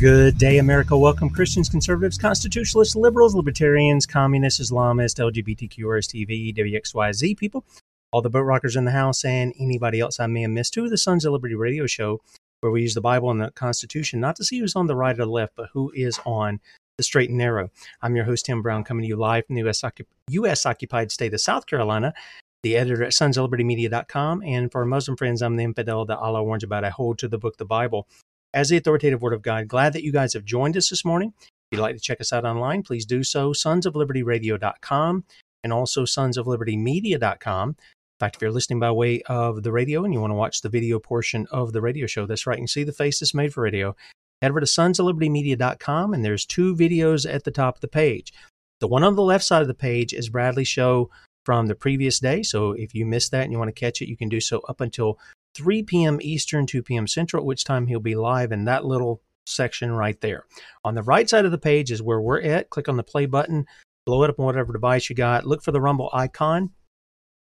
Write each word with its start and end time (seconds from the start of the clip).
Good 0.00 0.38
day, 0.38 0.56
America. 0.56 0.96
Welcome, 0.96 1.28
Christians, 1.28 1.68
conservatives, 1.68 2.16
constitutionalists, 2.16 2.96
liberals, 2.96 3.34
libertarians, 3.34 4.06
communists, 4.06 4.58
Islamists, 4.58 5.20
LGBTQ, 5.20 5.78
RSTV, 5.80 6.56
WXYZ 6.56 7.36
people, 7.36 7.66
all 8.10 8.22
the 8.22 8.30
boat 8.30 8.44
rockers 8.44 8.76
in 8.76 8.86
the 8.86 8.92
house, 8.92 9.26
and 9.26 9.52
anybody 9.60 10.00
else 10.00 10.18
I 10.18 10.26
may 10.26 10.40
have 10.40 10.52
missed 10.52 10.72
to 10.72 10.88
the 10.88 10.96
Sons 10.96 11.26
of 11.26 11.34
Liberty 11.34 11.54
radio 11.54 11.86
show, 11.86 12.22
where 12.62 12.72
we 12.72 12.80
use 12.80 12.94
the 12.94 13.02
Bible 13.02 13.30
and 13.30 13.42
the 13.42 13.50
Constitution 13.50 14.20
not 14.20 14.36
to 14.36 14.44
see 14.44 14.58
who's 14.58 14.74
on 14.74 14.86
the 14.86 14.96
right 14.96 15.12
or 15.20 15.26
the 15.26 15.30
left, 15.30 15.52
but 15.54 15.68
who 15.74 15.92
is 15.94 16.18
on 16.24 16.60
the 16.96 17.04
straight 17.04 17.28
and 17.28 17.36
narrow. 17.36 17.70
I'm 18.00 18.16
your 18.16 18.24
host, 18.24 18.46
Tim 18.46 18.62
Brown, 18.62 18.84
coming 18.84 19.02
to 19.02 19.08
you 19.08 19.16
live 19.16 19.44
from 19.44 19.56
the 19.56 19.62
U.S. 19.64 19.82
Occup- 19.82 20.06
US 20.30 20.64
occupied 20.64 21.12
state 21.12 21.34
of 21.34 21.42
South 21.42 21.66
Carolina, 21.66 22.14
the 22.62 22.78
editor 22.78 23.04
at 23.04 23.12
sonsoflibertymedia.com. 23.12 24.44
And 24.44 24.72
for 24.72 24.80
our 24.80 24.86
Muslim 24.86 25.18
friends, 25.18 25.42
I'm 25.42 25.56
the 25.56 25.64
infidel 25.64 26.06
that 26.06 26.16
Allah 26.16 26.42
warns 26.42 26.64
about. 26.64 26.86
I 26.86 26.88
hold 26.88 27.18
to 27.18 27.28
the 27.28 27.36
book, 27.36 27.58
the 27.58 27.66
Bible 27.66 28.08
as 28.54 28.68
the 28.68 28.76
authoritative 28.76 29.22
Word 29.22 29.32
of 29.32 29.42
God. 29.42 29.68
Glad 29.68 29.92
that 29.92 30.04
you 30.04 30.12
guys 30.12 30.32
have 30.34 30.44
joined 30.44 30.76
us 30.76 30.90
this 30.90 31.04
morning. 31.04 31.32
If 31.38 31.78
you'd 31.78 31.82
like 31.82 31.94
to 31.94 32.00
check 32.00 32.20
us 32.20 32.32
out 32.32 32.44
online, 32.44 32.82
please 32.82 33.06
do 33.06 33.22
so. 33.22 33.52
Sons 33.52 33.86
of 33.86 33.94
Liberty 33.94 34.22
Sonsoflibertyradio.com 34.22 35.24
and 35.62 35.72
also 35.72 36.04
Sons 36.04 36.36
of 36.36 36.46
Liberty 36.46 36.76
sonsoflibertymedia.com. 36.76 37.68
In 37.70 37.76
fact, 38.18 38.36
if 38.36 38.42
you're 38.42 38.50
listening 38.50 38.80
by 38.80 38.90
way 38.90 39.22
of 39.22 39.62
the 39.62 39.72
radio 39.72 40.04
and 40.04 40.12
you 40.12 40.20
want 40.20 40.30
to 40.30 40.36
watch 40.36 40.60
the 40.60 40.68
video 40.68 40.98
portion 40.98 41.46
of 41.50 41.72
the 41.72 41.80
radio 41.80 42.06
show, 42.06 42.26
that's 42.26 42.46
right, 42.46 42.58
you 42.58 42.62
can 42.62 42.68
see 42.68 42.84
the 42.84 42.92
face 42.92 43.20
that's 43.20 43.34
made 43.34 43.54
for 43.54 43.62
radio. 43.62 43.96
Head 44.42 44.50
over 44.50 44.60
to 44.60 44.66
sonsoflibertymedia.com 44.66 46.12
and 46.12 46.24
there's 46.24 46.44
two 46.44 46.74
videos 46.74 47.32
at 47.32 47.44
the 47.44 47.50
top 47.50 47.76
of 47.76 47.80
the 47.80 47.88
page. 47.88 48.32
The 48.80 48.88
one 48.88 49.04
on 49.04 49.14
the 49.14 49.22
left 49.22 49.44
side 49.44 49.62
of 49.62 49.68
the 49.68 49.74
page 49.74 50.12
is 50.12 50.28
Bradley's 50.28 50.68
show 50.68 51.10
from 51.44 51.66
the 51.66 51.74
previous 51.74 52.18
day. 52.18 52.42
So 52.42 52.72
if 52.72 52.94
you 52.94 53.06
missed 53.06 53.30
that 53.30 53.44
and 53.44 53.52
you 53.52 53.58
want 53.58 53.68
to 53.68 53.80
catch 53.80 54.02
it, 54.02 54.08
you 54.08 54.16
can 54.16 54.28
do 54.28 54.40
so 54.40 54.60
up 54.68 54.80
until 54.80 55.18
3 55.54 55.82
p.m. 55.82 56.18
Eastern, 56.20 56.66
2 56.66 56.82
p.m. 56.82 57.06
Central, 57.06 57.42
at 57.42 57.46
which 57.46 57.64
time 57.64 57.86
he'll 57.86 58.00
be 58.00 58.14
live 58.14 58.52
in 58.52 58.64
that 58.64 58.84
little 58.84 59.22
section 59.46 59.92
right 59.92 60.20
there. 60.20 60.44
On 60.84 60.94
the 60.94 61.02
right 61.02 61.28
side 61.28 61.44
of 61.44 61.50
the 61.50 61.58
page 61.58 61.90
is 61.90 62.02
where 62.02 62.20
we're 62.20 62.40
at. 62.40 62.70
Click 62.70 62.88
on 62.88 62.96
the 62.96 63.02
play 63.02 63.26
button, 63.26 63.66
blow 64.06 64.22
it 64.22 64.30
up 64.30 64.38
on 64.38 64.46
whatever 64.46 64.72
device 64.72 65.10
you 65.10 65.16
got. 65.16 65.46
Look 65.46 65.62
for 65.62 65.72
the 65.72 65.80
Rumble 65.80 66.10
icon 66.12 66.70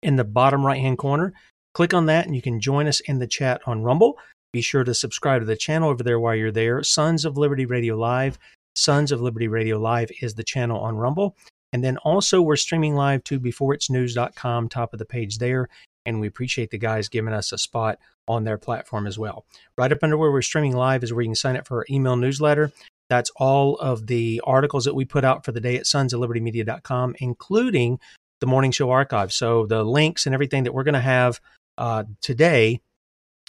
in 0.02 0.16
the 0.16 0.24
bottom 0.24 0.66
right 0.66 0.82
hand 0.82 0.98
corner. 0.98 1.34
Click 1.74 1.94
on 1.94 2.08
that 2.08 2.26
and 2.26 2.36
you 2.36 2.42
can 2.42 2.60
join 2.60 2.88
us 2.88 3.00
in 3.02 3.20
the 3.20 3.28
chat 3.28 3.62
on 3.66 3.84
Rumble. 3.84 4.18
Be 4.52 4.62
sure 4.62 4.84
to 4.84 4.94
subscribe 4.94 5.42
to 5.42 5.46
the 5.46 5.56
channel 5.56 5.90
over 5.90 6.04
there 6.04 6.20
while 6.20 6.36
you're 6.36 6.52
there. 6.52 6.84
Sons 6.84 7.24
of 7.24 7.38
Liberty 7.38 7.66
Radio 7.66 7.96
Live. 7.96 8.38
Sons 8.76 9.12
of 9.12 9.22
Liberty 9.22 9.48
Radio 9.48 9.78
Live 9.78 10.12
is 10.22 10.34
the 10.34 10.44
channel 10.44 10.80
on 10.80 10.96
Rumble. 10.96 11.36
And 11.74 11.84
then 11.84 11.98
also 11.98 12.42
we're 12.42 12.58
streaming 12.58 12.96
live 12.96 13.24
to 13.26 13.40
beforeitsnews.com, 13.40 14.68
top 14.68 14.92
of 14.92 15.00
the 15.00 15.06
page 15.06 15.38
there 15.38 15.70
and 16.06 16.20
we 16.20 16.28
appreciate 16.28 16.72
the 16.72 16.78
guys 16.78 17.10
giving 17.10 17.34
us 17.34 17.52
a 17.52 17.58
spot 17.58 18.00
on 18.28 18.44
their 18.44 18.58
platform 18.58 19.08
as 19.08 19.18
well. 19.18 19.46
Right 19.78 19.92
up 19.92 20.00
under 20.02 20.18
where 20.18 20.32
we're 20.32 20.42
streaming 20.42 20.76
live 20.76 21.04
is 21.04 21.14
where 21.14 21.22
you 21.22 21.30
can 21.30 21.36
sign 21.36 21.58
up 21.58 21.68
for 21.68 21.80
our 21.80 21.86
email 21.90 22.16
newsletter. 22.16 22.72
That's 23.10 23.32
all 23.36 23.76
of 23.78 24.08
the 24.08 24.42
articles 24.46 24.86
that 24.86 24.96
we 24.96 25.06
put 25.06 25.26
out 25.26 25.44
for 25.44 25.52
the 25.52 25.60
day 25.60 25.76
at 25.76 25.84
sonsoflibertymedia.com, 25.84 27.16
including 27.20 28.00
the 28.40 28.48
morning 28.48 28.72
show 28.72 28.90
archive. 28.90 29.34
So 29.34 29.66
the 29.66 29.84
links 29.84 30.26
and 30.26 30.34
everything 30.34 30.64
that 30.64 30.74
we're 30.74 30.84
going 30.84 30.94
to 30.94 31.02
have 31.02 31.40
uh, 31.78 32.06
today, 32.22 32.82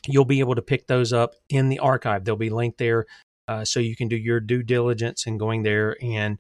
you'll 0.07 0.25
be 0.25 0.41
able 0.41 0.57
to 0.57 0.63
pick 0.63 0.87
those 0.87 1.13
up 1.13 1.34
in 1.49 1.69
the 1.69 1.79
archive. 1.79 2.25
They'll 2.25 2.37
be 2.37 2.51
linked 2.51 2.79
there 2.79 3.07
uh, 3.47 3.65
so 3.65 3.81
you 3.81 3.97
can 3.97 4.09
do 4.09 4.17
your 4.17 4.41
due 4.41 4.63
diligence 4.63 5.27
and 5.27 5.39
going 5.39 5.63
there 5.63 5.97
and 6.03 6.39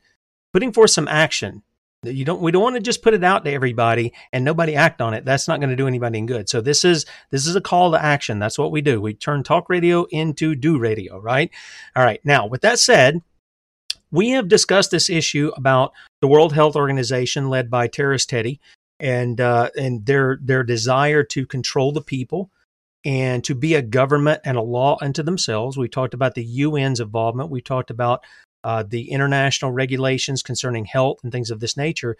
putting 0.52 0.72
forth 0.72 0.90
some 0.90 1.08
action 1.08 1.62
you 2.04 2.24
don't 2.24 2.40
we 2.40 2.50
don't 2.50 2.62
want 2.62 2.76
to 2.76 2.82
just 2.82 3.02
put 3.02 3.14
it 3.14 3.22
out 3.22 3.44
to 3.44 3.52
everybody 3.52 4.12
and 4.32 4.44
nobody 4.44 4.74
act 4.74 5.00
on 5.00 5.14
it. 5.14 5.24
That's 5.24 5.46
not 5.46 5.60
going 5.60 5.70
to 5.70 5.76
do 5.76 5.86
anybody 5.86 6.18
any 6.18 6.26
good. 6.26 6.48
So 6.48 6.60
this 6.60 6.84
is 6.84 7.06
this 7.30 7.46
is 7.46 7.54
a 7.54 7.60
call 7.60 7.92
to 7.92 8.02
action. 8.02 8.38
That's 8.38 8.58
what 8.58 8.72
we 8.72 8.80
do. 8.80 9.00
We 9.00 9.14
turn 9.14 9.42
talk 9.42 9.68
radio 9.68 10.04
into 10.10 10.54
do 10.54 10.78
radio 10.78 11.18
right? 11.18 11.50
All 11.94 12.04
right. 12.04 12.20
Now 12.24 12.46
with 12.46 12.62
that 12.62 12.80
said 12.80 13.22
we 14.10 14.30
have 14.30 14.48
discussed 14.48 14.90
this 14.90 15.08
issue 15.08 15.52
about 15.56 15.92
the 16.20 16.28
world 16.28 16.52
health 16.52 16.76
organization 16.76 17.48
led 17.48 17.70
by 17.70 17.86
terrorist 17.86 18.28
teddy 18.28 18.60
and 18.98 19.40
uh, 19.40 19.70
and 19.76 20.04
their 20.04 20.38
their 20.42 20.64
desire 20.64 21.22
to 21.24 21.46
control 21.46 21.92
the 21.92 22.02
people 22.02 22.50
and 23.04 23.42
to 23.44 23.54
be 23.54 23.74
a 23.74 23.82
government 23.82 24.40
and 24.44 24.56
a 24.56 24.62
law 24.62 24.96
unto 25.00 25.22
themselves. 25.22 25.76
We 25.76 25.88
talked 25.88 26.14
about 26.14 26.34
the 26.34 26.62
UN's 26.62 27.00
involvement. 27.00 27.50
We 27.50 27.60
talked 27.60 27.90
about 27.90 28.24
uh, 28.64 28.82
the 28.82 29.10
international 29.10 29.72
regulations 29.72 30.42
concerning 30.42 30.84
health 30.84 31.18
and 31.22 31.32
things 31.32 31.50
of 31.50 31.60
this 31.60 31.76
nature. 31.76 32.16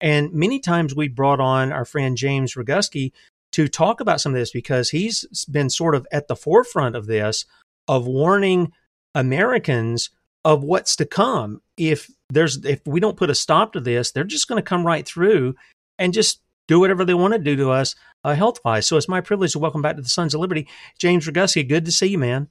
And 0.00 0.32
many 0.32 0.58
times 0.58 0.94
we 0.94 1.08
brought 1.08 1.40
on 1.40 1.72
our 1.72 1.84
friend 1.84 2.16
James 2.16 2.54
Roguski 2.54 3.12
to 3.52 3.68
talk 3.68 4.00
about 4.00 4.20
some 4.20 4.32
of 4.32 4.38
this 4.38 4.50
because 4.50 4.90
he's 4.90 5.44
been 5.44 5.70
sort 5.70 5.94
of 5.94 6.06
at 6.10 6.28
the 6.28 6.36
forefront 6.36 6.96
of 6.96 7.06
this, 7.06 7.44
of 7.86 8.06
warning 8.06 8.72
Americans 9.14 10.10
of 10.44 10.62
what's 10.62 10.96
to 10.96 11.06
come. 11.06 11.62
If 11.76 12.10
there's 12.30 12.64
if 12.64 12.80
we 12.86 13.00
don't 13.00 13.16
put 13.16 13.30
a 13.30 13.34
stop 13.34 13.72
to 13.72 13.80
this, 13.80 14.10
they're 14.10 14.24
just 14.24 14.48
going 14.48 14.62
to 14.62 14.68
come 14.68 14.86
right 14.86 15.06
through 15.06 15.54
and 15.98 16.12
just 16.12 16.40
do 16.66 16.80
whatever 16.80 17.04
they 17.04 17.14
want 17.14 17.34
to 17.34 17.38
do 17.38 17.56
to 17.56 17.70
us 17.70 17.94
uh, 18.24 18.34
health 18.34 18.58
wise. 18.64 18.86
So 18.86 18.96
it's 18.96 19.08
my 19.08 19.20
privilege 19.20 19.52
to 19.52 19.58
welcome 19.58 19.82
back 19.82 19.96
to 19.96 20.02
the 20.02 20.08
Sons 20.08 20.34
of 20.34 20.40
Liberty, 20.40 20.68
James 20.98 21.26
Roguski. 21.26 21.66
Good 21.66 21.84
to 21.84 21.92
see 21.92 22.06
you, 22.06 22.18
man. 22.18 22.48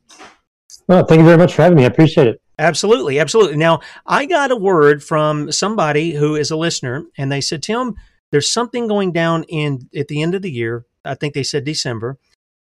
Well, 0.87 1.05
thank 1.05 1.19
you 1.19 1.25
very 1.25 1.37
much 1.37 1.53
for 1.53 1.63
having 1.63 1.77
me. 1.77 1.83
I 1.83 1.87
appreciate 1.87 2.27
it. 2.27 2.41
Absolutely, 2.59 3.19
absolutely. 3.19 3.57
Now, 3.57 3.79
I 4.05 4.25
got 4.25 4.51
a 4.51 4.55
word 4.55 5.03
from 5.03 5.51
somebody 5.51 6.11
who 6.11 6.35
is 6.35 6.51
a 6.51 6.55
listener, 6.55 7.05
and 7.17 7.31
they 7.31 7.41
said, 7.41 7.63
"Tim, 7.63 7.95
there's 8.31 8.49
something 8.49 8.87
going 8.87 9.11
down 9.11 9.43
in 9.45 9.89
at 9.95 10.07
the 10.07 10.21
end 10.21 10.35
of 10.35 10.41
the 10.43 10.51
year. 10.51 10.85
I 11.03 11.15
think 11.15 11.33
they 11.33 11.43
said 11.43 11.63
December, 11.63 12.19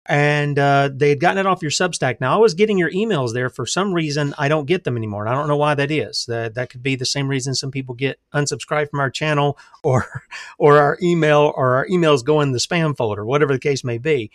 and 0.06 0.58
uh, 0.60 0.90
they 0.94 1.10
had 1.10 1.20
gotten 1.20 1.40
it 1.40 1.48
off 1.48 1.64
your 1.64 1.72
Substack. 1.72 2.22
Now, 2.22 2.36
I 2.36 2.38
was 2.38 2.54
getting 2.54 2.78
your 2.78 2.92
emails 2.92 3.34
there. 3.34 3.50
For 3.50 3.66
some 3.66 3.94
reason, 3.94 4.34
I 4.38 4.48
don't 4.48 4.66
get 4.66 4.84
them 4.84 4.96
anymore. 4.96 5.26
And 5.26 5.34
I 5.34 5.38
don't 5.38 5.48
know 5.48 5.58
why 5.58 5.74
that 5.74 5.92
is. 5.92 6.26
That 6.28 6.54
that 6.54 6.70
could 6.70 6.84
be 6.84 6.96
the 6.96 7.06
same 7.06 7.28
reason 7.28 7.56
some 7.56 7.72
people 7.72 7.96
get 7.96 8.20
unsubscribed 8.34 8.92
from 8.92 9.00
our 9.00 9.10
channel, 9.10 9.58
or 9.84 10.24
or 10.60 10.78
our 10.78 11.00
email, 11.02 11.52
or 11.56 11.76
our 11.78 11.88
emails 11.88 12.24
go 12.24 12.42
in 12.42 12.52
the 12.52 12.60
spam 12.60 12.96
folder, 12.96 13.26
whatever 13.26 13.54
the 13.54 13.60
case 13.60 13.84
may 13.84 13.98
be. 13.98 14.30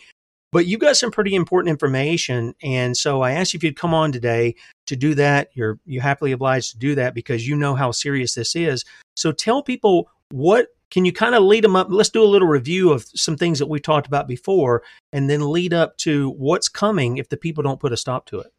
But 0.55 0.67
you 0.67 0.79
got 0.79 0.97
some 0.97 1.11
pretty 1.11 1.35
important 1.35 1.69
information, 1.69 2.55
and 2.63 2.97
so 2.97 3.23
I 3.23 3.33
asked 3.33 3.55
you 3.55 3.59
if 3.59 3.65
you'd 3.65 3.77
come 3.77 3.93
on 3.93 4.13
today 4.13 4.55
to 4.87 4.95
do 4.95 5.17
that. 5.17 5.49
You're 5.55 5.81
you 5.85 6.01
happily 6.01 6.31
obliged 6.31 6.71
to 6.71 6.79
do 6.79 6.95
that 6.95 7.13
because 7.13 7.49
you 7.49 7.57
know 7.57 7.75
how 7.75 7.91
serious 7.91 8.37
this 8.37 8.55
is. 8.55 8.85
So 9.17 9.33
tell 9.33 9.65
people 9.65 10.09
what 10.31 10.69
can 10.93 11.05
you 11.05 11.13
kind 11.13 11.35
of 11.35 11.43
lead 11.43 11.65
them 11.65 11.75
up? 11.75 11.89
Let's 11.91 12.09
do 12.09 12.23
a 12.23 12.25
little 12.25 12.47
review 12.47 12.93
of 12.93 13.05
some 13.17 13.37
things 13.37 13.59
that 13.59 13.67
we 13.67 13.81
talked 13.81 14.07
about 14.07 14.29
before, 14.29 14.85
and 15.13 15.29
then 15.29 15.51
lead 15.51 15.75
up 15.75 15.97
to 15.99 16.31
what's 16.31 16.69
coming 16.69 17.17
if 17.17 17.29
the 17.29 17.37
people 17.37 17.65
don't 17.65 17.81
put 17.81 17.93
a 17.93 17.97
stop 17.97 18.27
to 18.27 18.39
it. 18.39 18.53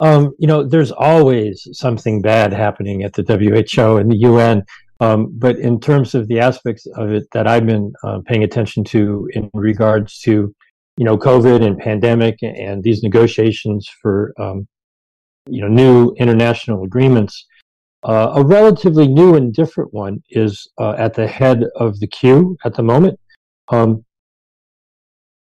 Um, 0.00 0.34
you 0.38 0.46
know, 0.46 0.64
there's 0.64 0.92
always 0.92 1.68
something 1.72 2.22
bad 2.22 2.54
happening 2.54 3.02
at 3.02 3.12
the 3.12 3.22
WHO 3.22 3.98
and 3.98 4.10
the 4.10 4.16
UN. 4.16 4.64
Um, 5.04 5.28
but 5.34 5.58
in 5.58 5.80
terms 5.80 6.14
of 6.14 6.28
the 6.28 6.40
aspects 6.40 6.86
of 6.96 7.12
it 7.12 7.24
that 7.32 7.46
I've 7.46 7.66
been 7.66 7.92
uh, 8.02 8.20
paying 8.24 8.44
attention 8.44 8.84
to 8.84 9.28
in 9.34 9.50
regards 9.52 10.18
to, 10.20 10.54
you 10.96 11.04
know, 11.04 11.18
COVID 11.18 11.62
and 11.62 11.76
pandemic 11.76 12.38
and 12.42 12.82
these 12.82 13.02
negotiations 13.02 13.86
for, 14.00 14.32
um, 14.38 14.66
you 15.46 15.60
know, 15.60 15.68
new 15.68 16.14
international 16.18 16.84
agreements, 16.84 17.46
uh, 18.04 18.32
a 18.36 18.42
relatively 18.42 19.06
new 19.06 19.34
and 19.34 19.52
different 19.52 19.92
one 19.92 20.22
is 20.30 20.70
uh, 20.78 20.92
at 20.92 21.12
the 21.12 21.26
head 21.26 21.64
of 21.76 22.00
the 22.00 22.06
queue 22.06 22.56
at 22.64 22.74
the 22.74 22.82
moment. 22.82 23.20
Um, 23.68 24.06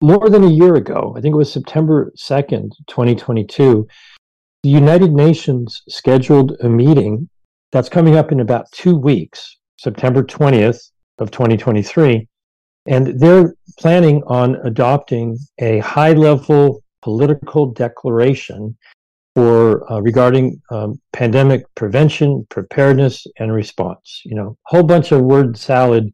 more 0.01 0.29
than 0.29 0.43
a 0.43 0.49
year 0.49 0.75
ago, 0.75 1.13
I 1.17 1.21
think 1.21 1.33
it 1.33 1.37
was 1.37 1.53
September 1.53 2.11
2nd, 2.17 2.71
2022, 2.87 3.87
the 4.63 4.69
United 4.69 5.13
Nations 5.13 5.81
scheduled 5.87 6.57
a 6.61 6.67
meeting 6.67 7.29
that's 7.71 7.89
coming 7.89 8.15
up 8.15 8.31
in 8.31 8.39
about 8.39 8.71
two 8.71 8.95
weeks, 8.95 9.57
September 9.77 10.23
20th 10.23 10.79
of 11.19 11.31
2023. 11.31 12.27
And 12.87 13.19
they're 13.19 13.55
planning 13.79 14.21
on 14.27 14.55
adopting 14.63 15.37
a 15.59 15.79
high 15.79 16.13
level 16.13 16.81
political 17.01 17.67
declaration 17.67 18.77
for 19.35 19.91
uh, 19.91 19.99
regarding 19.99 20.61
um, 20.71 20.99
pandemic 21.11 21.63
prevention, 21.75 22.47
preparedness, 22.49 23.27
and 23.37 23.53
response. 23.53 24.21
You 24.23 24.35
know, 24.35 24.57
whole 24.65 24.83
bunch 24.83 25.11
of 25.11 25.21
word 25.21 25.57
salad. 25.57 26.11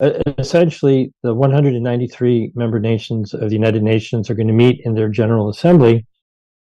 Uh, 0.00 0.12
essentially, 0.38 1.12
the 1.22 1.34
193 1.34 2.52
member 2.54 2.80
nations 2.80 3.34
of 3.34 3.50
the 3.50 3.54
United 3.54 3.82
Nations 3.82 4.30
are 4.30 4.34
going 4.34 4.48
to 4.48 4.54
meet 4.54 4.80
in 4.84 4.94
their 4.94 5.08
General 5.08 5.48
Assembly. 5.48 6.06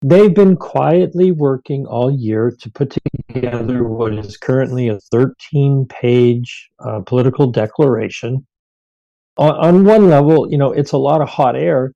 They've 0.04 0.34
been 0.34 0.56
quietly 0.56 1.30
working 1.30 1.86
all 1.86 2.10
year 2.10 2.50
to 2.60 2.70
put 2.70 2.96
together 3.28 3.84
what 3.84 4.12
is 4.14 4.36
currently 4.36 4.88
a 4.88 4.98
13 4.98 5.86
page 5.86 6.70
uh, 6.80 7.00
political 7.00 7.52
declaration. 7.52 8.44
On, 9.36 9.52
on 9.52 9.84
one 9.84 10.10
level, 10.10 10.50
you 10.50 10.58
know, 10.58 10.72
it's 10.72 10.90
a 10.90 10.98
lot 10.98 11.20
of 11.20 11.28
hot 11.28 11.54
air, 11.54 11.94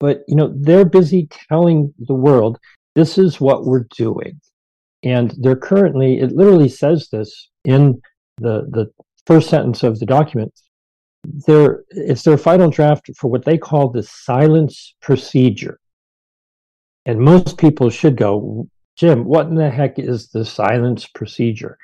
but, 0.00 0.24
you 0.26 0.34
know, 0.34 0.52
they're 0.56 0.84
busy 0.84 1.28
telling 1.48 1.94
the 2.00 2.14
world 2.14 2.58
this 2.96 3.18
is 3.18 3.40
what 3.40 3.64
we're 3.64 3.86
doing. 3.96 4.40
And 5.04 5.32
they're 5.38 5.54
currently, 5.54 6.18
it 6.18 6.32
literally 6.32 6.68
says 6.68 7.08
this 7.12 7.50
in 7.64 8.00
the, 8.38 8.66
the 8.70 8.90
first 9.26 9.48
sentence 9.48 9.84
of 9.84 10.00
the 10.00 10.06
document. 10.06 10.52
They're, 11.46 11.84
it's 11.90 12.24
their 12.24 12.36
final 12.36 12.68
draft 12.68 13.08
for 13.16 13.30
what 13.30 13.44
they 13.44 13.58
call 13.58 13.90
the 13.90 14.02
silence 14.02 14.96
procedure. 15.00 15.78
And 17.06 17.20
most 17.20 17.58
people 17.58 17.90
should 17.90 18.16
go, 18.16 18.68
Jim, 18.96 19.24
what 19.24 19.46
in 19.46 19.54
the 19.54 19.70
heck 19.70 19.98
is 19.98 20.28
the 20.28 20.44
silence 20.44 21.06
procedure? 21.06 21.76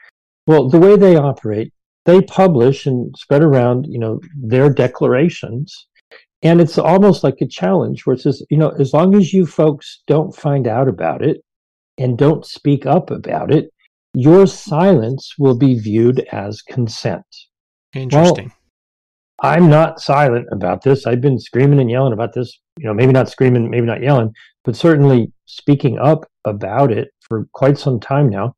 Well, 0.46 0.68
the 0.68 0.78
way 0.78 0.96
they 0.96 1.16
operate, 1.16 1.72
they 2.06 2.22
publish 2.22 2.86
and 2.86 3.14
spread 3.16 3.42
around, 3.42 3.86
you 3.88 3.98
know, 3.98 4.20
their 4.34 4.72
declarations 4.72 5.86
and 6.42 6.60
it's 6.60 6.78
almost 6.78 7.22
like 7.22 7.40
a 7.40 7.46
challenge 7.46 8.06
where 8.06 8.14
it 8.14 8.20
says, 8.20 8.42
you 8.50 8.56
know, 8.56 8.70
as 8.70 8.94
long 8.94 9.14
as 9.14 9.32
you 9.32 9.44
folks 9.44 10.02
don't 10.06 10.34
find 10.34 10.66
out 10.66 10.88
about 10.88 11.22
it 11.22 11.42
and 11.98 12.16
don't 12.16 12.46
speak 12.46 12.86
up 12.86 13.10
about 13.10 13.52
it, 13.52 13.70
your 14.14 14.46
silence 14.46 15.34
will 15.38 15.56
be 15.56 15.78
viewed 15.78 16.20
as 16.32 16.62
consent. 16.62 17.26
Interesting. 17.92 18.46
Well, 18.46 18.56
I'm 19.42 19.70
not 19.70 20.00
silent 20.00 20.46
about 20.52 20.82
this. 20.82 21.06
I've 21.06 21.20
been 21.20 21.38
screaming 21.38 21.80
and 21.80 21.90
yelling 21.90 22.12
about 22.12 22.34
this, 22.34 22.58
you 22.78 22.86
know, 22.86 22.94
maybe 22.94 23.12
not 23.12 23.28
screaming, 23.28 23.70
maybe 23.70 23.86
not 23.86 24.02
yelling, 24.02 24.34
but 24.64 24.76
certainly 24.76 25.32
speaking 25.46 25.98
up 25.98 26.26
about 26.44 26.92
it 26.92 27.08
for 27.20 27.46
quite 27.52 27.78
some 27.78 28.00
time 28.00 28.28
now. 28.28 28.54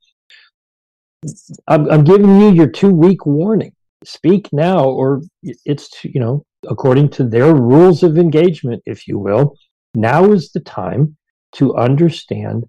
I'm, 1.69 1.89
I'm 1.91 2.05
giving 2.05 2.41
you 2.41 2.51
your 2.51 2.67
two 2.67 2.91
week 2.91 3.27
warning. 3.27 3.73
Speak 4.05 4.49
now, 4.53 4.85
or 4.85 5.21
it's, 5.43 6.05
you 6.05 6.19
know, 6.19 6.45
according 6.69 7.11
to 7.11 7.25
their 7.25 7.55
rules 7.55 8.03
of 8.03 8.19
engagement, 8.19 8.83
if 8.85 9.07
you 9.07 9.19
will, 9.19 9.55
now 9.95 10.33
is 10.33 10.51
the 10.51 10.61
time 10.61 11.17
to 11.53 11.77
understand 11.77 12.65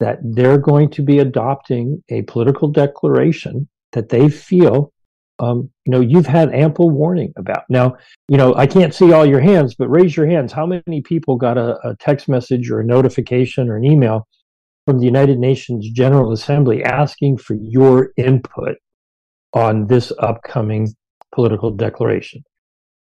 that 0.00 0.18
they're 0.22 0.58
going 0.58 0.90
to 0.90 1.02
be 1.02 1.20
adopting 1.20 2.02
a 2.10 2.22
political 2.22 2.68
declaration 2.68 3.66
that 3.92 4.10
they 4.10 4.28
feel 4.28 4.92
um, 5.40 5.70
you 5.84 5.90
know 5.90 6.00
you've 6.00 6.26
had 6.26 6.54
ample 6.54 6.90
warning 6.90 7.32
about 7.36 7.64
now 7.68 7.96
you 8.28 8.36
know 8.36 8.54
i 8.54 8.66
can't 8.66 8.94
see 8.94 9.12
all 9.12 9.26
your 9.26 9.40
hands 9.40 9.74
but 9.74 9.88
raise 9.88 10.16
your 10.16 10.26
hands 10.26 10.52
how 10.52 10.66
many 10.66 11.00
people 11.02 11.36
got 11.36 11.58
a, 11.58 11.76
a 11.88 11.96
text 11.96 12.28
message 12.28 12.70
or 12.70 12.80
a 12.80 12.84
notification 12.84 13.68
or 13.68 13.76
an 13.76 13.84
email 13.84 14.26
from 14.86 14.98
the 14.98 15.06
united 15.06 15.38
nations 15.38 15.90
general 15.90 16.32
assembly 16.32 16.84
asking 16.84 17.36
for 17.36 17.54
your 17.54 18.10
input 18.16 18.76
on 19.54 19.86
this 19.86 20.12
upcoming 20.20 20.88
political 21.32 21.70
declaration 21.70 22.42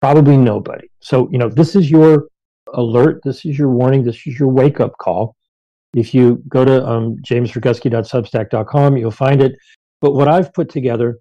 Probably 0.00 0.36
nobody. 0.36 0.88
So, 1.00 1.28
you 1.32 1.38
know, 1.38 1.48
this 1.48 1.74
is 1.74 1.90
your 1.90 2.28
alert. 2.72 3.20
This 3.24 3.44
is 3.44 3.58
your 3.58 3.70
warning. 3.70 4.04
This 4.04 4.26
is 4.26 4.38
your 4.38 4.48
wake 4.48 4.78
up 4.80 4.92
call. 4.98 5.34
If 5.92 6.14
you 6.14 6.42
go 6.48 6.64
to 6.64 6.86
um, 6.86 7.16
you'll 8.96 9.10
find 9.10 9.42
it. 9.42 9.52
But 10.00 10.12
what 10.12 10.28
I've 10.28 10.52
put 10.52 10.68
together 10.68 11.18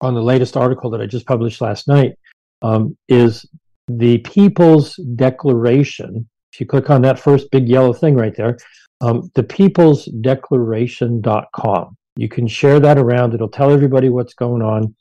on 0.00 0.14
the 0.14 0.22
latest 0.22 0.56
article 0.56 0.90
that 0.90 1.00
I 1.00 1.06
just 1.06 1.26
published 1.26 1.60
last 1.60 1.88
night 1.88 2.14
um, 2.62 2.96
is 3.08 3.46
the 3.88 4.18
People's 4.18 4.96
Declaration. 5.16 6.28
If 6.52 6.60
you 6.60 6.66
click 6.66 6.90
on 6.90 7.02
that 7.02 7.18
first 7.18 7.50
big 7.50 7.68
yellow 7.68 7.92
thing 7.92 8.14
right 8.14 8.34
there, 8.36 8.58
um, 9.00 9.30
the 9.34 9.42
People's 9.42 10.06
Declaration.com. 10.06 11.96
You 12.16 12.28
can 12.28 12.46
share 12.46 12.78
that 12.80 12.98
around. 12.98 13.34
It'll 13.34 13.48
tell 13.48 13.72
everybody 13.72 14.08
what's 14.08 14.34
going 14.34 14.62
on 14.62 14.94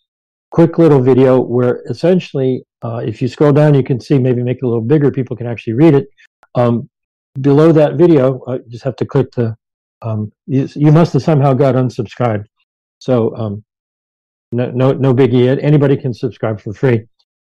quick 0.54 0.78
little 0.78 1.02
video 1.02 1.42
where 1.42 1.82
essentially, 1.90 2.64
uh, 2.84 3.02
if 3.04 3.22
you 3.22 3.28
scroll 3.28 3.52
down, 3.52 3.74
you 3.74 3.84
can 3.84 4.00
see 4.00 4.20
maybe 4.20 4.44
make 4.44 4.58
it 4.58 4.64
a 4.64 4.68
little 4.68 4.84
bigger. 4.84 5.12
People 5.12 5.36
can 5.36 5.48
actually 5.48 5.74
read 5.74 5.96
it. 5.96 6.08
Um, 6.56 6.90
below 7.42 7.72
that 7.72 7.96
video, 7.96 8.40
uh, 8.48 8.60
you 8.64 8.70
just 8.70 8.84
have 8.84 8.96
to 8.98 9.06
click 9.06 9.32
the. 9.32 9.56
Um, 10.04 10.32
you, 10.46 10.70
you, 10.76 10.92
must 10.92 11.14
have 11.14 11.24
somehow 11.24 11.54
got 11.54 11.76
unsubscribed. 11.76 12.46
So 13.00 13.36
um, 13.36 13.64
no, 14.54 14.72
no, 14.72 14.92
no 14.92 15.14
biggie. 15.14 15.62
Anybody 15.62 15.98
can 15.98 16.14
subscribe 16.14 16.60
for 16.62 16.74
free. 16.74 17.06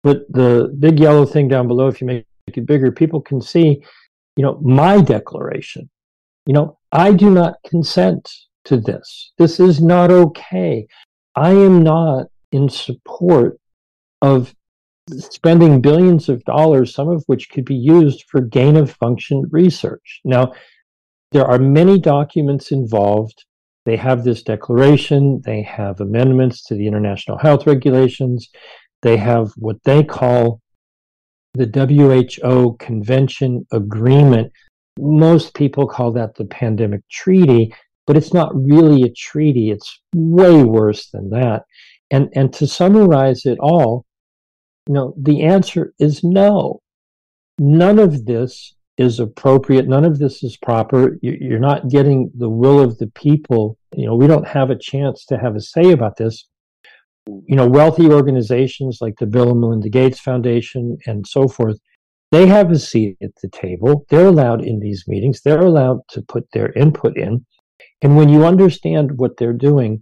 But 0.03 0.21
the 0.29 0.75
big 0.79 0.99
yellow 0.99 1.25
thing 1.25 1.47
down 1.47 1.67
below, 1.67 1.87
if 1.87 2.01
you 2.01 2.07
make 2.07 2.25
it 2.47 2.65
bigger, 2.65 2.91
people 2.91 3.21
can 3.21 3.41
see, 3.41 3.83
you 4.35 4.43
know, 4.43 4.59
my 4.61 5.01
declaration. 5.01 5.89
You 6.45 6.53
know, 6.53 6.77
I 6.91 7.13
do 7.13 7.29
not 7.29 7.55
consent 7.67 8.29
to 8.65 8.77
this. 8.77 9.33
This 9.37 9.59
is 9.59 9.81
not 9.81 10.11
okay. 10.11 10.87
I 11.35 11.51
am 11.51 11.83
not 11.83 12.27
in 12.51 12.69
support 12.69 13.59
of 14.21 14.53
spending 15.11 15.81
billions 15.81 16.29
of 16.29 16.43
dollars, 16.45 16.93
some 16.93 17.09
of 17.09 17.23
which 17.27 17.49
could 17.49 17.65
be 17.65 17.75
used 17.75 18.23
for 18.27 18.41
gain 18.41 18.75
of 18.75 18.91
function 18.91 19.43
research. 19.51 20.21
Now, 20.23 20.53
there 21.31 21.45
are 21.45 21.59
many 21.59 21.99
documents 21.99 22.71
involved. 22.71 23.45
They 23.87 23.95
have 23.95 24.25
this 24.25 24.43
declaration, 24.43 25.41
they 25.45 25.61
have 25.61 26.01
amendments 26.01 26.61
to 26.65 26.75
the 26.75 26.85
international 26.85 27.37
health 27.37 27.65
regulations, 27.65 28.49
they 29.01 29.15
have 29.15 29.53
what 29.55 29.77
they 29.85 30.03
call 30.03 30.59
the 31.53 31.67
WHO 32.43 32.75
Convention 32.79 33.65
Agreement. 33.71 34.51
Most 34.99 35.53
people 35.53 35.87
call 35.87 36.11
that 36.11 36.35
the 36.35 36.43
Pandemic 36.43 36.99
Treaty, 37.09 37.73
but 38.05 38.17
it's 38.17 38.33
not 38.33 38.53
really 38.53 39.03
a 39.03 39.13
treaty. 39.13 39.71
It's 39.71 40.01
way 40.13 40.63
worse 40.63 41.09
than 41.11 41.29
that. 41.29 41.63
And, 42.11 42.27
and 42.33 42.51
to 42.55 42.67
summarize 42.67 43.45
it 43.45 43.57
all, 43.59 44.03
you 44.89 44.95
know, 44.95 45.13
the 45.17 45.43
answer 45.43 45.93
is 45.97 46.25
no. 46.25 46.81
None 47.57 47.99
of 47.99 48.25
this 48.25 48.75
is 48.97 49.21
appropriate. 49.21 49.87
None 49.87 50.03
of 50.03 50.19
this 50.19 50.43
is 50.43 50.57
proper. 50.57 51.17
You're 51.21 51.59
not 51.59 51.87
getting 51.87 52.31
the 52.35 52.49
will 52.49 52.81
of 52.81 52.97
the 52.97 53.07
people. 53.07 53.76
You 53.95 54.07
know, 54.07 54.15
we 54.15 54.27
don't 54.27 54.47
have 54.47 54.69
a 54.69 54.77
chance 54.77 55.25
to 55.25 55.37
have 55.37 55.55
a 55.55 55.61
say 55.61 55.91
about 55.91 56.17
this. 56.17 56.47
You 57.25 57.55
know, 57.55 57.67
wealthy 57.67 58.07
organizations 58.07 58.99
like 59.01 59.15
the 59.19 59.25
Bill 59.25 59.51
and 59.51 59.59
Melinda 59.59 59.89
Gates 59.89 60.19
Foundation 60.19 60.97
and 61.05 61.25
so 61.27 61.47
forth, 61.47 61.77
they 62.31 62.47
have 62.47 62.71
a 62.71 62.79
seat 62.79 63.17
at 63.21 63.31
the 63.41 63.49
table. 63.49 64.05
They're 64.09 64.27
allowed 64.27 64.63
in 64.63 64.79
these 64.79 65.05
meetings. 65.07 65.41
They're 65.41 65.65
allowed 65.65 65.99
to 66.09 66.21
put 66.21 66.45
their 66.51 66.71
input 66.73 67.17
in. 67.17 67.45
And 68.01 68.15
when 68.15 68.29
you 68.29 68.45
understand 68.45 69.17
what 69.17 69.37
they're 69.37 69.53
doing, 69.53 70.01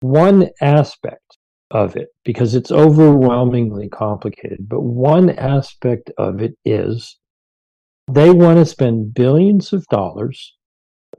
one 0.00 0.48
aspect 0.60 1.38
of 1.70 1.96
it, 1.96 2.08
because 2.24 2.54
it's 2.54 2.70
overwhelmingly 2.70 3.88
complicated, 3.88 4.68
but 4.68 4.82
one 4.82 5.30
aspect 5.30 6.10
of 6.18 6.40
it 6.42 6.54
is 6.64 7.18
they 8.10 8.30
want 8.30 8.58
to 8.58 8.66
spend 8.66 9.14
billions 9.14 9.72
of 9.72 9.86
dollars 9.86 10.54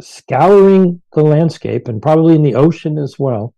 scouring 0.01 1.01
the 1.13 1.23
landscape 1.23 1.87
and 1.87 2.01
probably 2.01 2.35
in 2.35 2.43
the 2.43 2.55
ocean 2.55 2.97
as 2.97 3.17
well 3.19 3.53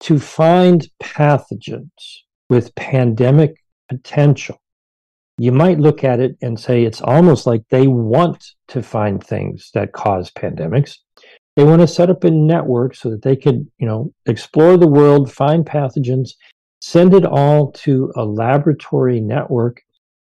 to 0.00 0.18
find 0.18 0.88
pathogens 1.02 2.20
with 2.48 2.74
pandemic 2.74 3.56
potential. 3.88 4.60
You 5.38 5.52
might 5.52 5.78
look 5.78 6.04
at 6.04 6.20
it 6.20 6.36
and 6.40 6.58
say 6.58 6.84
it's 6.84 7.02
almost 7.02 7.46
like 7.46 7.62
they 7.68 7.88
want 7.88 8.44
to 8.68 8.82
find 8.82 9.22
things 9.22 9.70
that 9.74 9.92
cause 9.92 10.30
pandemics. 10.30 10.96
They 11.56 11.64
want 11.64 11.80
to 11.82 11.88
set 11.88 12.10
up 12.10 12.24
a 12.24 12.30
network 12.30 12.94
so 12.94 13.10
that 13.10 13.22
they 13.22 13.36
could, 13.36 13.66
you 13.78 13.86
know, 13.86 14.12
explore 14.26 14.76
the 14.76 14.86
world, 14.86 15.32
find 15.32 15.64
pathogens, 15.64 16.30
send 16.80 17.14
it 17.14 17.24
all 17.24 17.72
to 17.72 18.12
a 18.16 18.24
laboratory 18.24 19.20
network 19.20 19.82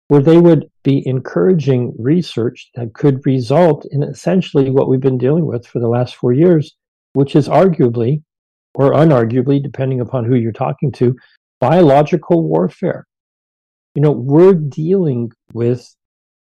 where 0.07 0.21
they 0.21 0.37
would 0.37 0.65
be 0.83 1.05
encouraging 1.07 1.93
research 1.97 2.69
that 2.75 2.93
could 2.93 3.25
result 3.25 3.85
in 3.91 4.03
essentially 4.03 4.69
what 4.69 4.87
we've 4.87 4.99
been 4.99 5.17
dealing 5.17 5.45
with 5.45 5.65
for 5.65 5.79
the 5.79 5.87
last 5.87 6.15
four 6.15 6.31
years, 6.31 6.75
which 7.13 7.35
is 7.35 7.47
arguably 7.47 8.21
or 8.75 8.91
unarguably, 8.91 9.61
depending 9.61 9.99
upon 10.01 10.25
who 10.25 10.35
you're 10.35 10.51
talking 10.51 10.91
to, 10.91 11.15
biological 11.59 12.43
warfare. 12.43 13.07
You 13.95 14.01
know, 14.01 14.11
we're 14.11 14.53
dealing 14.53 15.31
with 15.53 15.95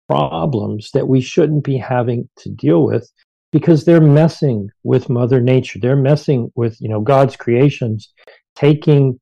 problems 0.07 0.91
that 0.93 1.07
we 1.07 1.21
shouldn't 1.21 1.63
be 1.63 1.77
having 1.77 2.29
to 2.37 2.49
deal 2.49 2.83
with 2.85 3.09
because 3.51 3.85
they're 3.85 4.01
messing 4.01 4.69
with 4.83 5.09
mother 5.09 5.39
nature 5.39 5.79
they're 5.81 5.95
messing 5.95 6.51
with 6.55 6.75
you 6.81 6.89
know 6.89 6.99
god's 6.99 7.37
creations 7.37 8.11
taking 8.55 9.17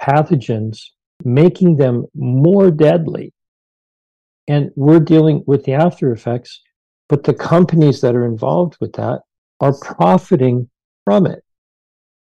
pathogens 0.00 0.78
making 1.24 1.76
them 1.76 2.06
more 2.14 2.70
deadly 2.70 3.30
and 4.48 4.70
we're 4.76 5.00
dealing 5.00 5.42
with 5.46 5.64
the 5.64 5.72
after 5.72 6.12
effects 6.12 6.60
but 7.08 7.24
the 7.24 7.34
companies 7.34 8.00
that 8.00 8.14
are 8.14 8.24
involved 8.24 8.76
with 8.80 8.92
that 8.94 9.20
are 9.60 9.74
profiting 9.80 10.68
from 11.04 11.26
it 11.26 11.44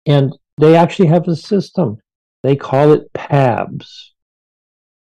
and 0.05 0.35
they 0.57 0.75
actually 0.75 1.07
have 1.07 1.27
a 1.27 1.35
system 1.35 1.97
they 2.43 2.55
call 2.55 2.91
it 2.93 3.11
pabs 3.13 4.13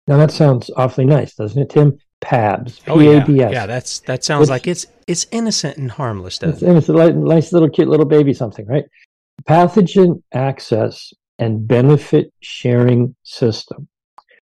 now 0.06 0.16
that 0.16 0.30
sounds 0.30 0.70
awfully 0.76 1.06
nice 1.06 1.34
doesn't 1.34 1.62
it 1.62 1.70
tim 1.70 1.98
PABS. 2.20 2.80
Oh 2.88 2.98
yeah, 3.00 3.24
yeah. 3.28 3.66
That's 3.66 4.00
that 4.00 4.24
sounds 4.24 4.42
Which, 4.42 4.50
like 4.50 4.66
it's 4.66 4.86
it's 5.06 5.26
innocent 5.30 5.76
and 5.76 5.90
harmless. 5.90 6.38
Doesn't 6.38 6.54
it's 6.54 6.62
it? 6.62 6.68
innocent, 6.68 6.98
like, 6.98 7.14
nice 7.14 7.52
little 7.52 7.68
cute 7.68 7.88
little 7.88 8.06
baby 8.06 8.32
something, 8.32 8.66
right? 8.66 8.84
Pathogen 9.48 10.22
access 10.32 11.12
and 11.38 11.66
benefit 11.68 12.32
sharing 12.40 13.14
system. 13.22 13.88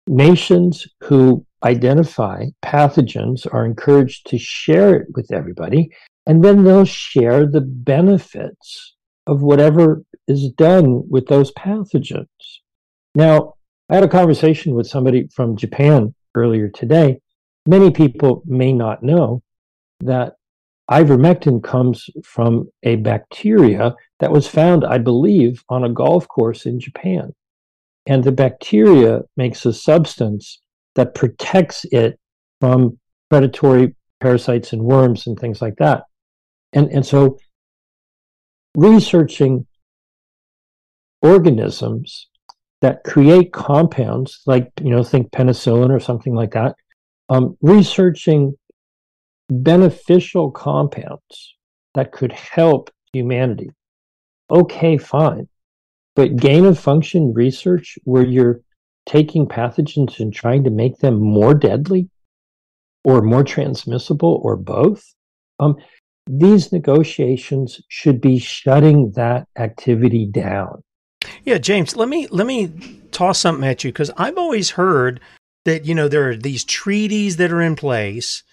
Nations 0.07 0.87
who 1.03 1.45
identify 1.63 2.45
pathogens 2.63 3.47
are 3.53 3.65
encouraged 3.65 4.27
to 4.27 4.37
share 4.37 4.95
it 4.95 5.07
with 5.13 5.31
everybody, 5.31 5.89
and 6.25 6.43
then 6.43 6.63
they'll 6.63 6.85
share 6.85 7.45
the 7.45 7.61
benefits 7.61 8.95
of 9.27 9.41
whatever 9.41 10.03
is 10.27 10.49
done 10.51 11.07
with 11.09 11.27
those 11.27 11.51
pathogens. 11.53 12.27
Now, 13.15 13.55
I 13.89 13.95
had 13.95 14.03
a 14.03 14.07
conversation 14.07 14.75
with 14.75 14.87
somebody 14.87 15.27
from 15.33 15.57
Japan 15.57 16.13
earlier 16.35 16.69
today, 16.69 17.19
many 17.65 17.91
people 17.91 18.43
may 18.45 18.73
not 18.73 19.03
know 19.03 19.41
that 20.01 20.35
ivermectin 20.89 21.63
comes 21.63 22.09
from 22.23 22.69
a 22.83 22.95
bacteria 22.97 23.95
that 24.19 24.31
was 24.31 24.47
found, 24.47 24.83
I 24.83 24.97
believe, 24.97 25.63
on 25.69 25.83
a 25.83 25.89
golf 25.89 26.27
course 26.27 26.65
in 26.65 26.79
Japan. 26.79 27.33
And 28.07 28.23
the 28.23 28.31
bacteria 28.31 29.21
makes 29.37 29.65
a 29.65 29.73
substance 29.73 30.61
that 30.99 31.15
protects 31.15 31.85
it 31.93 32.19
from 32.59 32.99
predatory 33.29 33.95
parasites 34.19 34.73
and 34.73 34.81
worms 34.81 35.27
and 35.27 35.39
things 35.39 35.61
like 35.61 35.77
that. 35.77 36.03
And, 36.73 36.89
and 36.91 37.05
so 37.05 37.37
researching 38.75 39.65
organisms 41.21 42.27
that 42.81 43.05
create 43.05 43.53
compounds 43.53 44.41
like, 44.45 44.69
you 44.83 44.89
know, 44.89 45.01
think 45.01 45.31
penicillin 45.31 45.89
or 45.89 46.01
something 46.01 46.35
like 46.35 46.51
that, 46.51 46.75
um, 47.29 47.57
researching 47.61 48.57
beneficial 49.49 50.51
compounds 50.51 51.55
that 51.93 52.11
could 52.11 52.33
help 52.33 52.89
humanity. 53.13 53.69
Okay, 54.51 54.97
fine. 54.97 55.47
But 56.17 56.35
gain 56.35 56.65
of 56.65 56.77
function 56.77 57.33
research 57.33 57.97
where 58.03 58.25
you're 58.25 58.59
taking 59.09 59.47
pathogens 59.47 60.19
and 60.19 60.31
trying 60.31 60.63
to 60.63 60.69
make 60.69 60.99
them 60.99 61.19
more 61.19 61.55
deadly 61.55 62.07
or 63.03 63.23
more 63.23 63.43
transmissible 63.43 64.39
or 64.43 64.55
both, 64.55 65.03
um, 65.59 65.75
these 66.27 66.71
negotiations 66.71 67.81
should 67.87 68.21
be 68.21 68.37
shutting 68.37 69.11
that 69.15 69.47
activity 69.57 70.27
down. 70.27 70.83
Yeah, 71.43 71.57
James, 71.57 71.95
let 71.95 72.07
me 72.07 72.27
let 72.27 72.45
me 72.45 73.01
toss 73.11 73.39
something 73.39 73.67
at 73.67 73.83
you 73.83 73.91
because 73.91 74.11
I've 74.15 74.37
always 74.37 74.71
heard 74.71 75.19
that 75.65 75.85
you 75.85 75.95
know 75.95 76.07
there 76.07 76.29
are 76.29 76.35
these 76.37 76.63
treaties 76.63 77.37
that 77.37 77.51
are 77.51 77.61
in 77.61 77.75
place 77.75 78.43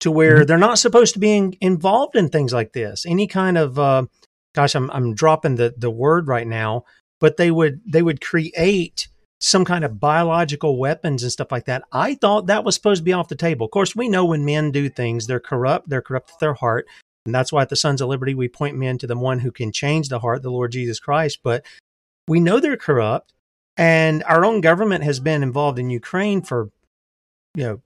to 0.00 0.10
where 0.10 0.38
mm-hmm. 0.38 0.46
they're 0.46 0.58
not 0.58 0.78
supposed 0.78 1.12
to 1.12 1.20
be 1.20 1.36
in, 1.36 1.54
involved 1.60 2.16
in 2.16 2.30
things 2.30 2.54
like 2.54 2.72
this. 2.72 3.04
Any 3.06 3.26
kind 3.26 3.58
of 3.58 3.78
uh, 3.78 4.06
gosh, 4.54 4.74
I'm 4.74 4.90
I'm 4.92 5.14
dropping 5.14 5.56
the 5.56 5.74
the 5.76 5.90
word 5.90 6.26
right 6.26 6.46
now, 6.46 6.84
but 7.20 7.36
they 7.36 7.50
would 7.50 7.82
they 7.86 8.02
would 8.02 8.22
create 8.22 9.08
some 9.40 9.64
kind 9.64 9.84
of 9.84 10.00
biological 10.00 10.78
weapons 10.78 11.22
and 11.22 11.30
stuff 11.30 11.52
like 11.52 11.66
that. 11.66 11.82
I 11.92 12.14
thought 12.14 12.46
that 12.46 12.64
was 12.64 12.74
supposed 12.74 13.00
to 13.00 13.04
be 13.04 13.12
off 13.12 13.28
the 13.28 13.36
table. 13.36 13.66
Of 13.66 13.72
course, 13.72 13.94
we 13.94 14.08
know 14.08 14.24
when 14.24 14.44
men 14.44 14.70
do 14.70 14.88
things, 14.88 15.26
they're 15.26 15.40
corrupt, 15.40 15.88
they're 15.88 16.02
corrupt 16.02 16.30
with 16.32 16.40
their 16.40 16.54
heart. 16.54 16.86
And 17.26 17.34
that's 17.34 17.52
why 17.52 17.62
at 17.62 17.68
the 17.68 17.76
Sons 17.76 18.00
of 18.00 18.08
Liberty, 18.08 18.34
we 18.34 18.48
point 18.48 18.76
men 18.76 18.98
to 18.98 19.06
the 19.06 19.16
one 19.16 19.40
who 19.40 19.50
can 19.50 19.72
change 19.72 20.08
the 20.08 20.20
heart, 20.20 20.42
the 20.42 20.50
Lord 20.50 20.72
Jesus 20.72 21.00
Christ. 21.00 21.40
But 21.42 21.66
we 22.28 22.40
know 22.40 22.60
they're 22.60 22.76
corrupt. 22.76 23.32
And 23.76 24.24
our 24.24 24.44
own 24.44 24.62
government 24.62 25.04
has 25.04 25.20
been 25.20 25.42
involved 25.42 25.78
in 25.78 25.90
Ukraine 25.90 26.40
for, 26.40 26.70
you 27.54 27.64
know, 27.64 27.82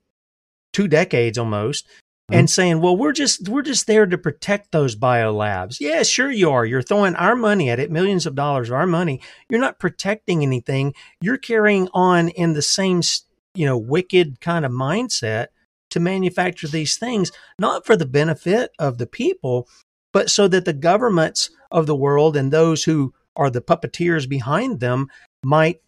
two 0.71 0.87
decades 0.87 1.37
almost. 1.37 1.85
Mm-hmm. 2.31 2.39
And 2.39 2.49
saying, 2.49 2.81
well, 2.81 2.95
we're 2.95 3.11
just 3.11 3.49
we're 3.49 3.61
just 3.61 3.87
there 3.87 4.05
to 4.05 4.17
protect 4.17 4.71
those 4.71 4.95
bio 4.95 5.33
labs. 5.33 5.81
Yeah, 5.81 6.03
sure 6.03 6.31
you 6.31 6.49
are. 6.49 6.65
You're 6.65 6.81
throwing 6.81 7.15
our 7.15 7.35
money 7.35 7.69
at 7.69 7.79
it, 7.79 7.91
millions 7.91 8.25
of 8.25 8.35
dollars 8.35 8.69
of 8.69 8.75
our 8.75 8.87
money. 8.87 9.19
You're 9.49 9.59
not 9.59 9.79
protecting 9.79 10.41
anything. 10.41 10.93
You're 11.19 11.37
carrying 11.37 11.89
on 11.93 12.29
in 12.29 12.53
the 12.53 12.61
same, 12.61 13.01
you 13.53 13.65
know, 13.65 13.77
wicked 13.77 14.39
kind 14.39 14.65
of 14.65 14.71
mindset 14.71 15.47
to 15.89 15.99
manufacture 15.99 16.69
these 16.69 16.95
things, 16.95 17.33
not 17.59 17.85
for 17.85 17.97
the 17.97 18.05
benefit 18.05 18.71
of 18.79 18.97
the 18.97 19.07
people, 19.07 19.67
but 20.13 20.29
so 20.29 20.47
that 20.47 20.63
the 20.63 20.73
governments 20.73 21.49
of 21.69 21.85
the 21.85 21.95
world 21.95 22.37
and 22.37 22.51
those 22.51 22.85
who 22.85 23.13
are 23.35 23.49
the 23.49 23.61
puppeteers 23.61 24.27
behind 24.27 24.79
them 24.79 25.07
might 25.43 25.81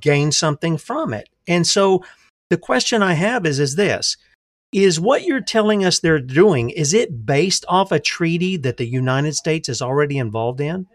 gain 0.00 0.30
something 0.30 0.76
from 0.76 1.12
it. 1.12 1.28
And 1.48 1.66
so 1.66 2.04
the 2.48 2.56
question 2.56 3.02
I 3.02 3.14
have 3.14 3.46
is 3.46 3.58
is 3.58 3.76
this 3.76 4.16
is 4.72 5.00
what 5.00 5.24
you're 5.24 5.40
telling 5.40 5.84
us 5.84 5.98
they're 5.98 6.20
doing 6.20 6.70
is 6.70 6.94
it 6.94 7.26
based 7.26 7.64
off 7.68 7.90
a 7.90 7.98
treaty 7.98 8.56
that 8.56 8.76
the 8.76 8.86
United 8.86 9.34
States 9.34 9.68
is 9.68 9.82
already 9.82 10.18
involved 10.18 10.60
in? 10.60 10.86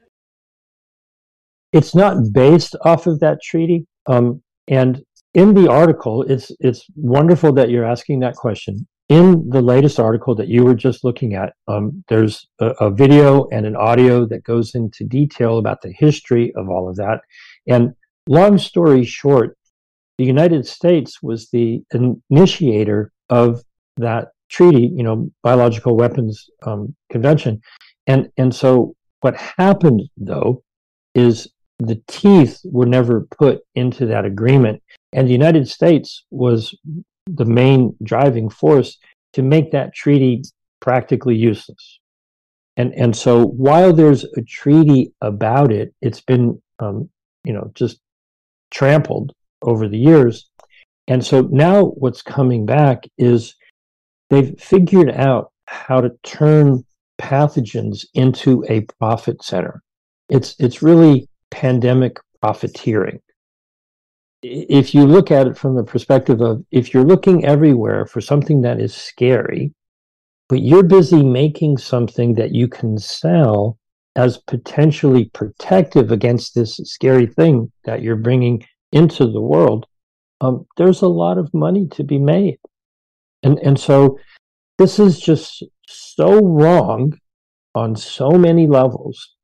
It's 1.74 1.94
not 1.94 2.32
based 2.32 2.76
off 2.86 3.06
of 3.06 3.20
that 3.20 3.42
treaty. 3.44 3.86
Um, 4.08 4.42
and 4.68 5.04
in 5.34 5.54
the 5.54 5.70
article, 5.70 6.24
it's 6.24 6.52
it's 6.60 6.86
wonderful 6.96 7.52
that 7.54 7.70
you're 7.70 7.86
asking 7.86 8.22
that 8.22 8.36
question. 8.36 8.88
In 9.10 9.50
the 9.50 9.62
latest 9.62 10.00
article 10.00 10.34
that 10.36 10.48
you 10.48 10.64
were 10.64 10.74
just 10.74 11.04
looking 11.04 11.36
at, 11.36 11.54
um, 11.68 12.04
there's 12.08 12.48
a, 12.60 12.68
a 12.80 12.90
video 12.90 13.48
and 13.50 13.66
an 13.66 13.76
audio 13.76 14.26
that 14.26 14.44
goes 14.44 14.74
into 14.74 15.04
detail 15.04 15.58
about 15.60 15.82
the 15.82 15.92
history 15.92 16.54
of 16.56 16.70
all 16.70 16.90
of 16.90 16.96
that. 16.96 17.20
And 17.68 17.94
long 18.28 18.58
story 18.58 19.04
short, 19.04 19.58
the 20.18 20.24
United 20.24 20.66
States 20.66 21.22
was 21.22 21.50
the 21.50 21.84
initiator 22.32 23.12
of 23.30 23.64
that 23.98 24.30
treaty, 24.50 24.92
you 24.96 25.04
know, 25.04 25.30
biological 25.44 25.96
weapons 25.96 26.50
um, 26.64 26.96
convention, 27.12 27.62
and 28.08 28.30
and 28.38 28.54
so 28.54 28.96
what 29.22 29.36
happened 29.36 30.02
though 30.18 30.64
is 31.14 31.48
the 31.80 32.02
teeth 32.08 32.60
were 32.66 32.86
never 32.86 33.28
put 33.38 33.62
into 33.76 34.06
that 34.06 34.26
agreement, 34.26 34.82
and 35.14 35.28
the 35.28 35.34
United 35.34 35.68
States 35.68 36.26
was 36.32 36.76
the 37.28 37.46
main 37.46 37.96
driving 38.04 38.50
force 38.50 38.98
to 39.34 39.42
make 39.42 39.72
that 39.72 39.94
treaty 39.94 40.44
practically 40.80 41.36
useless. 41.36 42.00
And 42.78 42.94
and 42.94 43.16
so 43.16 43.46
while 43.46 43.94
there's 43.94 44.26
a 44.38 44.42
treaty 44.42 45.14
about 45.22 45.72
it, 45.72 45.94
it's 46.02 46.22
been 46.22 46.62
um, 46.80 47.10
you 47.44 47.54
know 47.54 47.72
just 47.74 48.00
trampled 48.72 49.34
over 49.62 49.88
the 49.88 49.98
years. 49.98 50.50
And 51.08 51.26
so 51.26 51.42
now 51.52 51.86
what's 51.86 52.22
coming 52.22 52.66
back 52.66 53.08
is 53.18 53.56
they've 54.30 54.60
figured 54.60 55.12
out 55.12 55.52
how 55.68 56.02
to 56.02 56.12
turn 56.24 56.84
pathogens 57.20 58.06
into 58.14 58.66
a 58.70 58.82
profit 59.00 59.44
center. 59.44 59.82
It's 60.30 60.56
it's 60.60 60.82
really 60.82 61.30
pandemic 61.52 62.18
profiteering. 62.42 63.20
If 64.42 64.94
you 64.94 65.06
look 65.06 65.32
at 65.32 65.48
it 65.48 65.58
from 65.58 65.76
the 65.76 65.84
perspective 65.84 66.42
of 66.42 66.64
if 66.72 66.94
you're 66.94 67.04
looking 67.04 67.46
everywhere 67.46 68.06
for 68.06 68.22
something 68.22 68.62
that 68.62 68.80
is 68.80 68.94
scary, 68.94 69.74
but 70.50 70.62
you're 70.62 70.84
busy 70.84 71.24
making 71.24 71.78
something 71.78 72.36
that 72.36 72.54
you 72.54 72.68
can 72.68 72.98
sell 72.98 73.78
as 74.16 74.38
potentially 74.38 75.26
protective 75.34 76.12
against 76.12 76.56
this 76.56 76.78
scary 76.84 77.26
thing 77.26 77.72
that 77.84 78.02
you're 78.02 78.16
bringing 78.16 78.64
into 78.92 79.30
the 79.30 79.42
world, 79.42 79.86
um, 80.42 80.66
there's 80.78 81.02
a 81.02 81.08
lot 81.08 81.38
of 81.38 81.54
money 81.54 81.88
to 81.92 82.04
be 82.04 82.20
made. 82.20 82.60
And, 83.44 83.60
and 83.60 83.80
so 83.80 84.20
this 84.78 85.00
is 85.00 85.20
just 85.20 85.64
so 85.88 86.40
wrong 86.40 87.18
on 87.74 87.96
so 87.96 88.32
many 88.32 88.68
levels. 88.68 89.36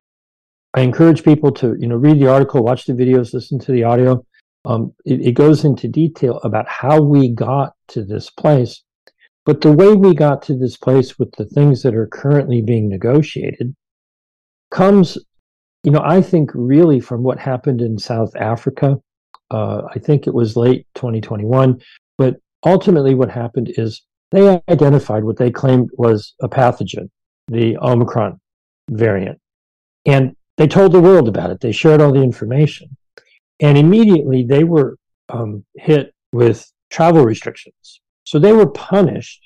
I 0.74 0.81
encourage 0.81 1.24
people 1.24 1.51
to, 1.53 1.75
you 1.79 1.88
know, 1.88 1.98
read 1.98 2.19
the 2.19 2.31
article, 2.31 2.63
watch 2.63 2.86
the 2.86 2.93
videos, 2.93 3.33
listen 3.33 3.60
to 3.60 3.71
the 3.71 3.83
audio. 3.83 4.25
Um, 4.65 4.93
it, 5.05 5.21
it 5.21 5.31
goes 5.33 5.65
into 5.65 5.88
detail 5.88 6.39
about 6.43 6.67
how 6.67 7.01
we 7.01 7.29
got 7.29 7.74
to 7.89 8.03
this 8.03 8.29
place. 8.29 8.83
But 9.45 9.62
the 9.62 9.71
way 9.71 9.93
we 9.93 10.13
got 10.13 10.43
to 10.43 10.57
this 10.57 10.77
place 10.77 11.17
with 11.17 11.31
the 11.36 11.45
things 11.45 11.81
that 11.81 11.95
are 11.95 12.07
currently 12.07 12.62
being 12.62 12.89
negotiated 12.89 13.75
comes, 14.69 15.17
you 15.83 15.91
know, 15.91 16.01
I 16.03 16.21
think 16.21 16.51
really 16.53 17.00
from 17.00 17.24
what 17.24 17.39
happened 17.39 17.81
in 17.81 17.98
South 17.98 18.36
Africa. 18.36 18.98
Uh, 19.51 19.81
I 19.93 20.00
think 20.00 20.25
it 20.25 20.34
was 20.34 20.55
late 20.55 20.88
2021. 20.96 21.81
But 22.17 22.38
ultimately, 22.65 23.13
what 23.13 23.29
happened 23.29 23.74
is 23.77 24.01
they 24.31 24.62
identified 24.70 25.24
what 25.24 25.38
they 25.38 25.51
claimed 25.51 25.89
was 25.98 26.34
a 26.41 26.48
pathogen, 26.48 27.10
the 27.50 27.77
Omicron 27.77 28.39
variant. 28.89 29.39
And 30.05 30.36
they 30.58 30.67
told 30.67 30.93
the 30.93 31.01
world 31.01 31.27
about 31.27 31.51
it. 31.51 31.60
They 31.60 31.74
shared 31.74 32.01
all 32.01 32.13
the 32.13 32.24
information. 32.24 32.96
And 33.60 33.77
immediately 33.77 34.46
they 34.46 34.63
were 34.63 34.98
um, 35.29 35.65
hit 35.75 36.13
with 36.31 36.72
travel 36.89 37.25
restrictions. 37.25 38.01
So 38.24 38.39
they 38.39 38.53
were 38.53 38.70
punished 38.70 39.41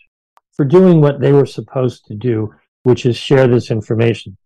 for 0.53 0.65
doing 0.65 1.01
what 1.01 1.19
they 1.19 1.31
were 1.31 1.45
supposed 1.45 2.05
to 2.05 2.15
do, 2.15 2.53
which 2.83 3.05
is 3.05 3.17
share 3.17 3.47
this 3.47 3.71
information. 3.71 4.37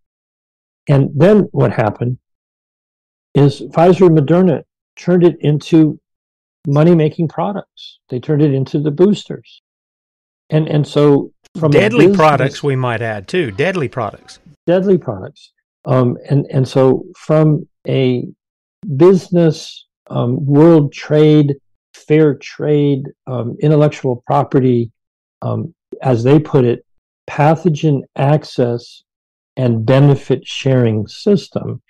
And 0.88 1.10
then 1.14 1.50
what 1.52 1.72
happened 1.74 2.18
is 3.36 3.62
Pfizer 3.62 4.08
and 4.08 4.18
Moderna 4.18 4.64
turned 4.96 5.24
it 5.24 5.38
into 5.42 6.00
money 6.68 6.96
making 6.96 7.28
products. 7.28 8.00
They 8.10 8.20
turned 8.20 8.42
it 8.42 8.54
into 8.54 8.80
the 8.80 8.92
boosters. 8.92 9.62
And 10.50 10.68
and 10.68 10.88
so 10.88 11.32
from 11.60 11.72
deadly 11.72 12.08
business, 12.08 12.18
products 12.18 12.64
we 12.64 12.76
might 12.76 13.02
add 13.02 13.28
too. 13.28 13.52
Deadly 13.52 13.88
products. 13.88 14.40
Deadly 14.66 14.98
products. 14.98 15.52
Um, 15.86 16.18
and 16.30 16.46
and 16.52 16.68
so 16.68 17.06
from 17.16 17.68
a 17.88 18.28
business 18.98 19.86
um, 20.10 20.44
world 20.46 20.92
trade, 20.92 21.56
fair 21.94 22.36
trade, 22.36 23.04
um, 23.28 23.58
intellectual 23.62 24.24
property, 24.26 24.92
um, 25.42 25.74
as 26.02 26.24
they 26.24 26.40
put 26.40 26.66
it, 26.66 26.86
pathogen 27.30 28.02
access 28.16 29.04
and 29.56 29.86
benefit 29.86 30.46
sharing 30.48 31.08
system. 31.08 31.82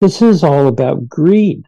This 0.00 0.22
is 0.22 0.42
all 0.42 0.66
about 0.66 1.08
greed. 1.08 1.66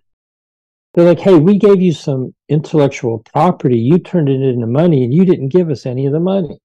They're 0.94 1.04
like, 1.04 1.18
hey, 1.18 1.38
we 1.38 1.58
gave 1.58 1.82
you 1.82 1.92
some 1.92 2.34
intellectual 2.48 3.18
property. 3.32 3.78
You 3.78 3.98
turned 3.98 4.28
it 4.28 4.40
into 4.40 4.66
money 4.66 5.02
and 5.04 5.12
you 5.12 5.24
didn't 5.24 5.48
give 5.48 5.68
us 5.68 5.86
any 5.86 6.06
of 6.06 6.12
the 6.12 6.20
money. 6.20 6.58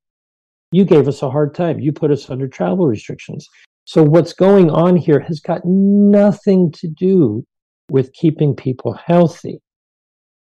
You 0.72 0.86
gave 0.86 1.08
us 1.08 1.24
a 1.24 1.32
hard 1.32 1.56
time. 1.56 1.80
You 1.80 1.92
put 1.92 2.12
us 2.12 2.30
under 2.30 2.48
travel 2.48 2.86
restrictions. 2.86 3.48
So, 3.86 4.04
what's 4.04 4.34
going 4.34 4.70
on 4.70 4.96
here 4.96 5.20
has 5.22 5.40
got 5.40 5.66
nothing 5.66 6.72
to 6.74 6.88
do 6.88 7.44
with 7.90 8.14
keeping 8.14 8.56
people 8.56 8.94
healthy. 8.94 9.62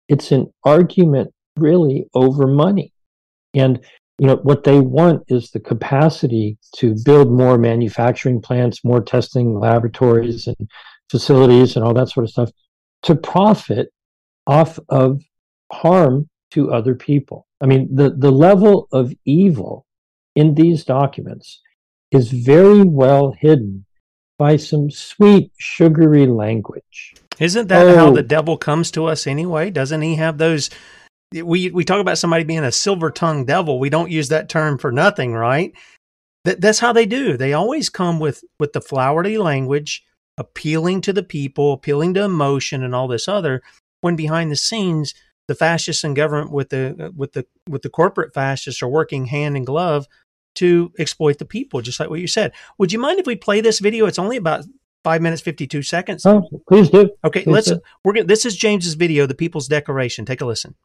It's 0.07 0.31
an 0.31 0.53
argument 0.63 1.33
really 1.57 2.05
over 2.13 2.45
money. 2.45 2.93
And 3.55 3.79
you 4.19 4.27
know 4.27 4.35
what 4.43 4.65
they 4.65 4.79
want 4.79 5.23
is 5.29 5.49
the 5.49 5.59
capacity 5.59 6.59
to 6.75 6.95
build 7.03 7.31
more 7.31 7.57
manufacturing 7.57 8.39
plants, 8.39 8.83
more 8.83 9.01
testing 9.01 9.57
laboratories 9.57 10.45
and 10.45 10.69
facilities 11.09 11.75
and 11.75 11.83
all 11.83 11.95
that 11.95 12.09
sort 12.09 12.25
of 12.25 12.29
stuff 12.29 12.51
to 13.03 13.15
profit 13.15 13.91
off 14.47 14.79
of 14.89 15.21
harm 15.71 16.27
to 16.51 16.71
other 16.71 16.95
people. 16.95 17.47
I 17.61 17.65
mean, 17.65 17.93
the, 17.93 18.11
the 18.11 18.31
level 18.31 18.87
of 18.91 19.13
evil 19.25 19.85
in 20.35 20.55
these 20.55 20.83
documents 20.83 21.61
is 22.11 22.31
very 22.31 22.83
well 22.83 23.31
hidden 23.31 23.85
by 24.37 24.55
some 24.55 24.89
sweet, 24.89 25.51
sugary 25.59 26.25
language. 26.25 27.13
Isn't 27.39 27.67
that 27.67 27.87
oh. 27.87 27.95
how 27.95 28.11
the 28.11 28.23
devil 28.23 28.57
comes 28.57 28.91
to 28.91 29.05
us 29.05 29.27
anyway? 29.27 29.69
Doesn't 29.69 30.01
he 30.01 30.15
have 30.15 30.37
those? 30.37 30.69
We 31.31 31.69
we 31.69 31.83
talk 31.85 32.01
about 32.01 32.17
somebody 32.17 32.43
being 32.43 32.63
a 32.63 32.71
silver 32.71 33.11
tongued 33.11 33.47
devil. 33.47 33.79
We 33.79 33.89
don't 33.89 34.09
use 34.09 34.29
that 34.29 34.49
term 34.49 34.77
for 34.77 34.91
nothing, 34.91 35.33
right? 35.33 35.73
That 36.45 36.59
that's 36.59 36.79
how 36.79 36.93
they 36.93 37.05
do. 37.05 37.37
They 37.37 37.53
always 37.53 37.89
come 37.89 38.19
with 38.19 38.43
with 38.59 38.73
the 38.73 38.81
flowery 38.81 39.37
language, 39.37 40.03
appealing 40.39 41.01
to 41.01 41.13
the 41.13 41.21
people, 41.21 41.73
appealing 41.73 42.15
to 42.15 42.23
emotion, 42.23 42.81
and 42.83 42.95
all 42.95 43.07
this 43.07 43.27
other. 43.27 43.61
When 44.01 44.15
behind 44.15 44.49
the 44.49 44.55
scenes, 44.55 45.13
the 45.47 45.55
fascists 45.55 46.03
and 46.03 46.15
government 46.15 46.51
with 46.51 46.69
the 46.69 47.13
with 47.15 47.33
the 47.33 47.45
with 47.67 47.81
the 47.81 47.89
corporate 47.89 48.33
fascists 48.33 48.81
are 48.81 48.87
working 48.87 49.25
hand 49.25 49.57
in 49.57 49.65
glove 49.65 50.07
to 50.55 50.91
exploit 50.97 51.37
the 51.37 51.45
people, 51.45 51.81
just 51.81 51.99
like 51.99 52.09
what 52.09 52.19
you 52.19 52.27
said. 52.27 52.53
Would 52.77 52.91
you 52.91 52.99
mind 52.99 53.19
if 53.19 53.27
we 53.27 53.35
play 53.35 53.61
this 53.61 53.79
video? 53.79 54.05
It's 54.05 54.19
only 54.19 54.37
about 54.37 54.65
five 55.03 55.21
minutes 55.21 55.41
fifty 55.41 55.67
two 55.67 55.83
seconds. 55.83 56.25
Oh, 56.25 56.47
please 56.67 56.89
do. 56.89 57.11
Okay, 57.23 57.43
please 57.43 57.53
let's. 57.53 57.67
Do. 57.67 57.81
We're 58.03 58.13
gonna, 58.13 58.25
this 58.25 58.45
is 58.45 58.55
James's 58.55 58.93
video, 58.93 59.25
the 59.25 59.35
People's 59.35 59.67
Declaration. 59.67 60.25
Take 60.25 60.41
a 60.41 60.45
listen. 60.45 60.75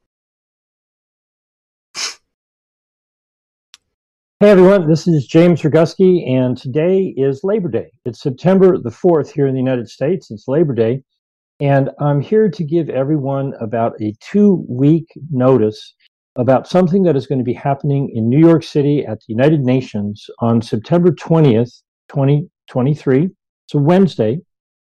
Hey 4.44 4.50
everyone, 4.50 4.86
this 4.86 5.08
is 5.08 5.26
James 5.26 5.62
Roguski, 5.62 6.28
and 6.28 6.54
today 6.54 7.14
is 7.16 7.40
Labor 7.44 7.70
Day. 7.70 7.90
It's 8.04 8.20
September 8.20 8.76
the 8.76 8.90
4th 8.90 9.32
here 9.32 9.46
in 9.46 9.54
the 9.54 9.58
United 9.58 9.88
States. 9.88 10.30
It's 10.30 10.46
Labor 10.46 10.74
Day, 10.74 11.00
and 11.60 11.88
I'm 11.98 12.20
here 12.20 12.50
to 12.50 12.62
give 12.62 12.90
everyone 12.90 13.54
about 13.58 13.94
a 14.02 14.12
two 14.20 14.66
week 14.68 15.06
notice 15.30 15.94
about 16.36 16.68
something 16.68 17.04
that 17.04 17.16
is 17.16 17.26
going 17.26 17.38
to 17.38 17.42
be 17.44 17.54
happening 17.54 18.12
in 18.14 18.28
New 18.28 18.38
York 18.38 18.64
City 18.64 19.06
at 19.06 19.18
the 19.20 19.24
United 19.28 19.60
Nations 19.60 20.26
on 20.40 20.60
September 20.60 21.10
20th, 21.10 21.80
2023. 22.10 23.22
It's 23.22 23.74
a 23.74 23.78
Wednesday, 23.78 24.32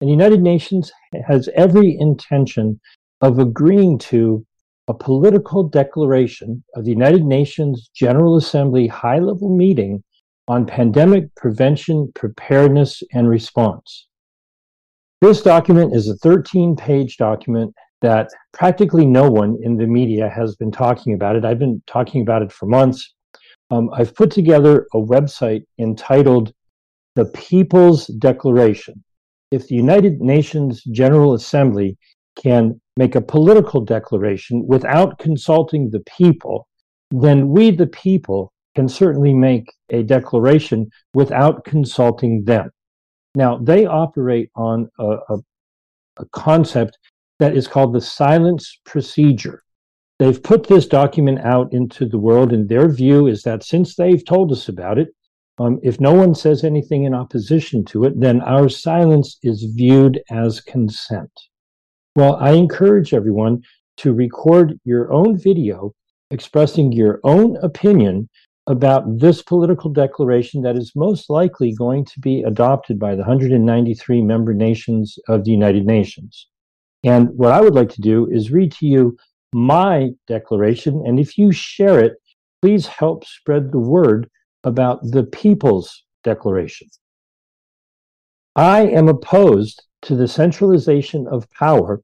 and 0.01 0.09
the 0.09 0.13
United 0.13 0.43
Nations 0.43 0.93
has 1.27 1.49
every 1.57 1.97
intention 1.99 2.81
of 3.21 3.41
agreeing 3.41 3.99
to 3.99 4.47
a 4.91 4.95
political 4.95 5.63
declaration 5.63 6.65
of 6.75 6.85
the 6.85 6.91
United 6.91 7.25
Nations 7.25 7.91
General 7.95 8.37
Assembly 8.37 8.89
high 8.89 9.21
level 9.21 9.49
meeting 9.49 10.03
on 10.49 10.67
pandemic 10.67 11.33
prevention, 11.37 12.11
preparedness, 12.17 13.01
and 13.13 13.29
response. 13.29 14.09
This 15.21 15.43
document 15.43 15.95
is 15.95 16.09
a 16.09 16.17
13 16.17 16.75
page 16.75 17.19
document 17.19 17.73
that 18.03 18.31
practically 18.53 19.07
no 19.07 19.31
one 19.31 19.57
in 19.63 19.77
the 19.77 19.87
media 19.87 20.29
has 20.29 20.57
been 20.57 20.73
talking 20.73 21.15
about 21.15 21.37
it. 21.37 21.45
I've 21.45 21.61
been 21.61 21.81
talking 21.87 22.23
about 22.23 22.43
it 22.43 22.51
for 22.51 22.67
months. 22.67 23.15
Um, 23.71 23.91
I've 23.95 24.13
put 24.13 24.33
together 24.33 24.89
a 24.93 24.99
website 24.99 25.63
entitled 25.79 26.53
The 27.15 27.27
People's 27.27 28.09
Declaration. 28.09 29.05
If 29.53 29.69
the 29.69 29.77
United 29.77 30.21
Nations 30.21 30.83
General 30.83 31.35
Assembly 31.35 31.97
can 32.37 32.81
make 32.97 33.15
a 33.15 33.21
political 33.21 33.81
declaration 33.81 34.67
without 34.67 35.19
consulting 35.19 35.91
the 35.91 36.03
people, 36.19 36.67
then 37.11 37.49
we, 37.49 37.71
the 37.71 37.87
people, 37.87 38.53
can 38.75 38.89
certainly 38.89 39.35
make 39.35 39.73
a 39.91 40.03
declaration 40.03 40.89
without 41.15 41.65
consulting 41.65 42.45
them. 42.45 42.71
Now, 43.35 43.59
they 43.59 43.87
operate 43.87 44.51
on 44.55 44.89
a, 44.99 45.17
a, 45.29 45.39
a 46.19 46.25
concept 46.33 46.99
that 47.41 47.57
is 47.57 47.67
called 47.67 47.95
the 47.95 48.01
silence 48.01 48.79
procedure. 48.85 49.63
They've 50.19 50.43
put 50.43 50.67
this 50.67 50.87
document 50.87 51.41
out 51.41 51.73
into 51.73 52.07
the 52.07 52.19
world, 52.19 52.53
and 52.53 52.69
their 52.69 52.89
view 52.89 53.27
is 53.27 53.43
that 53.43 53.65
since 53.65 53.97
they've 53.97 54.25
told 54.25 54.53
us 54.53 54.69
about 54.69 54.99
it, 54.99 55.09
um, 55.59 55.79
if 55.83 56.01
no 56.01 56.13
one 56.13 56.35
says 56.35 56.65
anything 56.65 57.05
in 57.05 57.15
opposition 57.15 57.85
to 57.87 58.05
it, 58.05 58.19
then 58.19 58.41
our 58.43 58.69
silence 58.69 59.39
is 59.43 59.65
viewed 59.75 60.23
as 60.31 60.61
consent. 60.61 61.31
Well, 62.17 62.37
I 62.37 62.53
encourage 62.53 63.15
everyone 63.15 63.63
to 63.99 64.13
record 64.13 64.79
your 64.85 65.13
own 65.13 65.39
video 65.39 65.93
expressing 66.33 66.93
your 66.93 67.21
own 67.23 67.57
opinion 67.63 68.29
about 68.67 69.19
this 69.19 69.43
political 69.43 69.91
declaration 69.91 70.63
that 70.63 70.77
is 70.77 70.93
most 70.95 71.31
likely 71.31 71.73
going 71.73 72.05
to 72.05 72.21
be 72.21 72.43
adopted 72.43 72.99
by 72.99 73.13
the 73.13 73.23
193 73.23 74.23
member 74.23 74.55
nations 74.55 75.19
of 75.29 75.45
the 75.45 75.51
United 75.51 75.87
Nations. 75.87 76.49
And 77.05 77.31
what 77.31 77.53
I 77.53 77.61
would 77.61 77.75
like 77.75 77.91
to 77.91 78.01
do 78.01 78.29
is 78.31 78.51
read 78.51 78.73
to 78.73 78.87
you 78.87 79.17
my 79.53 80.11
declaration. 80.27 81.03
And 81.07 81.19
if 81.19 81.39
you 81.39 81.53
share 81.53 81.99
it, 82.01 82.15
please 82.61 82.87
help 82.87 83.25
spread 83.25 83.73
the 83.73 83.79
word 83.79 84.29
about 84.65 85.01
the 85.03 85.25
people's 85.25 86.05
declaration. 86.23 86.89
I 88.55 88.83
am 88.83 89.09
opposed 89.09 89.83
to 90.03 90.17
the 90.17 90.29
centralization 90.29 91.27
of 91.27 91.51
power 91.51 92.03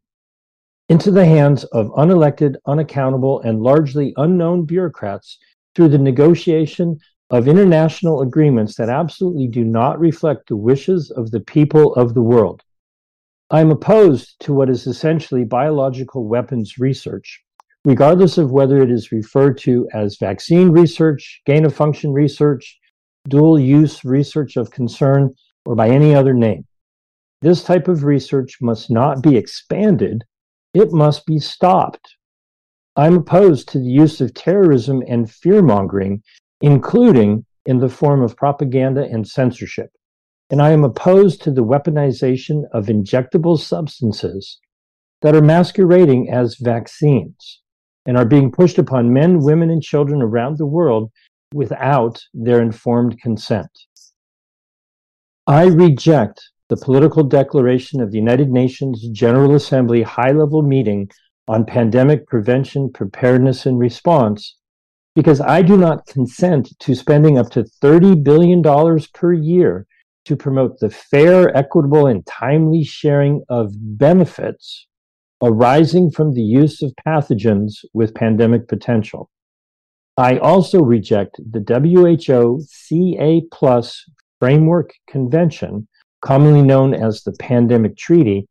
into 0.89 1.11
the 1.11 1.25
hands 1.25 1.65
of 1.65 1.89
unelected, 1.89 2.55
unaccountable, 2.67 3.41
and 3.41 3.63
largely 3.63 4.15
unknown 4.17 4.65
bureaucrats 4.65 5.39
through 5.75 5.89
the 5.89 5.99
negotiation 5.99 6.99
of 7.31 7.49
international 7.49 8.23
agreements 8.23 8.77
that 8.77 8.89
absolutely 8.89 9.49
do 9.49 9.65
not 9.65 9.99
reflect 9.99 10.49
the 10.49 10.57
wishes 10.57 11.11
of 11.11 11.31
the 11.33 11.41
people 11.41 11.93
of 11.95 12.15
the 12.15 12.23
world. 12.23 12.63
I'm 13.51 13.71
opposed 13.71 14.37
to 14.41 14.53
what 14.53 14.71
is 14.71 14.87
essentially 14.87 15.45
biological 15.45 16.27
weapons 16.27 16.79
research, 16.79 17.43
regardless 17.85 18.39
of 18.39 18.53
whether 18.53 18.81
it 18.81 18.91
is 18.91 19.13
referred 19.13 19.59
to 19.59 19.89
as 19.93 20.19
vaccine 20.19 20.71
research, 20.71 21.43
gain 21.47 21.65
of 21.65 21.75
function 21.75 22.13
research, 22.13 22.79
dual 23.29 23.59
use 23.59 24.05
research 24.05 24.57
of 24.57 24.71
concern, 24.71 25.35
or 25.65 25.75
by 25.75 25.89
any 25.89 26.15
other 26.15 26.35
name. 26.35 26.65
This 27.43 27.63
type 27.63 27.89
of 27.89 28.05
research 28.05 28.59
must 28.61 28.91
not 28.91 29.23
be 29.23 29.37
expanded, 29.37 30.25
it 30.75 30.93
must 30.93 31.27
be 31.27 31.39
stopped. 31.39 32.17
I'm 32.97 33.19
opposed 33.19 33.69
to 33.69 33.79
the 33.79 33.91
use 33.91 34.21
of 34.21 34.35
terrorism 34.35 35.03
and 35.07 35.31
fear 35.31 35.63
mongering, 35.63 36.23
including 36.61 37.45
in 37.67 37.79
the 37.79 37.89
form 37.89 38.23
of 38.23 38.37
propaganda 38.37 39.05
and 39.05 39.29
censorship 39.29 39.91
and 40.51 40.63
I 40.63 40.71
am 40.71 40.85
opposed 40.85 41.43
to 41.43 41.51
the 41.51 41.65
weaponization 41.65 42.65
of 42.73 42.87
injectable 42.87 43.59
substances 43.59 44.59
that 45.23 45.35
are 45.35 45.43
masquerading 45.43 46.31
as 46.31 46.57
vaccines 46.57 47.63
and 48.07 48.17
are 48.17 48.25
being 48.25 48.53
pushed 48.53 48.79
upon 48.79 49.13
men, 49.13 49.41
women, 49.41 49.71
and 49.71 49.83
children 49.83 50.23
around 50.23 50.59
the 50.59 50.67
world 50.67 51.11
without 51.53 52.23
their 52.33 52.63
informed 52.63 53.21
consent. 53.21 53.71
I 55.49 55.67
reject 55.67 56.51
the 56.69 56.77
political 56.77 57.23
declaration 57.23 58.01
of 58.01 58.11
the 58.11 58.19
United 58.19 58.51
Nations 58.51 59.09
General 59.11 59.55
Assembly 59.55 60.03
high 60.03 60.33
level 60.33 60.63
meeting 60.63 61.11
on 61.49 61.65
pandemic 61.65 62.27
prevention, 62.27 62.91
preparedness, 62.93 63.67
and 63.67 63.79
response 63.79 64.57
because 65.15 65.41
I 65.41 65.63
do 65.63 65.77
not 65.77 66.07
consent 66.07 66.79
to 66.81 66.95
spending 66.95 67.39
up 67.39 67.51
to 67.51 67.65
$30 67.83 68.23
billion 68.23 68.63
per 69.15 69.33
year 69.33 69.87
to 70.27 70.37
promote 70.37 70.79
the 70.79 70.91
fair, 70.91 71.57
equitable, 71.57 72.07
and 72.07 72.27
timely 72.27 72.85
sharing 72.85 73.43
of 73.49 73.73
benefits 73.99 74.87
arising 75.43 76.11
from 76.11 76.35
the 76.35 76.43
use 76.43 76.83
of 76.83 76.93
pathogens 77.07 77.85
with 77.95 78.15
pandemic 78.15 78.69
potential. 78.69 79.31
I 80.17 80.39
also 80.39 80.83
reject 80.83 81.41
the 81.51 81.61
WHO 81.61 82.61
CA 82.67 83.43
Plus 83.53 84.05
Framework 84.39 84.93
Convention, 85.09 85.89
commonly 86.27 86.61
known 86.61 86.93
as 86.93 87.23
the 87.23 87.31
Pandemic 87.35 87.97
Treaty, 87.97 88.49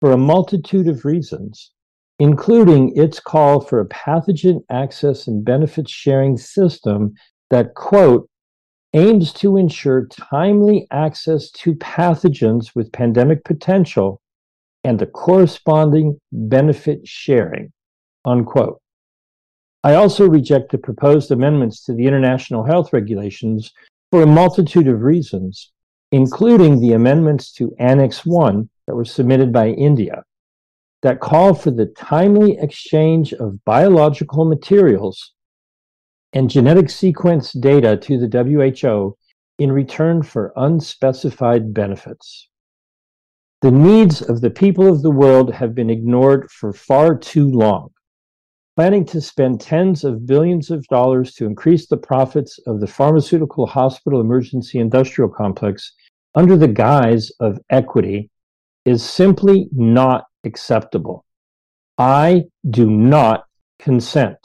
for 0.00 0.12
a 0.12 0.16
multitude 0.16 0.88
of 0.88 1.04
reasons, 1.04 1.72
including 2.18 2.96
its 2.96 3.20
call 3.20 3.60
for 3.60 3.80
a 3.80 3.88
pathogen 3.88 4.62
access 4.70 5.26
and 5.26 5.44
benefits 5.44 5.90
sharing 5.90 6.38
system 6.38 7.12
that, 7.50 7.74
quote, 7.74 8.26
aims 8.94 9.30
to 9.34 9.58
ensure 9.58 10.06
timely 10.06 10.86
access 10.90 11.50
to 11.50 11.74
pathogens 11.74 12.74
with 12.74 12.90
pandemic 12.92 13.44
potential 13.44 14.18
and 14.82 14.98
the 14.98 15.06
corresponding 15.06 16.18
benefit 16.32 17.06
sharing, 17.06 17.70
unquote. 18.24 18.80
I 19.84 19.96
also 19.96 20.26
reject 20.26 20.72
the 20.72 20.78
proposed 20.78 21.30
amendments 21.30 21.84
to 21.84 21.92
the 21.92 22.06
international 22.06 22.64
health 22.64 22.90
regulations 22.94 23.70
for 24.10 24.22
a 24.22 24.26
multitude 24.26 24.88
of 24.88 25.02
reasons, 25.02 25.72
including 26.12 26.78
the 26.78 26.92
amendments 26.92 27.52
to 27.54 27.74
Annex 27.78 28.24
1 28.24 28.68
that 28.86 28.94
were 28.94 29.04
submitted 29.04 29.52
by 29.52 29.68
India 29.68 30.22
that 31.02 31.20
call 31.20 31.54
for 31.54 31.70
the 31.70 31.86
timely 31.86 32.56
exchange 32.58 33.32
of 33.32 33.64
biological 33.64 34.44
materials 34.44 35.32
and 36.32 36.48
genetic 36.48 36.88
sequence 36.90 37.52
data 37.52 37.96
to 37.96 38.18
the 38.18 38.28
WHO 38.28 39.16
in 39.58 39.72
return 39.72 40.22
for 40.22 40.52
unspecified 40.56 41.74
benefits. 41.74 42.48
The 43.62 43.70
needs 43.70 44.22
of 44.22 44.40
the 44.40 44.50
people 44.50 44.88
of 44.88 45.02
the 45.02 45.10
world 45.10 45.52
have 45.54 45.74
been 45.74 45.90
ignored 45.90 46.50
for 46.50 46.72
far 46.72 47.16
too 47.16 47.48
long. 47.48 47.90
Planning 48.74 49.04
to 49.06 49.20
spend 49.20 49.60
tens 49.60 50.02
of 50.02 50.24
billions 50.24 50.70
of 50.70 50.86
dollars 50.86 51.34
to 51.34 51.44
increase 51.44 51.86
the 51.86 51.98
profits 51.98 52.58
of 52.66 52.80
the 52.80 52.86
pharmaceutical 52.86 53.66
hospital 53.66 54.18
emergency 54.18 54.78
industrial 54.78 55.28
complex 55.28 55.92
under 56.34 56.56
the 56.56 56.68
guise 56.68 57.30
of 57.38 57.58
equity 57.68 58.30
is 58.86 59.02
simply 59.02 59.68
not 59.72 60.24
acceptable. 60.44 61.26
I 61.98 62.44
do 62.70 62.90
not 62.90 63.44
consent. 63.78 64.38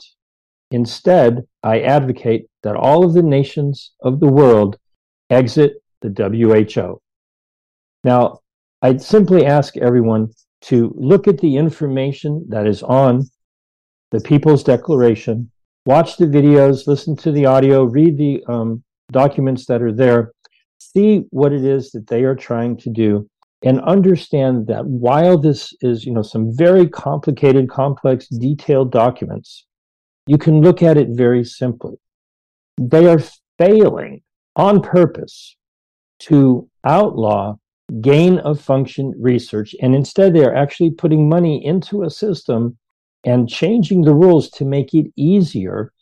Instead, 0.70 1.46
I 1.62 1.80
advocate 1.80 2.50
that 2.62 2.76
all 2.76 3.06
of 3.06 3.14
the 3.14 3.22
nations 3.22 3.92
of 4.02 4.20
the 4.20 4.28
world 4.28 4.76
exit 5.30 5.82
the 6.02 6.10
WHO. 6.10 7.00
Now, 8.04 8.40
I'd 8.82 9.00
simply 9.00 9.46
ask 9.46 9.78
everyone 9.78 10.28
to 10.64 10.94
look 10.98 11.26
at 11.26 11.38
the 11.38 11.56
information 11.56 12.44
that 12.50 12.66
is 12.66 12.82
on 12.82 13.22
the 14.10 14.20
People's 14.20 14.64
Declaration, 14.64 15.50
watch 15.86 16.16
the 16.16 16.26
videos, 16.26 16.86
listen 16.86 17.16
to 17.16 17.32
the 17.32 17.46
audio, 17.46 17.84
read 17.84 18.16
the 18.16 18.42
um, 18.48 18.82
documents 19.10 19.66
that 19.66 19.82
are 19.82 19.92
there, 19.92 20.32
see 20.78 21.24
what 21.30 21.52
it 21.52 21.64
is 21.64 21.90
that 21.90 22.06
they 22.06 22.24
are 22.24 22.34
trying 22.34 22.76
to 22.78 22.90
do, 22.90 23.28
and 23.62 23.80
understand 23.82 24.66
that 24.68 24.86
while 24.86 25.36
this 25.38 25.72
is, 25.80 26.04
you 26.04 26.12
know, 26.12 26.22
some 26.22 26.56
very 26.56 26.88
complicated, 26.88 27.68
complex, 27.68 28.28
detailed 28.28 28.92
documents, 28.92 29.66
you 30.26 30.38
can 30.38 30.60
look 30.60 30.82
at 30.82 30.96
it 30.96 31.08
very 31.10 31.44
simply. 31.44 31.96
They 32.80 33.06
are 33.06 33.20
failing 33.58 34.22
on 34.56 34.82
purpose 34.82 35.56
to 36.20 36.68
outlaw 36.84 37.56
gain 38.00 38.38
of 38.40 38.60
function 38.60 39.14
research. 39.18 39.74
And 39.80 39.94
instead, 39.94 40.34
they 40.34 40.44
are 40.44 40.54
actually 40.54 40.90
putting 40.90 41.28
money 41.28 41.64
into 41.64 42.02
a 42.02 42.10
system 42.10 42.76
and 43.24 43.48
changing 43.48 44.02
the 44.02 44.14
rules 44.14 44.50
to 44.50 44.64
make 44.64 44.94
it 44.94 45.12
easier 45.16 45.92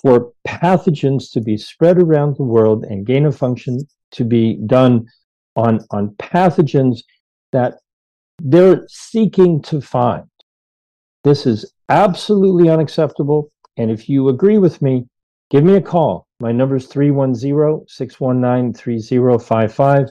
for 0.00 0.32
pathogens 0.46 1.30
to 1.32 1.40
be 1.40 1.56
spread 1.56 1.98
around 1.98 2.36
the 2.36 2.44
world 2.44 2.84
and 2.84 3.06
gain 3.06 3.24
of 3.24 3.36
function 3.36 3.78
to 4.12 4.24
be 4.24 4.54
done 4.66 5.06
on, 5.56 5.80
on 5.90 6.10
pathogens 6.18 7.00
that 7.52 7.74
they're 8.40 8.86
seeking 8.88 9.60
to 9.62 9.80
find. 9.80 10.24
This 11.24 11.46
is 11.46 11.72
absolutely 11.88 12.70
unacceptable. 12.70 13.50
And 13.76 13.90
if 13.90 14.08
you 14.08 14.28
agree 14.28 14.58
with 14.58 14.80
me, 14.80 15.06
give 15.50 15.64
me 15.64 15.74
a 15.74 15.82
call. 15.82 16.26
My 16.40 16.52
number 16.52 16.76
is 16.76 16.86
310 16.86 17.86
619 17.88 18.72
3055. 18.72 20.06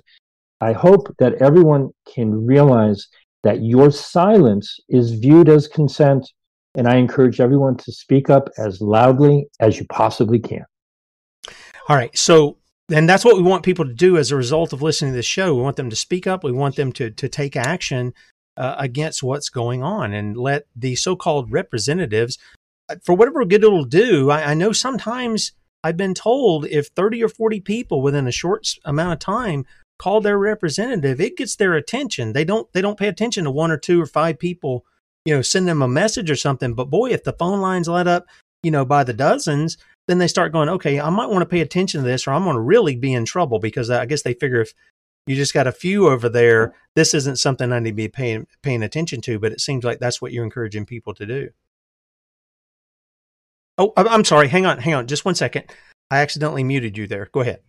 I 0.60 0.74
hope 0.74 1.16
that 1.20 1.36
everyone 1.36 1.92
can 2.14 2.46
realize 2.46 3.08
that 3.44 3.62
your 3.62 3.92
silence 3.92 4.80
is 4.90 5.12
viewed 5.12 5.48
as 5.48 5.68
consent, 5.68 6.30
and 6.78 6.88
I 6.88 6.96
encourage 6.96 7.42
everyone 7.42 7.76
to 7.78 7.92
speak 7.92 8.30
up 8.30 8.50
as 8.58 8.80
loudly 8.80 9.48
as 9.60 9.80
you 9.80 9.86
possibly 9.90 10.40
can. 10.40 10.64
All 11.90 11.96
right. 11.96 12.16
So, 12.18 12.58
and 12.92 13.10
that's 13.10 13.26
what 13.26 13.36
we 13.36 13.42
want 13.42 13.64
people 13.64 13.86
to 13.86 13.94
do 13.94 14.18
as 14.18 14.32
a 14.32 14.38
result 14.38 14.72
of 14.72 14.82
listening 14.82 15.12
to 15.12 15.18
this 15.18 15.26
show. 15.26 15.56
We 15.56 15.62
want 15.62 15.76
them 15.76 15.90
to 15.90 15.96
speak 15.96 16.28
up. 16.28 16.44
We 16.44 16.52
want 16.52 16.76
them 16.76 16.94
to 16.94 17.10
to 17.10 17.28
take 17.28 17.56
action 17.56 18.14
uh, 18.56 18.76
against 18.78 19.24
what's 19.24 19.50
going 19.50 19.84
on 19.84 20.14
and 20.14 20.38
let 20.38 20.68
the 20.76 20.96
so-called 20.96 21.52
representatives, 21.52 22.38
uh, 22.90 22.96
for 23.04 23.16
whatever 23.16 23.44
good 23.46 23.64
it'll 23.64 23.84
do. 23.84 24.30
I, 24.30 24.52
I 24.52 24.54
know 24.54 24.72
sometimes 24.72 25.52
I've 25.84 25.98
been 25.98 26.14
told 26.14 26.66
if 26.66 26.88
30 26.88 27.24
or 27.24 27.30
40 27.30 27.62
people 27.62 28.02
within 28.02 28.28
a 28.28 28.32
short 28.32 28.68
amount 28.86 29.14
of 29.14 29.20
time 29.20 29.66
call 30.00 30.22
their 30.22 30.38
representative, 30.38 31.20
it 31.20 31.38
gets 31.38 31.56
their 31.56 31.74
attention. 31.74 32.34
They 32.34 32.46
don't 32.46 32.72
they 32.74 32.82
don't 32.82 33.00
pay 33.00 33.08
attention 33.08 33.46
to 33.46 33.52
one 33.52 33.72
or 33.72 33.78
two 33.78 34.02
or 34.02 34.06
five 34.06 34.38
people, 34.40 34.86
you 35.28 35.36
know, 35.36 35.42
send 35.42 35.68
them 35.68 35.82
a 35.82 35.90
message 35.90 36.32
or 36.32 36.38
something. 36.38 36.74
But 36.74 36.90
boy, 36.90 37.10
if 37.10 37.26
the 37.26 37.34
phone 37.34 37.60
lines 37.60 37.90
let 37.90 38.08
up, 38.08 38.28
you 38.64 38.72
know, 38.72 38.86
by 38.86 39.04
the 39.04 39.12
dozens, 39.12 39.78
then 40.08 40.20
they 40.20 40.28
start 40.28 40.54
going, 40.54 40.70
okay, 40.70 41.02
I 41.02 41.10
might 41.10 41.30
want 41.30 41.42
to 41.42 41.46
pay 41.46 41.60
attention 41.60 42.02
to 42.02 42.08
this, 42.08 42.26
or 42.26 42.32
I'm 42.32 42.46
going 42.46 42.56
to 42.56 42.62
really 42.62 42.96
be 42.96 43.12
in 43.12 43.26
trouble 43.26 43.60
because 43.60 43.90
I 43.90 44.06
guess 44.06 44.22
they 44.22 44.34
figure 44.34 44.62
if 44.62 44.72
you 45.26 45.36
just 45.36 45.54
got 45.54 45.68
a 45.68 45.74
few 45.74 46.08
over 46.08 46.30
there, 46.30 46.74
this 46.96 47.14
isn't 47.14 47.40
something 47.40 47.74
I 47.74 47.80
need 47.80 47.90
to 47.90 47.96
be 47.96 48.08
paying 48.08 48.48
paying 48.62 48.84
attention 48.84 49.20
to. 49.24 49.38
But 49.38 49.52
it 49.52 49.60
seems 49.60 49.84
like 49.84 50.00
that's 50.00 50.22
what 50.22 50.32
you're 50.32 50.46
encouraging 50.46 50.86
people 50.86 51.14
to 51.16 51.26
do. 51.26 51.50
Oh, 53.78 53.92
I'm 53.98 54.24
sorry. 54.24 54.48
Hang 54.48 54.66
on, 54.66 54.78
hang 54.78 54.94
on, 54.94 55.08
just 55.08 55.26
one 55.26 55.36
second. 55.36 55.66
I 56.10 56.20
accidentally 56.20 56.64
muted 56.64 56.98
you 56.98 57.06
there. 57.06 57.28
Go 57.34 57.42
ahead. 57.42 57.60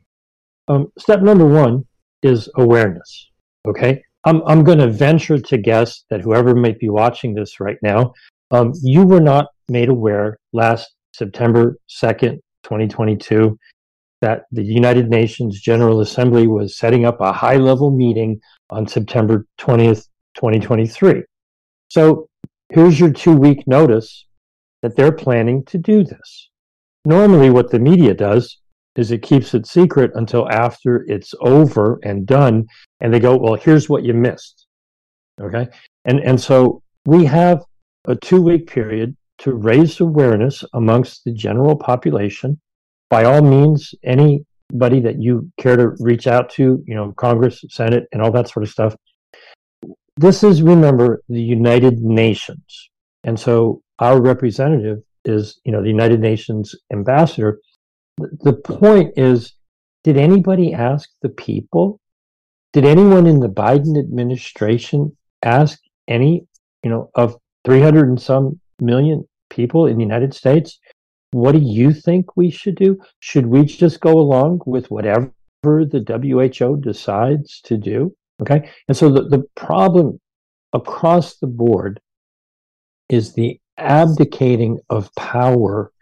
Um, 0.68 0.92
step 0.96 1.22
number 1.22 1.44
one 1.44 1.86
is 2.22 2.48
awareness. 2.56 3.32
Okay. 3.66 4.04
I'm, 4.28 4.42
I'm 4.46 4.62
going 4.62 4.78
to 4.78 4.90
venture 4.90 5.38
to 5.38 5.56
guess 5.56 6.04
that 6.10 6.20
whoever 6.20 6.54
might 6.54 6.78
be 6.78 6.90
watching 6.90 7.32
this 7.32 7.60
right 7.60 7.78
now, 7.82 8.12
um, 8.50 8.72
you 8.82 9.06
were 9.06 9.22
not 9.22 9.46
made 9.70 9.88
aware 9.88 10.38
last 10.52 10.94
September 11.14 11.78
2nd, 11.88 12.38
2022, 12.62 13.58
that 14.20 14.42
the 14.52 14.62
United 14.62 15.08
Nations 15.08 15.58
General 15.62 16.02
Assembly 16.02 16.46
was 16.46 16.76
setting 16.76 17.06
up 17.06 17.18
a 17.22 17.32
high 17.32 17.56
level 17.56 17.90
meeting 17.90 18.38
on 18.68 18.86
September 18.86 19.46
20th, 19.58 20.08
2023. 20.34 21.22
So 21.88 22.28
here's 22.68 23.00
your 23.00 23.10
two 23.10 23.34
week 23.34 23.66
notice 23.66 24.26
that 24.82 24.94
they're 24.94 25.10
planning 25.10 25.64
to 25.64 25.78
do 25.78 26.04
this. 26.04 26.50
Normally, 27.06 27.48
what 27.48 27.70
the 27.70 27.78
media 27.78 28.12
does 28.12 28.58
is 28.98 29.12
it 29.12 29.22
keeps 29.22 29.54
it 29.54 29.66
secret 29.66 30.10
until 30.14 30.50
after 30.50 31.04
it's 31.08 31.32
over 31.40 31.98
and 32.02 32.26
done 32.26 32.66
and 33.00 33.14
they 33.14 33.20
go 33.20 33.36
well 33.36 33.54
here's 33.54 33.88
what 33.88 34.04
you 34.04 34.12
missed. 34.12 34.66
Okay? 35.40 35.68
And 36.04 36.20
and 36.20 36.40
so 36.40 36.82
we 37.06 37.24
have 37.24 37.62
a 38.06 38.16
two 38.16 38.42
week 38.42 38.66
period 38.66 39.16
to 39.38 39.54
raise 39.54 40.00
awareness 40.00 40.64
amongst 40.74 41.24
the 41.24 41.32
general 41.32 41.76
population. 41.76 42.60
By 43.08 43.24
all 43.24 43.40
means 43.40 43.94
anybody 44.02 45.00
that 45.00 45.20
you 45.20 45.50
care 45.58 45.76
to 45.76 45.94
reach 46.00 46.26
out 46.26 46.50
to 46.50 46.82
you 46.86 46.94
know 46.94 47.12
congress 47.12 47.64
senate 47.68 48.04
and 48.12 48.20
all 48.20 48.32
that 48.32 48.48
sort 48.48 48.64
of 48.64 48.70
stuff. 48.70 48.96
This 50.16 50.42
is 50.42 50.62
remember 50.62 51.22
the 51.28 51.40
united 51.40 52.00
nations. 52.00 52.90
And 53.22 53.38
so 53.38 53.82
our 54.00 54.20
representative 54.20 54.98
is 55.24 55.60
you 55.64 55.72
know 55.72 55.82
the 55.82 55.88
united 55.88 56.20
nations 56.20 56.74
ambassador 56.92 57.60
the 58.18 58.52
point 58.52 59.12
is 59.16 59.54
did 60.04 60.16
anybody 60.16 60.74
ask 60.74 61.10
the 61.22 61.28
people 61.28 62.00
did 62.72 62.84
anyone 62.84 63.26
in 63.26 63.40
the 63.40 63.48
biden 63.48 63.98
administration 63.98 65.16
ask 65.42 65.78
any 66.08 66.46
you 66.82 66.90
know 66.90 67.10
of 67.14 67.36
300 67.64 68.08
and 68.08 68.20
some 68.20 68.60
million 68.80 69.26
people 69.50 69.86
in 69.86 69.96
the 69.96 70.02
united 70.02 70.34
states 70.34 70.78
What 71.30 71.52
do 71.52 71.58
you 71.58 71.92
think 71.92 72.36
we 72.36 72.50
should 72.50 72.76
do? 72.76 72.98
Should 73.20 73.46
we 73.46 73.64
just 73.64 74.00
go 74.00 74.12
along 74.18 74.62
with 74.66 74.90
whatever 74.90 75.32
the 75.62 76.02
WHO 76.08 76.76
decides 76.80 77.60
to 77.62 77.76
do? 77.76 78.14
Okay. 78.40 78.70
And 78.86 78.96
so 78.96 79.10
the, 79.10 79.24
the 79.28 79.44
problem 79.54 80.20
across 80.72 81.36
the 81.36 81.46
board 81.46 82.00
is 83.08 83.34
the 83.34 83.60
abdicating 83.76 84.78
of 84.88 85.14
power 85.16 85.92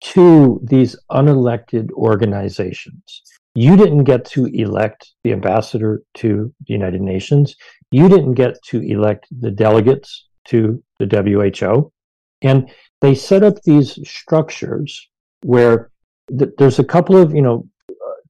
to 0.00 0.60
these 0.62 0.96
unelected 1.10 1.90
organizations. 1.92 3.22
You 3.54 3.76
didn't 3.76 4.04
get 4.04 4.24
to 4.26 4.46
elect 4.46 5.12
the 5.24 5.32
ambassador 5.32 6.02
to 6.14 6.52
the 6.66 6.72
United 6.72 7.00
Nations. 7.00 7.56
You 7.90 8.08
didn't 8.08 8.34
get 8.34 8.62
to 8.68 8.80
elect 8.80 9.26
the 9.40 9.50
delegates 9.50 10.28
to 10.46 10.82
the 10.98 11.06
WHO. 11.06 11.92
And 12.42 12.70
they 13.00 13.14
set 13.14 13.42
up 13.42 13.62
these 13.62 13.98
structures 14.08 15.08
where 15.42 15.90
th- 16.36 16.52
there's 16.58 16.78
a 16.78 16.84
couple 16.84 17.16
of, 17.16 17.34
you 17.34 17.42
know, 17.42 17.66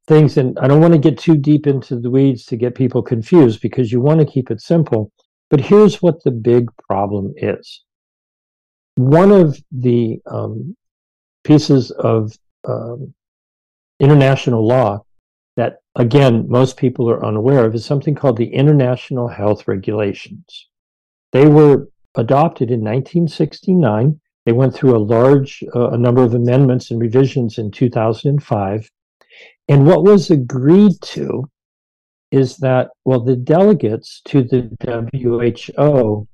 things, 0.08 0.36
and 0.36 0.58
I 0.58 0.66
don't 0.66 0.80
want 0.80 0.94
to 0.94 0.98
get 0.98 1.18
too 1.18 1.36
deep 1.36 1.66
into 1.66 2.00
the 2.00 2.10
weeds 2.10 2.44
to 2.46 2.56
get 2.56 2.74
people 2.74 3.02
confused 3.02 3.60
because 3.60 3.92
you 3.92 4.00
want 4.00 4.20
to 4.20 4.26
keep 4.26 4.50
it 4.50 4.60
simple. 4.60 5.12
But 5.50 5.60
here's 5.60 6.00
what 6.00 6.22
the 6.24 6.30
big 6.30 6.68
problem 6.88 7.34
is. 7.36 7.82
One 8.96 9.30
of 9.30 9.58
the 9.70 10.20
um, 10.26 10.76
pieces 11.50 11.90
of 11.90 12.32
um, 12.68 13.12
international 13.98 14.64
law 14.64 15.04
that, 15.56 15.78
again, 15.96 16.48
most 16.48 16.76
people 16.76 17.10
are 17.10 17.26
unaware 17.26 17.64
of 17.64 17.74
is 17.74 17.84
something 17.84 18.14
called 18.14 18.36
the 18.36 18.54
International 18.54 19.26
Health 19.26 19.66
Regulations. 19.66 20.68
They 21.32 21.48
were 21.48 21.88
adopted 22.14 22.70
in 22.70 22.80
1969. 22.80 24.20
They 24.46 24.52
went 24.52 24.74
through 24.74 24.96
a 24.96 25.08
large 25.16 25.64
uh, 25.74 25.90
a 25.90 25.98
number 25.98 26.22
of 26.22 26.34
amendments 26.34 26.92
and 26.92 27.00
revisions 27.00 27.58
in 27.58 27.72
2005. 27.72 28.88
And 29.68 29.86
what 29.86 30.04
was 30.04 30.30
agreed 30.30 31.00
to 31.16 31.50
is 32.30 32.58
that, 32.58 32.90
well, 33.04 33.24
the 33.24 33.34
delegates 33.34 34.22
to 34.26 34.44
the 34.44 34.60
WHO 34.84 36.28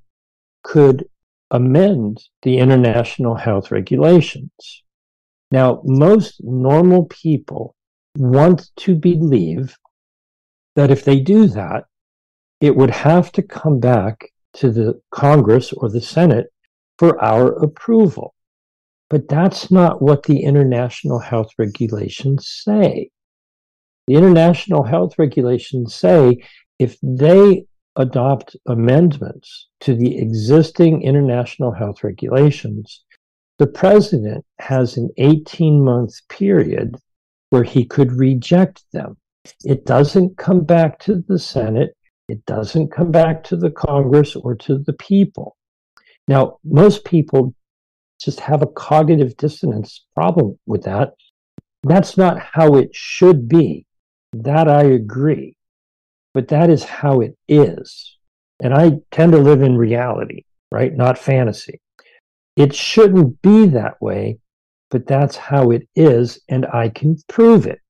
could 0.62 1.08
amend 1.50 2.22
the 2.42 2.58
international 2.58 3.34
health 3.34 3.70
regulations. 3.70 4.82
Now, 5.50 5.80
most 5.84 6.40
normal 6.42 7.06
people 7.06 7.74
want 8.16 8.70
to 8.76 8.94
believe 8.96 9.76
that 10.74 10.90
if 10.90 11.04
they 11.04 11.20
do 11.20 11.46
that, 11.48 11.84
it 12.60 12.74
would 12.74 12.90
have 12.90 13.32
to 13.32 13.42
come 13.42 13.78
back 13.78 14.30
to 14.54 14.70
the 14.70 15.00
Congress 15.10 15.72
or 15.72 15.90
the 15.90 16.00
Senate 16.00 16.46
for 16.98 17.22
our 17.22 17.52
approval. 17.62 18.34
But 19.08 19.28
that's 19.28 19.70
not 19.70 20.02
what 20.02 20.24
the 20.24 20.42
international 20.42 21.20
health 21.20 21.50
regulations 21.58 22.48
say. 22.64 23.10
The 24.08 24.14
international 24.14 24.82
health 24.82 25.18
regulations 25.18 25.94
say 25.94 26.42
if 26.78 26.96
they 27.02 27.66
adopt 27.96 28.56
amendments 28.68 29.68
to 29.80 29.94
the 29.94 30.18
existing 30.18 31.02
international 31.02 31.72
health 31.72 32.04
regulations, 32.04 33.04
the 33.58 33.66
president 33.66 34.44
has 34.58 34.96
an 34.96 35.10
18 35.16 35.82
month 35.82 36.14
period 36.28 36.96
where 37.50 37.64
he 37.64 37.84
could 37.84 38.12
reject 38.12 38.84
them. 38.92 39.16
It 39.64 39.86
doesn't 39.86 40.36
come 40.36 40.64
back 40.64 40.98
to 41.00 41.22
the 41.28 41.38
Senate. 41.38 41.96
It 42.28 42.44
doesn't 42.46 42.90
come 42.90 43.12
back 43.12 43.44
to 43.44 43.56
the 43.56 43.70
Congress 43.70 44.34
or 44.34 44.56
to 44.56 44.78
the 44.78 44.92
people. 44.94 45.56
Now, 46.28 46.58
most 46.64 47.04
people 47.04 47.54
just 48.20 48.40
have 48.40 48.62
a 48.62 48.66
cognitive 48.66 49.36
dissonance 49.36 50.04
problem 50.14 50.58
with 50.66 50.82
that. 50.82 51.14
That's 51.84 52.16
not 52.16 52.38
how 52.40 52.74
it 52.74 52.90
should 52.92 53.48
be. 53.48 53.86
That 54.32 54.68
I 54.68 54.82
agree. 54.82 55.56
But 56.34 56.48
that 56.48 56.68
is 56.68 56.82
how 56.82 57.20
it 57.20 57.36
is. 57.48 58.16
And 58.60 58.74
I 58.74 58.98
tend 59.10 59.32
to 59.32 59.38
live 59.38 59.62
in 59.62 59.76
reality, 59.76 60.44
right? 60.72 60.92
Not 60.94 61.18
fantasy. 61.18 61.80
It 62.56 62.74
shouldn't 62.74 63.42
be 63.42 63.66
that 63.66 64.00
way 64.00 64.38
but 64.90 65.06
that's 65.06 65.36
how 65.36 65.70
it 65.70 65.88
is, 65.94 66.40
and 66.48 66.66
I 66.66 66.88
can 66.88 67.16
prove 67.28 67.66
it. 67.66 67.80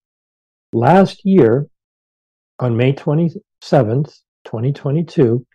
Last 0.73 1.25
year, 1.25 1.69
on 2.59 2.77
May 2.77 2.93
27th, 2.93 3.41
2022, 3.63 5.47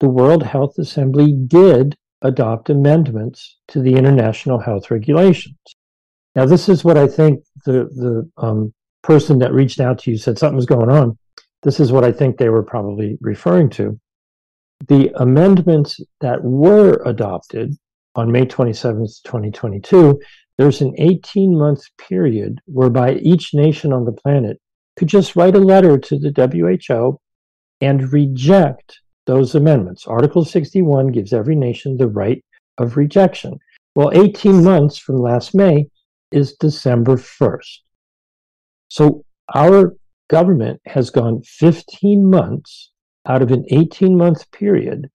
the 0.00 0.08
World 0.08 0.42
Health 0.42 0.74
Assembly 0.78 1.32
did 1.32 1.94
adopt 2.22 2.70
amendments 2.70 3.58
to 3.68 3.80
the 3.80 3.94
international 3.94 4.58
health 4.58 4.90
regulations. 4.90 5.56
Now, 6.34 6.46
this 6.46 6.68
is 6.68 6.84
what 6.84 6.96
I 6.96 7.08
think 7.08 7.42
the, 7.64 7.84
the 7.84 8.30
um, 8.36 8.72
person 9.02 9.38
that 9.38 9.52
reached 9.52 9.80
out 9.80 9.98
to 10.00 10.10
you 10.10 10.18
said 10.18 10.38
something's 10.38 10.66
going 10.66 10.90
on. 10.90 11.18
This 11.62 11.80
is 11.80 11.92
what 11.92 12.04
I 12.04 12.12
think 12.12 12.36
they 12.36 12.48
were 12.48 12.62
probably 12.62 13.16
referring 13.20 13.70
to. 13.70 13.98
The 14.88 15.10
amendments 15.16 16.00
that 16.20 16.42
were 16.42 17.00
adopted 17.04 17.76
on 18.14 18.30
May 18.30 18.46
27th, 18.46 19.22
2022, 19.24 20.20
there's 20.58 20.80
an 20.80 20.94
18 20.98 21.56
month 21.56 21.82
period 21.96 22.60
whereby 22.66 23.14
each 23.14 23.54
nation 23.54 23.92
on 23.92 24.04
the 24.04 24.12
planet 24.12 24.60
could 24.96 25.08
just 25.08 25.34
write 25.36 25.56
a 25.56 25.60
letter 25.60 25.98
to 25.98 26.18
the 26.18 26.30
WHO 26.30 27.18
and 27.80 28.12
reject 28.12 29.00
those 29.26 29.54
amendments. 29.54 30.06
Article 30.06 30.44
61 30.44 31.08
gives 31.08 31.32
every 31.32 31.56
nation 31.56 31.96
the 31.96 32.08
right 32.08 32.44
of 32.78 32.96
rejection. 32.96 33.58
Well, 33.94 34.10
18 34.12 34.62
months 34.62 34.98
from 34.98 35.16
last 35.16 35.54
May 35.54 35.88
is 36.30 36.54
December 36.54 37.16
1st. 37.16 37.78
So 38.88 39.24
our 39.54 39.94
government 40.28 40.80
has 40.86 41.10
gone 41.10 41.42
15 41.42 42.28
months 42.28 42.90
out 43.26 43.42
of 43.42 43.50
an 43.50 43.64
18 43.70 44.16
month 44.16 44.50
period 44.50 45.10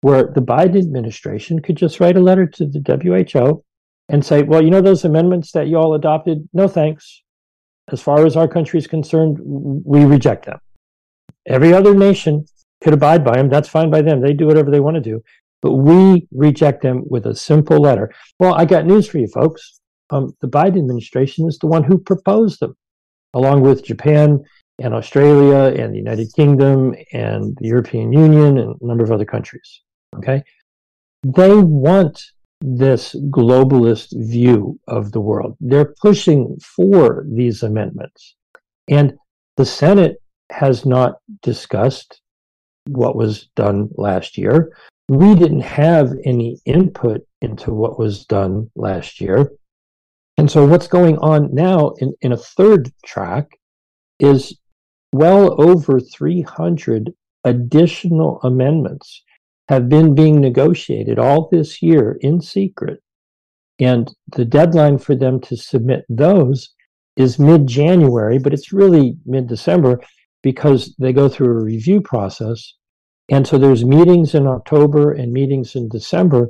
where 0.00 0.24
the 0.24 0.40
Biden 0.40 0.78
administration 0.78 1.60
could 1.60 1.76
just 1.76 2.00
write 2.00 2.16
a 2.16 2.20
letter 2.20 2.46
to 2.46 2.66
the 2.66 2.80
WHO 2.80 3.64
and 4.08 4.24
say, 4.24 4.42
well, 4.42 4.62
you 4.62 4.70
know, 4.70 4.80
those 4.80 5.04
amendments 5.04 5.52
that 5.52 5.68
you 5.68 5.76
all 5.76 5.94
adopted, 5.94 6.48
no 6.52 6.68
thanks. 6.68 7.22
As 7.92 8.02
far 8.02 8.26
as 8.26 8.36
our 8.36 8.48
country 8.48 8.78
is 8.78 8.86
concerned, 8.86 9.38
we 9.40 10.04
reject 10.04 10.46
them. 10.46 10.58
Every 11.46 11.72
other 11.72 11.94
nation 11.94 12.44
could 12.82 12.94
abide 12.94 13.24
by 13.24 13.36
them. 13.36 13.48
That's 13.48 13.68
fine 13.68 13.90
by 13.90 14.02
them. 14.02 14.20
They 14.20 14.32
do 14.32 14.46
whatever 14.46 14.70
they 14.70 14.80
want 14.80 14.96
to 14.96 15.00
do. 15.00 15.22
But 15.62 15.74
we 15.74 16.26
reject 16.32 16.82
them 16.82 17.04
with 17.08 17.26
a 17.26 17.34
simple 17.34 17.78
letter. 17.78 18.12
Well, 18.38 18.54
I 18.54 18.64
got 18.64 18.86
news 18.86 19.08
for 19.08 19.18
you, 19.18 19.28
folks. 19.28 19.80
Um, 20.10 20.34
the 20.40 20.48
Biden 20.48 20.78
administration 20.78 21.48
is 21.48 21.58
the 21.58 21.66
one 21.66 21.82
who 21.82 21.98
proposed 21.98 22.60
them, 22.60 22.76
along 23.34 23.62
with 23.62 23.84
Japan 23.84 24.44
and 24.78 24.94
Australia 24.94 25.82
and 25.82 25.92
the 25.92 25.98
United 25.98 26.32
Kingdom 26.34 26.94
and 27.12 27.56
the 27.60 27.68
European 27.68 28.12
Union 28.12 28.58
and 28.58 28.76
a 28.80 28.86
number 28.86 29.02
of 29.02 29.10
other 29.10 29.24
countries. 29.24 29.80
Okay. 30.14 30.42
They 31.24 31.54
want 31.56 32.22
this 32.60 33.14
globalist 33.30 34.08
view 34.28 34.78
of 34.88 35.12
the 35.12 35.20
world. 35.20 35.56
They're 35.60 35.94
pushing 36.00 36.56
for 36.60 37.26
these 37.28 37.62
amendments. 37.62 38.36
And 38.88 39.14
the 39.56 39.66
Senate 39.66 40.22
has 40.50 40.86
not 40.86 41.16
discussed 41.42 42.20
what 42.88 43.16
was 43.16 43.48
done 43.56 43.88
last 43.96 44.38
year. 44.38 44.72
We 45.08 45.34
didn't 45.34 45.60
have 45.60 46.12
any 46.24 46.60
input 46.64 47.26
into 47.42 47.72
what 47.72 47.98
was 47.98 48.24
done 48.24 48.70
last 48.74 49.20
year. 49.20 49.50
And 50.38 50.50
so, 50.50 50.66
what's 50.66 50.88
going 50.88 51.18
on 51.18 51.54
now 51.54 51.90
in, 51.98 52.14
in 52.20 52.32
a 52.32 52.36
third 52.36 52.92
track 53.04 53.58
is 54.20 54.58
well 55.12 55.60
over 55.60 55.98
300 56.00 57.12
additional 57.44 58.40
amendments 58.42 59.22
have 59.68 59.88
been 59.88 60.14
being 60.14 60.40
negotiated 60.40 61.18
all 61.18 61.48
this 61.50 61.82
year 61.82 62.18
in 62.20 62.40
secret. 62.40 63.02
And 63.78 64.12
the 64.28 64.44
deadline 64.44 64.98
for 64.98 65.14
them 65.14 65.40
to 65.42 65.56
submit 65.56 66.04
those 66.08 66.70
is 67.16 67.38
mid 67.38 67.66
January, 67.66 68.38
but 68.38 68.52
it's 68.52 68.72
really 68.72 69.16
mid 69.26 69.48
December 69.48 70.00
because 70.42 70.94
they 70.98 71.12
go 71.12 71.28
through 71.28 71.48
a 71.48 71.64
review 71.64 72.00
process. 72.00 72.74
And 73.28 73.46
so 73.46 73.58
there's 73.58 73.84
meetings 73.84 74.34
in 74.34 74.46
October 74.46 75.12
and 75.12 75.32
meetings 75.32 75.74
in 75.74 75.88
December 75.88 76.48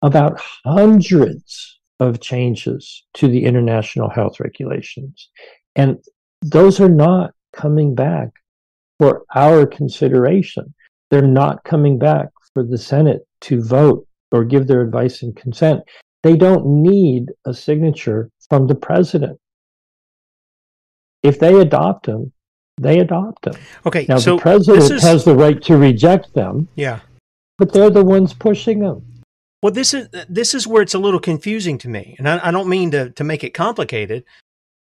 about 0.00 0.40
hundreds 0.64 1.80
of 2.00 2.20
changes 2.20 3.04
to 3.14 3.28
the 3.28 3.44
international 3.44 4.08
health 4.08 4.40
regulations. 4.40 5.28
And 5.76 5.98
those 6.40 6.80
are 6.80 6.88
not 6.88 7.32
coming 7.52 7.94
back 7.94 8.30
for 8.98 9.24
our 9.34 9.66
consideration 9.66 10.74
they're 11.12 11.20
not 11.20 11.62
coming 11.62 11.98
back 11.98 12.28
for 12.54 12.62
the 12.62 12.78
Senate 12.78 13.26
to 13.42 13.62
vote 13.62 14.06
or 14.32 14.44
give 14.44 14.66
their 14.66 14.80
advice 14.80 15.22
and 15.22 15.36
consent. 15.36 15.82
They 16.22 16.36
don't 16.36 16.64
need 16.64 17.26
a 17.44 17.52
signature 17.52 18.30
from 18.48 18.66
the 18.66 18.74
president. 18.74 19.38
If 21.22 21.38
they 21.38 21.60
adopt 21.60 22.06
them, 22.06 22.32
they 22.80 22.98
adopt 23.00 23.42
them. 23.42 23.56
Okay, 23.84 24.06
now 24.08 24.16
so 24.16 24.36
the 24.36 24.42
president 24.42 24.90
is, 24.90 25.02
has 25.02 25.26
the 25.26 25.36
right 25.36 25.60
to 25.64 25.76
reject 25.76 26.32
them. 26.32 26.66
Yeah, 26.76 27.00
but 27.58 27.74
they're 27.74 27.90
the 27.90 28.04
ones 28.04 28.32
pushing 28.32 28.80
them. 28.80 29.04
Well, 29.62 29.72
this 29.72 29.92
is 29.92 30.08
this 30.30 30.54
is 30.54 30.66
where 30.66 30.80
it's 30.80 30.94
a 30.94 30.98
little 30.98 31.20
confusing 31.20 31.76
to 31.78 31.88
me, 31.88 32.16
and 32.18 32.26
I, 32.26 32.48
I 32.48 32.50
don't 32.50 32.68
mean 32.68 32.90
to 32.92 33.10
to 33.10 33.22
make 33.22 33.44
it 33.44 33.50
complicated, 33.50 34.24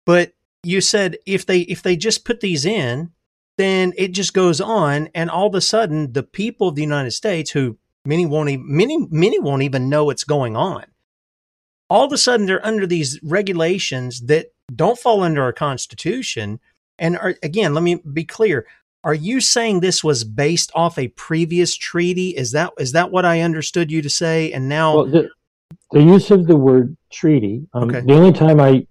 but 0.07 0.33
you 0.62 0.81
said 0.81 1.19
if 1.27 1.45
they 1.45 1.62
if 1.62 1.83
they 1.83 1.97
just 1.97 2.25
put 2.25 2.38
these 2.40 2.64
in, 2.64 3.11
then 3.61 3.92
it 3.96 4.09
just 4.09 4.33
goes 4.33 4.61
on, 4.61 5.09
and 5.14 5.31
all 5.31 5.46
of 5.46 5.55
a 5.55 5.61
sudden 5.61 6.12
the 6.12 6.23
people 6.23 6.68
of 6.68 6.75
the 6.75 6.83
United 6.83 7.12
States, 7.12 7.51
who 7.51 7.77
many 8.05 8.27
won't 8.27 8.49
even 8.49 8.64
many 8.66 9.07
many 9.11 9.38
won't 9.38 9.62
even 9.62 9.88
know 9.88 10.07
what's 10.07 10.25
going 10.25 10.57
on, 10.57 10.87
all 11.88 12.05
of 12.05 12.12
a 12.12 12.18
sudden 12.18 12.46
they're 12.46 12.64
under 12.64 12.87
these 12.87 13.20
regulations 13.23 14.23
that 14.23 14.53
don't 14.75 14.99
fall 14.99 15.23
under 15.23 15.42
our 15.42 15.53
Constitution. 15.53 16.61
And 16.99 17.16
are, 17.18 17.35
again, 17.42 17.75
let 17.75 17.83
me 17.83 17.96
be 17.96 18.25
clear: 18.25 18.66
are 19.03 19.14
you 19.14 19.40
saying 19.40 19.81
this 19.81 20.05
was 20.05 20.25
based 20.25 20.70
off 20.75 20.99
a 20.99 21.09
previous 21.09 21.77
treaty? 21.77 22.31
Is 22.31 22.53
that 22.53 22.73
is 22.79 22.92
that 22.92 23.11
what 23.11 23.25
I 23.25 23.40
understood 23.40 23.90
you 23.90 24.03
to 24.03 24.11
say? 24.11 24.53
And 24.53 24.68
now, 24.68 24.96
well, 24.96 25.07
the, 25.07 25.31
the, 25.92 26.03
use 26.03 26.31
of 26.31 26.46
the 26.46 26.57
word 26.57 26.96
treaty. 27.11 27.66
Um, 27.73 27.90
okay. 27.90 28.01
The 28.01 28.14
only 28.14 28.33
time 28.33 28.61
I 28.61 28.87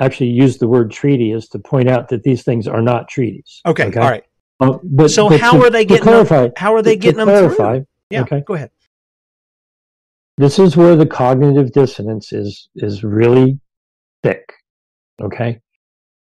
actually 0.00 0.30
use 0.30 0.58
the 0.58 0.66
word 0.68 0.90
treaty 0.90 1.32
is 1.32 1.48
to 1.48 1.58
point 1.58 1.88
out 1.88 2.08
that 2.08 2.22
these 2.22 2.42
things 2.42 2.66
are 2.66 2.82
not 2.82 3.08
treaties. 3.08 3.60
Okay, 3.66 3.86
okay? 3.86 4.00
all 4.00 4.10
right. 4.10 4.24
Uh, 4.58 4.78
but, 4.82 5.10
so 5.10 5.28
but 5.28 5.40
how 5.40 5.52
to, 5.52 5.64
are 5.64 5.70
they 5.70 5.84
getting 5.84 6.02
clarify, 6.02 6.42
them, 6.42 6.52
how 6.56 6.74
are 6.74 6.82
they 6.82 6.96
getting 6.96 7.18
them 7.18 7.28
clarify, 7.28 7.76
through? 7.76 7.86
Yeah, 8.10 8.22
okay. 8.22 8.42
go 8.46 8.54
ahead. 8.54 8.70
This 10.36 10.58
is 10.58 10.76
where 10.76 10.96
the 10.96 11.06
cognitive 11.06 11.72
dissonance 11.72 12.32
is 12.32 12.68
is 12.76 13.04
really 13.04 13.58
thick. 14.22 14.52
Okay, 15.20 15.60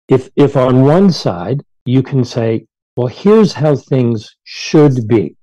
if 0.09 0.31
if 0.37 0.57
on 0.57 0.83
one 0.83 1.11
side 1.11 1.63
you 1.85 2.03
can 2.03 2.25
say 2.25 2.67
well, 2.97 3.09
here's 3.09 3.53
how 3.53 3.77
things 3.77 4.37
should 4.45 5.07
be, 5.07 5.37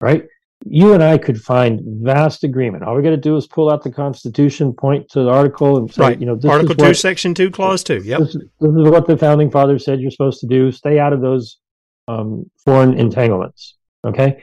right? 0.00 0.26
You 0.66 0.94
and 0.94 1.02
I 1.02 1.18
could 1.18 1.40
find 1.40 1.80
vast 1.84 2.42
agreement. 2.42 2.84
All 2.84 2.96
we 2.96 3.02
got 3.02 3.10
to 3.10 3.16
do 3.18 3.36
is 3.36 3.46
pull 3.46 3.70
out 3.70 3.82
the 3.82 3.92
Constitution, 3.92 4.72
point 4.72 5.08
to 5.10 5.22
the 5.22 5.28
article, 5.28 5.76
and 5.76 5.92
say, 5.92 6.02
right. 6.02 6.20
you 6.20 6.24
know, 6.24 6.36
this 6.36 6.50
Article 6.50 6.74
Two, 6.74 6.86
what, 6.86 6.96
Section 6.96 7.34
Two, 7.34 7.50
Clause 7.50 7.84
Two. 7.84 8.02
Yep. 8.02 8.18
This, 8.20 8.32
this, 8.32 8.70
is 8.70 8.90
what 8.90 9.06
the 9.06 9.16
founding 9.16 9.50
fathers 9.50 9.84
said 9.84 10.00
you're 10.00 10.10
supposed 10.10 10.40
to 10.40 10.46
do. 10.46 10.72
Stay 10.72 10.98
out 10.98 11.12
of 11.12 11.20
those 11.20 11.58
um, 12.08 12.50
foreign 12.64 12.98
entanglements. 12.98 13.76
Okay, 14.06 14.42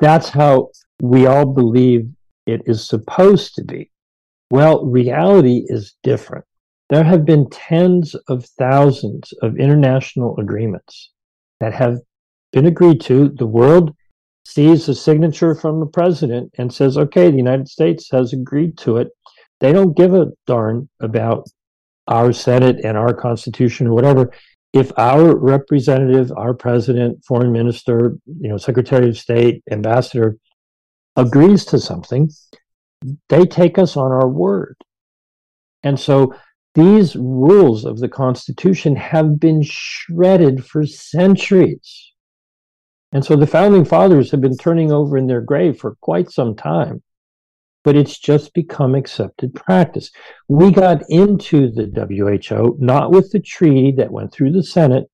that's 0.00 0.28
how 0.30 0.70
we 1.02 1.26
all 1.26 1.46
believe 1.46 2.08
it 2.46 2.62
is 2.66 2.86
supposed 2.86 3.54
to 3.56 3.64
be. 3.64 3.90
Well, 4.50 4.84
reality 4.84 5.64
is 5.66 5.94
different. 6.02 6.44
There 6.88 7.04
have 7.04 7.24
been 7.24 7.48
tens 7.50 8.16
of 8.28 8.44
thousands 8.58 9.32
of 9.42 9.58
international 9.58 10.36
agreements 10.38 11.10
that 11.60 11.72
have 11.72 11.98
been 12.52 12.66
agreed 12.66 13.00
to. 13.02 13.28
The 13.28 13.46
world 13.46 13.94
sees 14.44 14.88
a 14.88 14.94
signature 14.94 15.54
from 15.54 15.80
the 15.80 15.86
president 15.86 16.52
and 16.58 16.72
says, 16.72 16.96
okay, 16.96 17.30
the 17.30 17.36
United 17.36 17.68
States 17.68 18.08
has 18.10 18.32
agreed 18.32 18.76
to 18.78 18.96
it. 18.96 19.08
They 19.60 19.72
don't 19.72 19.96
give 19.96 20.14
a 20.14 20.28
darn 20.46 20.88
about 21.00 21.48
our 22.08 22.32
Senate 22.32 22.84
and 22.84 22.96
our 22.96 23.14
Constitution 23.14 23.86
or 23.86 23.94
whatever. 23.94 24.32
If 24.72 24.92
our 24.96 25.36
representative, 25.36 26.32
our 26.36 26.54
president, 26.54 27.24
foreign 27.24 27.52
minister, 27.52 28.16
you 28.26 28.48
know, 28.48 28.56
secretary 28.56 29.08
of 29.08 29.18
state, 29.18 29.62
ambassador 29.70 30.36
agrees 31.16 31.64
to 31.66 31.78
something, 31.78 32.30
they 33.28 33.44
take 33.46 33.78
us 33.78 33.96
on 33.96 34.12
our 34.12 34.28
word. 34.28 34.76
And 35.82 35.98
so 35.98 36.34
these 36.74 37.16
rules 37.16 37.84
of 37.84 37.98
the 37.98 38.08
Constitution 38.08 38.94
have 38.96 39.40
been 39.40 39.62
shredded 39.62 40.64
for 40.64 40.86
centuries. 40.86 42.09
And 43.12 43.24
so 43.24 43.36
the 43.36 43.46
founding 43.46 43.84
fathers 43.84 44.30
have 44.30 44.40
been 44.40 44.56
turning 44.56 44.92
over 44.92 45.16
in 45.16 45.26
their 45.26 45.40
grave 45.40 45.78
for 45.78 45.96
quite 46.00 46.30
some 46.30 46.54
time, 46.54 47.02
but 47.82 47.96
it's 47.96 48.18
just 48.18 48.54
become 48.54 48.94
accepted 48.94 49.54
practice. 49.54 50.10
We 50.48 50.70
got 50.70 51.02
into 51.08 51.70
the 51.70 51.86
WHO 51.86 52.76
not 52.78 53.10
with 53.10 53.32
the 53.32 53.40
treaty 53.40 53.92
that 53.92 54.12
went 54.12 54.32
through 54.32 54.52
the 54.52 54.62
Senate. 54.62 55.10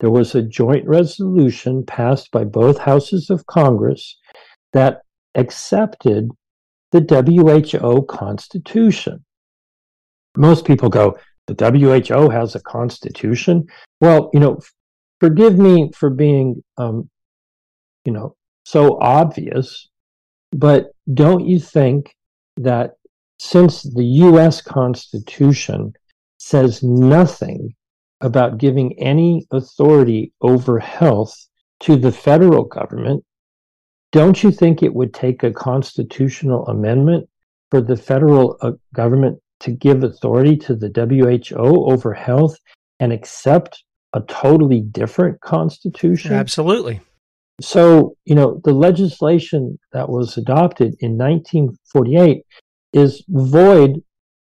There 0.00 0.10
was 0.10 0.34
a 0.34 0.42
joint 0.42 0.86
resolution 0.86 1.84
passed 1.84 2.30
by 2.30 2.44
both 2.44 2.78
houses 2.78 3.30
of 3.30 3.46
Congress 3.46 4.18
that 4.72 5.02
accepted 5.34 6.30
the 6.92 7.00
WHO 7.00 8.02
Constitution 8.02 9.24
most 10.36 10.64
people 10.64 10.88
go, 10.88 11.16
the 11.46 11.54
WHO 11.54 12.30
has 12.30 12.54
a 12.54 12.60
constitution. 12.60 13.66
Well, 14.00 14.30
you 14.32 14.40
know, 14.40 14.60
forgive 15.18 15.58
me 15.58 15.90
for 15.94 16.10
being, 16.10 16.62
um, 16.76 17.10
you 18.04 18.12
know, 18.12 18.36
so 18.64 18.98
obvious, 19.00 19.88
but 20.52 20.90
don't 21.12 21.46
you 21.46 21.58
think 21.58 22.14
that 22.56 22.92
since 23.38 23.82
the 23.82 24.04
US 24.04 24.60
Constitution 24.60 25.92
says 26.38 26.82
nothing 26.82 27.74
about 28.20 28.58
giving 28.58 28.98
any 28.98 29.46
authority 29.50 30.32
over 30.42 30.78
health 30.78 31.34
to 31.80 31.96
the 31.96 32.12
federal 32.12 32.64
government, 32.64 33.24
don't 34.12 34.42
you 34.42 34.50
think 34.50 34.82
it 34.82 34.94
would 34.94 35.14
take 35.14 35.42
a 35.42 35.52
constitutional 35.52 36.66
amendment 36.66 37.28
for 37.70 37.80
the 37.80 37.96
federal 37.96 38.58
uh, 38.60 38.72
government 38.92 39.38
to 39.60 39.70
give 39.70 40.02
authority 40.02 40.56
to 40.56 40.74
the 40.74 40.90
WHO 40.90 41.90
over 41.90 42.12
health 42.12 42.56
and 42.98 43.12
accept 43.12 43.84
a 44.12 44.20
totally 44.22 44.80
different 44.80 45.40
constitution? 45.40 46.32
Absolutely. 46.32 47.00
So, 47.60 48.16
you 48.24 48.34
know, 48.34 48.60
the 48.64 48.72
legislation 48.72 49.78
that 49.92 50.08
was 50.08 50.36
adopted 50.36 50.94
in 51.00 51.18
1948 51.18 52.42
is 52.92 53.24
void 53.28 54.02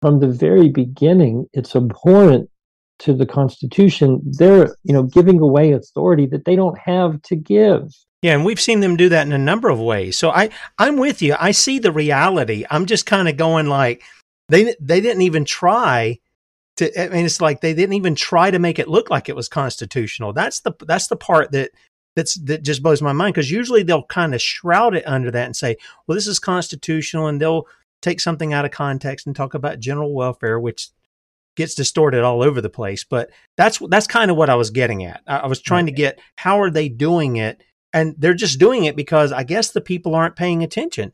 from 0.01 0.21
the 0.21 0.29
very 0.29 0.69
beginning. 0.69 1.47
It's 1.53 1.77
abhorrent 1.77 2.51
to 3.01 3.14
the 3.14 3.27
Constitution. 3.27 4.21
They're, 4.25 4.77
you 4.85 4.93
know, 4.93 5.03
giving 5.03 5.40
away 5.40 5.73
authority 5.73 6.27
that 6.27 6.45
they 6.45 6.57
don't 6.57 6.79
have 6.79 7.21
to 7.23 7.37
give. 7.37 7.88
Yeah, 8.23 8.35
and 8.35 8.45
we've 8.45 8.61
seen 8.61 8.81
them 8.81 8.97
do 8.97 9.11
that 9.11 9.27
in 9.27 9.33
a 9.33 9.38
number 9.38 9.69
of 9.69 9.79
ways. 9.79 10.17
So 10.17 10.31
I, 10.31 10.49
I'm 10.79 10.97
with 10.97 11.21
you. 11.21 11.37
I 11.38 11.51
see 11.51 11.79
the 11.79 11.93
reality. 11.93 12.64
I'm 12.71 12.87
just 12.87 13.05
kind 13.05 13.29
of 13.29 13.37
going 13.37 13.67
like, 13.67 14.03
they 14.49 14.75
they 14.81 15.01
didn't 15.01 15.23
even 15.23 15.45
try 15.45 16.19
to. 16.77 17.03
I 17.03 17.09
mean, 17.09 17.25
it's 17.25 17.40
like 17.40 17.61
they 17.61 17.75
didn't 17.75 17.95
even 17.95 18.14
try 18.14 18.51
to 18.51 18.59
make 18.59 18.79
it 18.79 18.88
look 18.88 19.11
like 19.11 19.29
it 19.29 19.37
was 19.37 19.49
constitutional. 19.49 20.33
That's 20.33 20.61
the 20.61 20.73
that's 20.87 21.09
the 21.09 21.17
part 21.17 21.53
that 21.53 21.71
that's 22.16 22.35
that 22.35 22.62
just 22.62 22.83
blows 22.83 23.03
my 23.03 23.12
mind 23.12 23.35
because 23.35 23.50
usually 23.50 23.83
they'll 23.83 24.05
kind 24.05 24.35
of 24.35 24.42
shroud 24.42 24.94
it 24.94 25.07
under 25.07 25.31
that 25.31 25.46
and 25.46 25.57
say, 25.57 25.77
well, 26.07 26.14
this 26.14 26.27
is 26.27 26.38
constitutional, 26.38 27.27
and 27.27 27.40
they'll 27.40 27.66
take 28.03 28.20
something 28.20 28.53
out 28.53 28.64
of 28.64 28.70
context 28.70 29.27
and 29.27 29.35
talk 29.35 29.55
about 29.55 29.81
general 29.81 30.14
welfare, 30.14 30.61
which 30.61 30.90
gets 31.57 31.74
distorted 31.74 32.22
all 32.22 32.42
over 32.42 32.61
the 32.61 32.70
place. 32.70 33.05
But 33.05 33.31
that's 33.57 33.79
that's 33.88 34.07
kind 34.07 34.31
of 34.31 34.37
what 34.37 34.50
I 34.50 34.55
was 34.55 34.70
getting 34.70 35.05
at. 35.05 35.22
I, 35.27 35.38
I 35.38 35.46
was 35.46 35.61
trying 35.61 35.87
to 35.87 35.92
get 35.92 36.20
how 36.37 36.61
are 36.61 36.70
they 36.70 36.88
doing 36.88 37.37
it, 37.37 37.62
and 37.92 38.14
they're 38.18 38.35
just 38.35 38.59
doing 38.59 38.85
it 38.85 38.96
because 38.96 39.33
I 39.33 39.42
guess 39.42 39.70
the 39.70 39.81
people 39.81 40.14
aren't 40.14 40.37
paying 40.37 40.62
attention. 40.62 41.12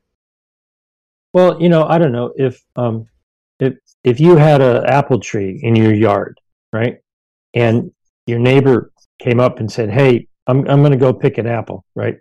Well, 1.33 1.63
you 1.63 1.69
know, 1.69 1.85
I 1.85 1.99
don't 1.99 2.13
know 2.13 2.33
if 2.37 2.63
um, 2.77 3.09
if 3.59 3.75
if 4.05 4.21
you 4.21 4.37
had 4.37 4.61
an 4.61 4.85
apple 4.87 5.21
tree 5.21 5.61
in 5.63 5.77
your 5.77 5.95
yard, 5.95 6.41
right, 6.73 6.99
and 7.55 7.93
your 8.27 8.39
neighbor 8.39 8.93
came 9.19 9.41
up 9.41 9.61
and 9.61 9.71
said, 9.71 9.91
"Hey, 9.91 10.27
I'm 10.51 10.69
I'm 10.69 10.81
going 10.81 10.93
to 10.93 10.99
go 10.99 11.13
pick 11.13 11.39
an 11.39 11.47
apple," 11.47 11.85
right? 11.95 12.17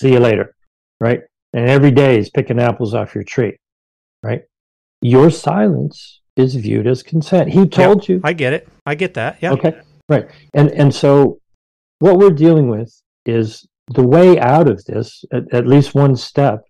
See 0.00 0.12
you 0.12 0.20
later, 0.20 0.54
right? 1.00 1.20
And 1.52 1.68
every 1.68 1.90
day 1.90 2.16
he's 2.16 2.30
picking 2.30 2.58
apples 2.58 2.94
off 2.94 3.14
your 3.14 3.24
tree, 3.24 3.58
right? 4.22 4.42
Your 5.02 5.30
silence 5.30 6.20
is 6.36 6.54
viewed 6.54 6.86
as 6.86 7.02
consent. 7.02 7.50
He 7.50 7.68
told 7.68 8.08
you. 8.08 8.20
I 8.24 8.32
get 8.32 8.52
it. 8.52 8.68
I 8.86 8.94
get 8.94 9.14
that. 9.14 9.38
Yeah. 9.40 9.52
Okay. 9.52 9.80
Right. 10.08 10.28
And 10.54 10.70
and 10.70 10.94
so 10.94 11.40
what 11.98 12.18
we're 12.18 12.30
dealing 12.30 12.68
with 12.68 12.90
is 13.26 13.66
the 13.88 14.06
way 14.06 14.38
out 14.38 14.68
of 14.68 14.84
this, 14.84 15.24
at, 15.32 15.52
at 15.52 15.66
least 15.66 15.94
one 15.94 16.16
step, 16.16 16.64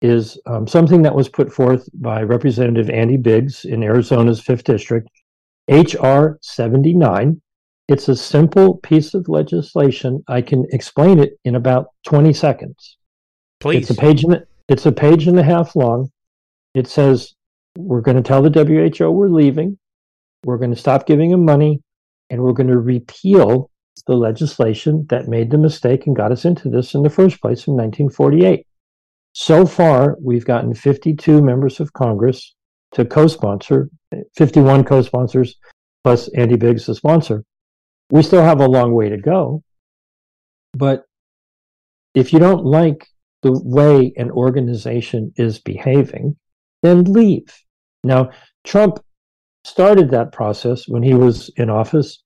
is 0.00 0.38
um, 0.46 0.66
something 0.66 1.02
that 1.02 1.14
was 1.14 1.28
put 1.28 1.52
forth 1.52 1.88
by 1.94 2.22
Representative 2.22 2.90
Andy 2.90 3.16
Biggs 3.16 3.64
in 3.64 3.82
Arizona's 3.82 4.40
5th 4.40 4.64
District, 4.64 5.08
H.R. 5.68 6.38
79. 6.42 7.40
It's 7.88 8.08
a 8.08 8.16
simple 8.16 8.76
piece 8.78 9.14
of 9.14 9.28
legislation. 9.28 10.22
I 10.28 10.40
can 10.40 10.66
explain 10.70 11.18
it 11.18 11.38
in 11.44 11.56
about 11.56 11.86
20 12.04 12.32
seconds. 12.32 12.96
Please. 13.60 13.90
It's 13.90 13.98
a 13.98 14.00
page 14.00 14.24
and, 14.24 14.44
it's 14.68 14.86
a 14.86 14.92
page 14.92 15.26
and 15.26 15.38
a 15.38 15.42
half 15.42 15.74
long. 15.76 16.10
It 16.74 16.86
says 16.86 17.34
we're 17.76 18.00
going 18.00 18.16
to 18.16 18.22
tell 18.22 18.42
the 18.42 18.50
WHO 18.50 19.10
we're 19.10 19.28
leaving. 19.28 19.78
We're 20.44 20.58
going 20.58 20.74
to 20.74 20.80
stop 20.80 21.06
giving 21.06 21.30
them 21.30 21.44
money 21.44 21.82
and 22.30 22.42
we're 22.42 22.52
going 22.52 22.68
to 22.68 22.78
repeal 22.78 23.70
the 24.06 24.14
legislation 24.14 25.06
that 25.10 25.28
made 25.28 25.50
the 25.50 25.58
mistake 25.58 26.06
and 26.06 26.16
got 26.16 26.32
us 26.32 26.44
into 26.44 26.68
this 26.68 26.94
in 26.94 27.02
the 27.02 27.10
first 27.10 27.40
place 27.40 27.66
in 27.66 27.74
1948. 27.74 28.66
So 29.34 29.66
far, 29.66 30.16
we've 30.20 30.44
gotten 30.44 30.74
52 30.74 31.42
members 31.42 31.80
of 31.80 31.92
Congress 31.92 32.54
to 32.92 33.04
co 33.04 33.26
sponsor, 33.26 33.88
51 34.36 34.84
co 34.84 35.02
sponsors, 35.02 35.56
plus 36.04 36.28
Andy 36.36 36.56
Biggs, 36.56 36.86
the 36.86 36.94
sponsor. 36.94 37.44
We 38.12 38.22
still 38.22 38.42
have 38.42 38.60
a 38.60 38.68
long 38.68 38.92
way 38.92 39.08
to 39.08 39.16
go. 39.16 39.62
But 40.74 41.06
if 42.14 42.30
you 42.34 42.38
don't 42.38 42.62
like 42.62 43.08
the 43.40 43.58
way 43.64 44.12
an 44.18 44.30
organization 44.30 45.32
is 45.36 45.58
behaving, 45.58 46.36
then 46.82 47.04
leave. 47.04 47.46
Now, 48.04 48.28
Trump 48.64 48.98
started 49.64 50.10
that 50.10 50.30
process 50.30 50.86
when 50.86 51.02
he 51.02 51.14
was 51.14 51.48
in 51.56 51.70
office, 51.70 52.22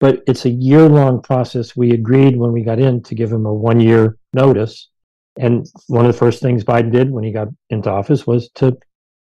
but 0.00 0.22
it's 0.26 0.46
a 0.46 0.50
year 0.50 0.88
long 0.88 1.20
process. 1.20 1.76
We 1.76 1.90
agreed 1.90 2.38
when 2.38 2.52
we 2.52 2.62
got 2.62 2.78
in 2.78 3.02
to 3.02 3.14
give 3.14 3.30
him 3.30 3.44
a 3.44 3.52
one 3.52 3.78
year 3.78 4.16
notice. 4.32 4.88
And 5.38 5.66
one 5.88 6.06
of 6.06 6.12
the 6.12 6.18
first 6.18 6.40
things 6.40 6.64
Biden 6.64 6.90
did 6.90 7.10
when 7.10 7.24
he 7.24 7.30
got 7.30 7.48
into 7.68 7.90
office 7.90 8.26
was 8.26 8.48
to 8.54 8.74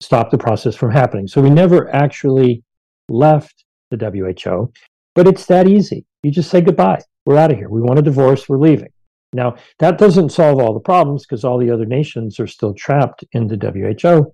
stop 0.00 0.32
the 0.32 0.38
process 0.38 0.74
from 0.74 0.90
happening. 0.90 1.28
So 1.28 1.40
we 1.40 1.50
never 1.50 1.94
actually 1.94 2.64
left 3.08 3.64
the 3.92 3.96
WHO, 3.96 4.72
but 5.14 5.26
it's 5.26 5.46
that 5.46 5.68
easy. 5.68 6.04
You 6.22 6.30
just 6.30 6.50
say 6.50 6.60
goodbye. 6.60 7.02
We're 7.26 7.38
out 7.38 7.50
of 7.50 7.58
here. 7.58 7.68
We 7.68 7.80
want 7.80 7.98
a 7.98 8.02
divorce. 8.02 8.48
We're 8.48 8.58
leaving. 8.58 8.90
Now, 9.32 9.56
that 9.78 9.98
doesn't 9.98 10.30
solve 10.30 10.60
all 10.60 10.74
the 10.74 10.80
problems 10.80 11.24
because 11.24 11.44
all 11.44 11.58
the 11.58 11.70
other 11.70 11.86
nations 11.86 12.40
are 12.40 12.46
still 12.46 12.74
trapped 12.74 13.24
in 13.32 13.46
the 13.46 13.56
WHO. 13.56 14.32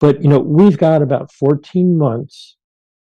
But, 0.00 0.22
you 0.22 0.28
know, 0.28 0.38
we've 0.38 0.76
got 0.76 1.02
about 1.02 1.32
14 1.32 1.96
months 1.96 2.56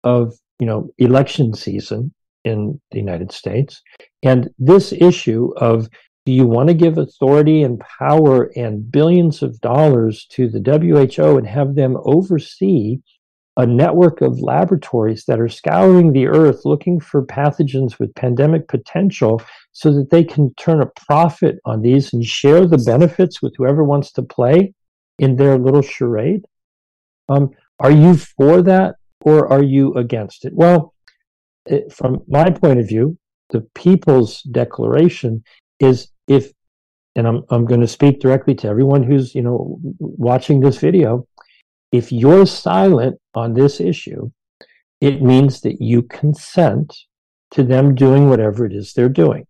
of, 0.05 0.35
you 0.59 0.67
know, 0.67 0.91
election 0.99 1.53
season 1.53 2.15
in 2.45 2.81
the 2.93 2.99
United 2.99 3.33
States. 3.33 3.83
And 4.23 4.49
this 4.59 4.93
issue 4.93 5.53
of 5.57 5.89
do 6.25 6.33
you 6.33 6.47
want 6.47 6.69
to 6.69 6.75
give 6.75 6.99
authority 6.99 7.63
and 7.63 7.81
power 7.81 8.51
and 8.55 8.91
billions 8.91 9.43
of 9.43 9.61
dollars 9.61 10.27
to 10.31 10.49
the 10.49 10.61
WHO 10.61 11.39
and 11.39 11.47
have 11.47 11.75
them 11.75 11.97
oversee 12.05 13.01
a 13.59 13.67
network 13.67 14.21
of 14.21 14.41
laboratories 14.41 15.25
that 15.25 15.41
are 15.41 15.49
scouring 15.49 16.13
the 16.13 16.29
earth 16.29 16.65
looking 16.65 17.01
for 17.01 17.27
pathogens 17.27 17.99
with 17.99 18.15
pandemic 18.15 18.69
potential 18.69 19.43
so 19.73 19.93
that 19.93 20.11
they 20.11 20.23
can 20.23 20.55
turn 20.55 20.81
a 20.81 20.87
profit 20.87 21.59
on 21.65 21.83
these 21.83 22.13
and 22.13 22.25
share 22.25 22.67
the 22.67 22.79
benefits 22.79 23.43
with 23.43 23.53
whoever 23.57 23.83
wants 23.83 24.13
to 24.13 24.23
play 24.23 24.73
in 25.19 25.35
their 25.35 25.59
little 25.59 25.83
charade? 25.83 26.45
Um, 27.29 27.51
are 27.81 27.91
you 27.91 28.17
for 28.17 28.63
that 28.63 28.95
or 29.23 29.53
are 29.53 29.65
you 29.65 29.93
against 29.95 30.45
it? 30.45 30.55
Well, 30.55 30.95
it, 31.67 31.93
from 31.93 32.23
my 32.29 32.51
point 32.51 32.79
of 32.79 32.87
view, 32.87 33.19
the 33.51 33.63
People's 33.75 34.43
Declaration 34.43 35.43
is 35.81 36.09
if, 36.29 36.53
and 37.17 37.27
I'm, 37.27 37.43
I'm 37.51 37.65
going 37.65 37.81
to 37.81 37.89
speak 37.89 38.21
directly 38.21 38.55
to 38.57 38.69
everyone 38.69 39.03
who's, 39.03 39.35
you 39.35 39.43
know, 39.43 39.81
watching 39.99 40.61
this 40.61 40.79
video, 40.79 41.27
if 41.93 42.13
you're 42.13 42.47
silent 42.47 43.19
on 43.35 43.55
this 43.55 43.81
issue, 43.81 44.31
it 45.01 45.23
means 45.23 45.61
that 45.63 45.81
you 45.81 46.03
consent 46.03 46.97
to 47.53 47.63
them 47.63 47.95
doing 47.95 48.29
whatever 48.29 48.67
it 48.67 48.73
is 48.73 48.93
they're 48.93 49.09
doing. 49.09 49.47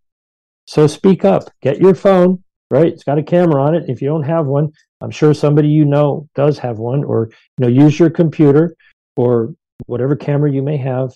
So 0.66 0.86
speak 0.86 1.24
up, 1.24 1.50
get 1.62 1.78
your 1.78 1.94
phone, 1.94 2.44
right? 2.70 2.86
It's 2.86 3.04
got 3.04 3.18
a 3.18 3.22
camera 3.22 3.62
on 3.62 3.74
it. 3.74 3.88
If 3.88 4.02
you 4.02 4.08
don't 4.08 4.24
have 4.24 4.46
one, 4.46 4.70
I'm 5.00 5.10
sure 5.10 5.32
somebody 5.32 5.68
you 5.68 5.84
know 5.84 6.28
does 6.34 6.58
have 6.58 6.78
one, 6.78 7.04
or 7.04 7.30
you 7.56 7.62
know, 7.62 7.68
use 7.68 7.98
your 7.98 8.10
computer 8.10 8.76
or 9.16 9.54
whatever 9.86 10.16
camera 10.16 10.52
you 10.52 10.62
may 10.62 10.76
have. 10.76 11.12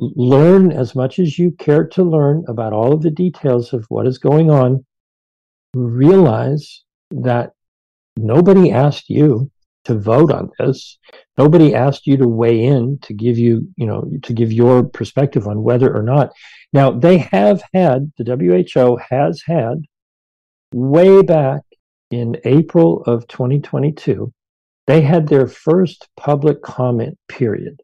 Learn 0.00 0.72
as 0.72 0.94
much 0.96 1.18
as 1.18 1.38
you 1.38 1.52
care 1.52 1.86
to 1.88 2.02
learn 2.02 2.44
about 2.48 2.72
all 2.72 2.92
of 2.92 3.02
the 3.02 3.10
details 3.10 3.72
of 3.72 3.86
what 3.88 4.06
is 4.06 4.18
going 4.18 4.50
on. 4.50 4.84
Realize 5.74 6.82
that 7.12 7.52
nobody 8.16 8.72
asked 8.72 9.08
you 9.08 9.50
to 9.84 9.98
vote 9.98 10.32
on 10.32 10.50
this. 10.58 10.98
Nobody 11.36 11.74
asked 11.74 12.06
you 12.06 12.16
to 12.16 12.28
weigh 12.28 12.62
in 12.62 12.98
to 13.02 13.12
give 13.12 13.38
you, 13.38 13.68
you 13.76 13.86
know, 13.86 14.10
to 14.22 14.32
give 14.32 14.52
your 14.52 14.84
perspective 14.84 15.46
on 15.46 15.62
whether 15.62 15.94
or 15.94 16.02
not. 16.02 16.32
Now, 16.72 16.90
they 16.90 17.18
have 17.18 17.62
had, 17.72 18.12
the 18.18 18.24
WHO 18.24 18.98
has 19.10 19.42
had, 19.46 19.82
way 20.72 21.22
back 21.22 21.62
in 22.10 22.36
April 22.44 23.02
of 23.06 23.26
2022, 23.28 24.32
they 24.86 25.00
had 25.00 25.28
their 25.28 25.46
first 25.46 26.08
public 26.16 26.62
comment 26.62 27.18
period. 27.28 27.80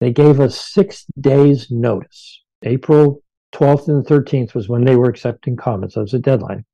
They 0.00 0.12
gave 0.12 0.40
us 0.40 0.60
six 0.60 1.06
days' 1.18 1.70
notice. 1.70 2.42
April 2.62 3.22
12th 3.54 3.88
and 3.88 4.06
13th 4.06 4.54
was 4.54 4.68
when 4.68 4.84
they 4.84 4.96
were 4.96 5.08
accepting 5.08 5.56
comments. 5.56 5.94
That 5.94 6.02
was 6.02 6.14
a 6.14 6.18
deadline 6.18 6.64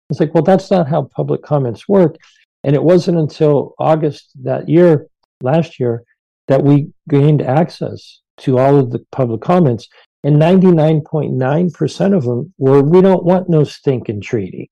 It's 0.10 0.20
like, 0.20 0.34
well, 0.34 0.44
that's 0.44 0.70
not 0.70 0.88
how 0.88 1.10
public 1.16 1.42
comments 1.42 1.88
work. 1.88 2.18
And 2.64 2.76
it 2.76 2.84
wasn't 2.84 3.18
until 3.18 3.74
August 3.80 4.32
that 4.44 4.70
year, 4.70 5.08
last 5.42 5.80
year, 5.80 6.04
that 6.48 6.64
we 6.64 6.90
gained 7.10 7.42
access 7.42 8.22
to 8.38 8.58
all 8.58 8.78
of 8.78 8.92
the 8.92 9.00
public 9.12 9.42
comments. 9.42 9.88
And 10.24 10.36
99.9% 10.36 12.16
of 12.16 12.24
them 12.24 12.54
were, 12.58 12.82
we 12.82 13.02
don't 13.02 13.24
want 13.24 13.50
no 13.50 13.64
stinking 13.64 14.22
treaty. 14.22 14.70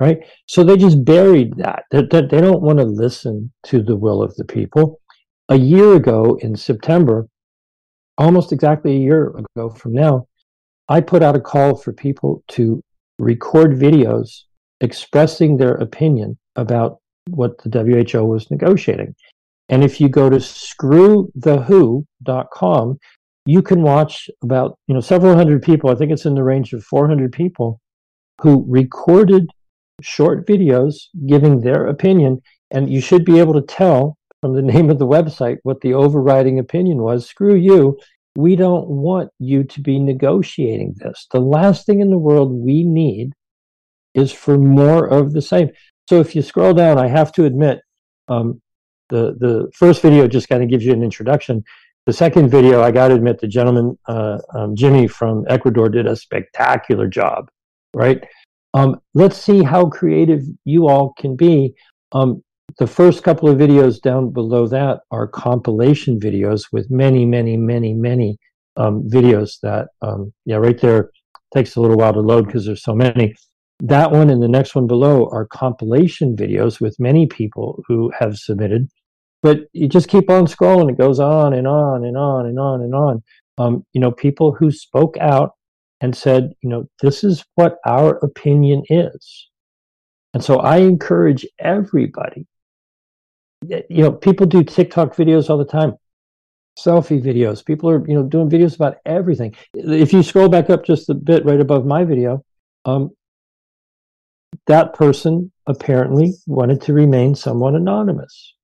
Right? 0.00 0.18
So 0.46 0.64
they 0.64 0.76
just 0.76 1.04
buried 1.04 1.56
that. 1.58 1.84
They, 1.90 2.02
they 2.02 2.40
don't 2.40 2.62
want 2.62 2.78
to 2.78 2.84
listen 2.84 3.52
to 3.64 3.82
the 3.82 3.96
will 3.96 4.22
of 4.22 4.34
the 4.36 4.44
people. 4.44 5.00
A 5.50 5.56
year 5.56 5.94
ago 5.94 6.38
in 6.40 6.56
September, 6.56 7.28
almost 8.16 8.52
exactly 8.52 8.96
a 8.96 9.00
year 9.00 9.34
ago 9.36 9.68
from 9.68 9.92
now, 9.92 10.26
I 10.88 11.00
put 11.00 11.22
out 11.22 11.36
a 11.36 11.40
call 11.40 11.76
for 11.76 11.92
people 11.92 12.42
to 12.48 12.82
record 13.18 13.72
videos 13.72 14.42
expressing 14.80 15.56
their 15.56 15.74
opinion 15.74 16.38
about 16.56 16.98
what 17.28 17.58
the 17.58 18.06
WHO 18.12 18.24
was 18.24 18.50
negotiating. 18.50 19.14
And 19.68 19.84
if 19.84 20.00
you 20.00 20.08
go 20.08 20.28
to 20.28 20.36
screwthewho.com, 20.36 22.98
you 23.46 23.62
can 23.62 23.82
watch 23.82 24.28
about, 24.42 24.76
you 24.86 24.94
know, 24.94 25.00
several 25.00 25.36
hundred 25.36 25.62
people, 25.62 25.90
I 25.90 25.94
think 25.94 26.12
it's 26.12 26.26
in 26.26 26.34
the 26.34 26.42
range 26.42 26.72
of 26.72 26.82
400 26.84 27.32
people 27.32 27.80
who 28.40 28.64
recorded 28.68 29.46
short 30.02 30.46
videos 30.46 30.94
giving 31.26 31.60
their 31.60 31.86
opinion 31.86 32.40
and 32.70 32.90
you 32.90 33.00
should 33.00 33.24
be 33.24 33.38
able 33.38 33.54
to 33.54 33.62
tell 33.62 34.16
from 34.40 34.54
the 34.54 34.62
name 34.62 34.90
of 34.90 34.98
the 34.98 35.06
website 35.06 35.58
what 35.62 35.80
the 35.80 35.94
overriding 35.94 36.58
opinion 36.58 36.98
was. 36.98 37.28
Screw 37.28 37.54
you. 37.54 37.98
We 38.36 38.56
don't 38.56 38.88
want 38.88 39.30
you 39.38 39.64
to 39.64 39.80
be 39.80 39.98
negotiating 39.98 40.94
this. 40.98 41.26
The 41.32 41.40
last 41.40 41.84
thing 41.84 42.00
in 42.00 42.10
the 42.10 42.18
world 42.18 42.52
we 42.52 42.84
need 42.84 43.32
is 44.14 44.32
for 44.32 44.56
more 44.56 45.06
of 45.06 45.32
the 45.32 45.42
same. 45.42 45.70
So 46.10 46.18
if 46.18 46.34
you 46.34 46.42
scroll 46.42 46.74
down, 46.74 46.98
I 46.98 47.06
have 47.06 47.30
to 47.34 47.44
admit, 47.44 47.82
um, 48.26 48.60
the 49.10 49.36
the 49.38 49.70
first 49.76 50.02
video 50.02 50.26
just 50.26 50.48
kind 50.48 50.60
of 50.60 50.68
gives 50.68 50.84
you 50.84 50.92
an 50.92 51.04
introduction. 51.04 51.62
The 52.06 52.12
second 52.12 52.50
video, 52.50 52.82
I 52.82 52.90
got 52.90 53.08
to 53.08 53.14
admit, 53.14 53.38
the 53.38 53.46
gentleman 53.46 53.96
uh, 54.08 54.38
um, 54.52 54.74
Jimmy 54.74 55.06
from 55.06 55.44
Ecuador 55.48 55.88
did 55.88 56.08
a 56.08 56.16
spectacular 56.16 57.06
job. 57.06 57.48
Right? 57.94 58.24
Um, 58.74 59.00
let's 59.14 59.36
see 59.36 59.62
how 59.62 59.86
creative 59.86 60.42
you 60.64 60.88
all 60.88 61.14
can 61.16 61.36
be. 61.36 61.74
Um, 62.10 62.42
the 62.80 62.88
first 62.88 63.22
couple 63.22 63.48
of 63.48 63.56
videos 63.56 64.00
down 64.00 64.30
below 64.30 64.66
that 64.66 65.02
are 65.12 65.28
compilation 65.28 66.18
videos 66.18 66.72
with 66.72 66.90
many, 66.90 67.24
many, 67.24 67.56
many, 67.56 67.94
many 67.94 68.36
um, 68.76 69.08
videos 69.08 69.60
that, 69.62 69.86
um, 70.02 70.32
yeah, 70.44 70.56
right 70.56 70.80
there 70.80 71.12
takes 71.54 71.76
a 71.76 71.80
little 71.80 71.98
while 71.98 72.12
to 72.12 72.20
load 72.20 72.46
because 72.46 72.66
there's 72.66 72.82
so 72.82 72.96
many 72.96 73.32
that 73.80 74.10
one 74.12 74.30
and 74.30 74.42
the 74.42 74.48
next 74.48 74.74
one 74.74 74.86
below 74.86 75.28
are 75.30 75.46
compilation 75.46 76.36
videos 76.36 76.80
with 76.80 77.00
many 77.00 77.26
people 77.26 77.82
who 77.88 78.10
have 78.18 78.36
submitted. 78.36 78.88
But 79.42 79.60
you 79.72 79.88
just 79.88 80.08
keep 80.08 80.28
on 80.28 80.46
scrolling; 80.46 80.90
it 80.90 80.98
goes 80.98 81.18
on 81.18 81.54
and 81.54 81.66
on 81.66 82.04
and 82.04 82.16
on 82.16 82.46
and 82.46 82.58
on 82.58 82.82
and 82.82 82.94
on. 82.94 83.22
Um, 83.58 83.84
you 83.92 84.00
know, 84.00 84.10
people 84.10 84.52
who 84.52 84.70
spoke 84.70 85.16
out 85.18 85.52
and 86.00 86.16
said, 86.16 86.52
you 86.62 86.70
know, 86.70 86.88
this 87.02 87.22
is 87.24 87.44
what 87.54 87.78
our 87.86 88.16
opinion 88.18 88.82
is. 88.88 89.48
And 90.32 90.42
so 90.42 90.58
I 90.58 90.78
encourage 90.78 91.46
everybody. 91.58 92.46
You 93.66 94.04
know, 94.04 94.12
people 94.12 94.46
do 94.46 94.64
TikTok 94.64 95.14
videos 95.14 95.50
all 95.50 95.58
the 95.58 95.64
time, 95.66 95.94
selfie 96.78 97.22
videos. 97.22 97.64
People 97.64 97.90
are, 97.90 98.06
you 98.08 98.14
know, 98.14 98.22
doing 98.22 98.48
videos 98.48 98.74
about 98.74 98.96
everything. 99.04 99.54
If 99.74 100.12
you 100.12 100.22
scroll 100.22 100.48
back 100.48 100.70
up 100.70 100.84
just 100.84 101.10
a 101.10 101.14
bit 101.14 101.44
right 101.44 101.60
above 101.60 101.84
my 101.84 102.04
video, 102.04 102.42
um, 102.86 103.10
that 104.66 104.94
person 104.94 105.50
apparently 105.66 106.34
wanted 106.46 106.80
to 106.82 106.92
remain 106.92 107.34
somewhat 107.34 107.74
anonymous. 107.74 108.54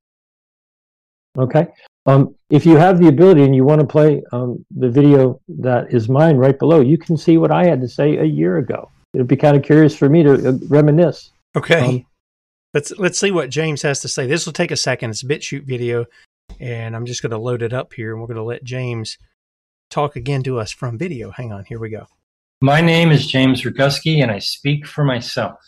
Okay. 1.38 1.66
Um, 2.06 2.34
if 2.50 2.64
you 2.64 2.76
have 2.76 3.00
the 3.00 3.08
ability 3.08 3.42
and 3.42 3.54
you 3.54 3.64
want 3.64 3.80
to 3.80 3.86
play 3.86 4.22
um, 4.32 4.64
the 4.70 4.88
video 4.88 5.40
that 5.48 5.92
is 5.92 6.08
mine 6.08 6.36
right 6.36 6.58
below, 6.58 6.80
you 6.80 6.96
can 6.96 7.16
see 7.16 7.36
what 7.36 7.50
I 7.50 7.66
had 7.66 7.80
to 7.80 7.88
say 7.88 8.16
a 8.16 8.24
year 8.24 8.58
ago. 8.58 8.90
It'd 9.12 9.26
be 9.26 9.36
kind 9.36 9.56
of 9.56 9.62
curious 9.62 9.96
for 9.96 10.08
me 10.08 10.22
to 10.22 10.48
uh, 10.48 10.52
reminisce. 10.68 11.32
Okay. 11.56 11.84
Um, 11.84 12.06
let's 12.74 12.92
let's 12.98 13.18
see 13.18 13.30
what 13.30 13.50
James 13.50 13.82
has 13.82 14.00
to 14.00 14.08
say. 14.08 14.26
This 14.26 14.46
will 14.46 14.52
take 14.52 14.70
a 14.70 14.76
second. 14.76 15.10
It's 15.10 15.22
a 15.22 15.26
BitChute 15.26 15.64
video. 15.64 16.06
And 16.60 16.94
I'm 16.96 17.06
just 17.06 17.22
going 17.22 17.30
to 17.30 17.38
load 17.38 17.62
it 17.62 17.72
up 17.72 17.92
here 17.92 18.12
and 18.12 18.20
we're 18.20 18.28
going 18.28 18.36
to 18.36 18.42
let 18.42 18.64
James 18.64 19.18
talk 19.90 20.16
again 20.16 20.42
to 20.44 20.58
us 20.58 20.70
from 20.70 20.96
video. 20.96 21.30
Hang 21.30 21.52
on, 21.52 21.64
here 21.64 21.78
we 21.78 21.90
go. 21.90 22.06
My 22.60 22.80
name 22.80 23.10
is 23.10 23.26
James 23.26 23.62
Roguski 23.62 24.22
and 24.22 24.30
I 24.30 24.38
speak 24.38 24.86
for 24.86 25.04
myself. 25.04 25.58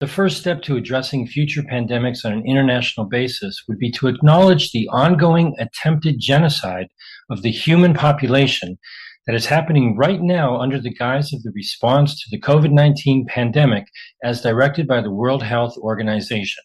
The 0.00 0.06
first 0.06 0.38
step 0.38 0.62
to 0.62 0.76
addressing 0.76 1.26
future 1.26 1.62
pandemics 1.62 2.24
on 2.24 2.32
an 2.32 2.46
international 2.46 3.08
basis 3.08 3.64
would 3.66 3.80
be 3.80 3.90
to 3.92 4.06
acknowledge 4.06 4.70
the 4.70 4.88
ongoing 4.92 5.56
attempted 5.58 6.20
genocide 6.20 6.86
of 7.28 7.42
the 7.42 7.50
human 7.50 7.94
population 7.94 8.78
that 9.26 9.34
is 9.34 9.46
happening 9.46 9.96
right 9.96 10.20
now 10.22 10.56
under 10.56 10.80
the 10.80 10.94
guise 10.94 11.32
of 11.32 11.42
the 11.42 11.50
response 11.52 12.14
to 12.14 12.30
the 12.30 12.40
COVID 12.40 12.70
19 12.70 13.26
pandemic 13.26 13.86
as 14.22 14.40
directed 14.40 14.86
by 14.86 15.00
the 15.00 15.10
World 15.10 15.42
Health 15.42 15.76
Organization. 15.78 16.62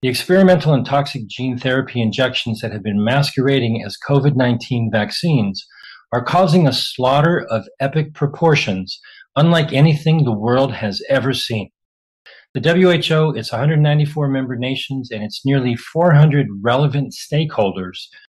The 0.00 0.08
experimental 0.08 0.72
and 0.72 0.86
toxic 0.86 1.28
gene 1.28 1.58
therapy 1.58 2.00
injections 2.00 2.62
that 2.62 2.72
have 2.72 2.82
been 2.82 3.04
masquerading 3.04 3.82
as 3.84 3.98
COVID 4.08 4.36
19 4.36 4.88
vaccines 4.90 5.66
are 6.14 6.24
causing 6.24 6.66
a 6.66 6.72
slaughter 6.72 7.44
of 7.50 7.68
epic 7.78 8.14
proportions 8.14 8.98
unlike 9.36 9.74
anything 9.74 10.24
the 10.24 10.32
world 10.32 10.72
has 10.72 11.02
ever 11.10 11.34
seen. 11.34 11.70
The 12.54 12.60
WHO, 12.60 13.36
its 13.36 13.50
194 13.50 14.28
member 14.28 14.54
nations, 14.54 15.10
and 15.10 15.24
its 15.24 15.44
nearly 15.44 15.74
400 15.74 16.46
relevant 16.62 17.12
stakeholders 17.12 17.98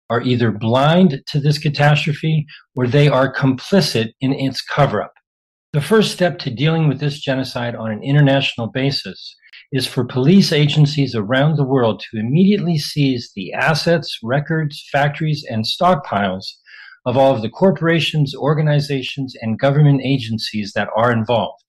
are 0.09 0.21
either 0.21 0.51
blind 0.51 1.21
to 1.27 1.39
this 1.41 1.57
catastrophe 1.57 2.45
or 2.75 2.87
they 2.87 3.09
are 3.09 3.33
complicit 3.33 4.13
in 4.21 4.31
its 4.31 4.61
cover 4.61 5.01
up. 5.01 5.11
The 5.73 5.81
first 5.81 6.13
step 6.13 6.39
to 6.39 6.49
dealing 6.49 6.87
with 6.87 7.01
this 7.01 7.19
genocide 7.19 7.75
on 7.75 7.91
an 7.91 8.03
international 8.03 8.67
basis 8.67 9.35
is 9.73 9.85
for 9.85 10.05
police 10.05 10.53
agencies 10.53 11.13
around 11.13 11.57
the 11.57 11.65
world 11.65 11.99
to 11.99 12.17
immediately 12.17 12.77
seize 12.77 13.33
the 13.35 13.51
assets, 13.51 14.17
records, 14.23 14.87
factories, 14.93 15.45
and 15.49 15.65
stockpiles 15.65 16.45
of 17.05 17.17
all 17.17 17.35
of 17.35 17.41
the 17.41 17.49
corporations, 17.49 18.33
organizations, 18.33 19.35
and 19.41 19.59
government 19.59 19.99
agencies 20.05 20.71
that 20.73 20.87
are 20.95 21.11
involved. 21.11 21.64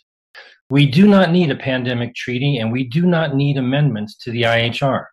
We 0.68 0.86
do 0.86 1.06
not 1.06 1.30
need 1.30 1.50
a 1.50 1.56
pandemic 1.56 2.16
treaty 2.16 2.58
and 2.58 2.72
we 2.72 2.84
do 2.88 3.06
not 3.06 3.36
need 3.36 3.56
amendments 3.56 4.16
to 4.18 4.32
the 4.32 4.42
IHR. 4.42 5.04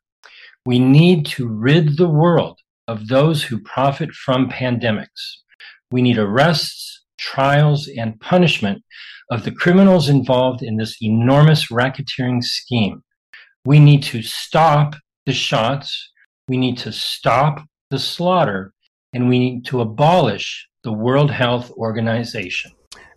We 0.66 0.80
need 0.80 1.28
to 1.28 1.48
rid 1.48 1.98
the 1.98 2.10
world 2.10 2.60
of 2.88 3.08
those 3.08 3.44
who 3.44 3.60
profit 3.60 4.12
from 4.12 4.50
pandemics. 4.50 5.42
We 5.92 6.02
need 6.02 6.18
arrests, 6.18 7.04
trials, 7.20 7.88
and 7.88 8.20
punishment 8.20 8.84
of 9.30 9.44
the 9.44 9.52
criminals 9.52 10.10
involved 10.10 10.64
in 10.64 10.78
this 10.78 10.98
enormous 11.02 11.68
racketeering 11.68 12.44
scheme. 12.44 13.04
We 13.64 13.80
need 13.80 14.02
to 14.04 14.24
stop 14.24 14.96
the 15.26 15.34
shots. 15.34 16.12
We 16.48 16.58
need 16.58 16.80
to 16.80 16.92
stop 16.92 17.64
the 17.92 18.00
slaughter 18.00 18.74
and 19.14 19.30
we 19.30 19.38
need 19.38 19.66
to 19.66 19.82
abolish 19.82 20.68
the 20.84 20.92
World 20.92 21.30
Health 21.30 21.72
Organization. 21.72 22.72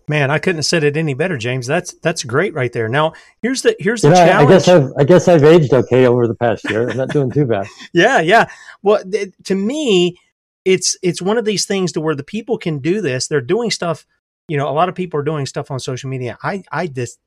Man, 0.09 0.31
I 0.31 0.39
couldn't 0.39 0.59
have 0.59 0.65
said 0.65 0.85
it 0.85 0.95
any 0.95 1.13
better, 1.13 1.37
James. 1.37 1.67
That's 1.67 1.93
that's 1.95 2.23
great 2.23 2.53
right 2.53 2.71
there. 2.71 2.87
Now, 2.87 3.11
here's 3.41 3.61
the 3.61 3.75
here's 3.77 4.01
the 4.01 4.07
You 4.09 4.13
know, 4.13 4.25
challenge. 4.25 4.49
I 4.49 4.53
guess 4.53 4.67
I've 4.69 4.91
I 4.97 5.03
guess 5.03 5.27
I've 5.27 5.43
aged 5.43 5.73
okay 5.73 6.05
over 6.05 6.27
the 6.27 6.35
past 6.35 6.69
year. 6.69 6.89
I'm 6.89 6.95
not 6.97 7.09
doing 7.09 7.29
too 7.29 7.45
bad. 7.45 7.67
yeah, 7.93 8.21
yeah. 8.21 8.45
Well, 8.81 9.03
th- 9.03 9.33
to 9.45 9.55
me, 9.55 10.17
it's 10.63 10.97
it's 11.03 11.21
one 11.21 11.37
of 11.37 11.43
these 11.43 11.65
things 11.65 11.91
to 11.91 12.01
where 12.01 12.15
the 12.15 12.23
people 12.23 12.57
can 12.57 12.79
do 12.79 13.01
this. 13.01 13.27
They're 13.27 13.41
doing 13.41 13.69
stuff. 13.69 14.05
You 14.47 14.55
know, 14.55 14.69
a 14.69 14.71
lot 14.71 14.87
of 14.87 14.95
people 14.95 15.19
are 15.19 15.23
doing 15.23 15.45
stuff 15.45 15.71
on 15.71 15.79
social 15.79 16.09
media. 16.09 16.37
I 16.41 16.63
I 16.71 16.87
just 16.87 17.19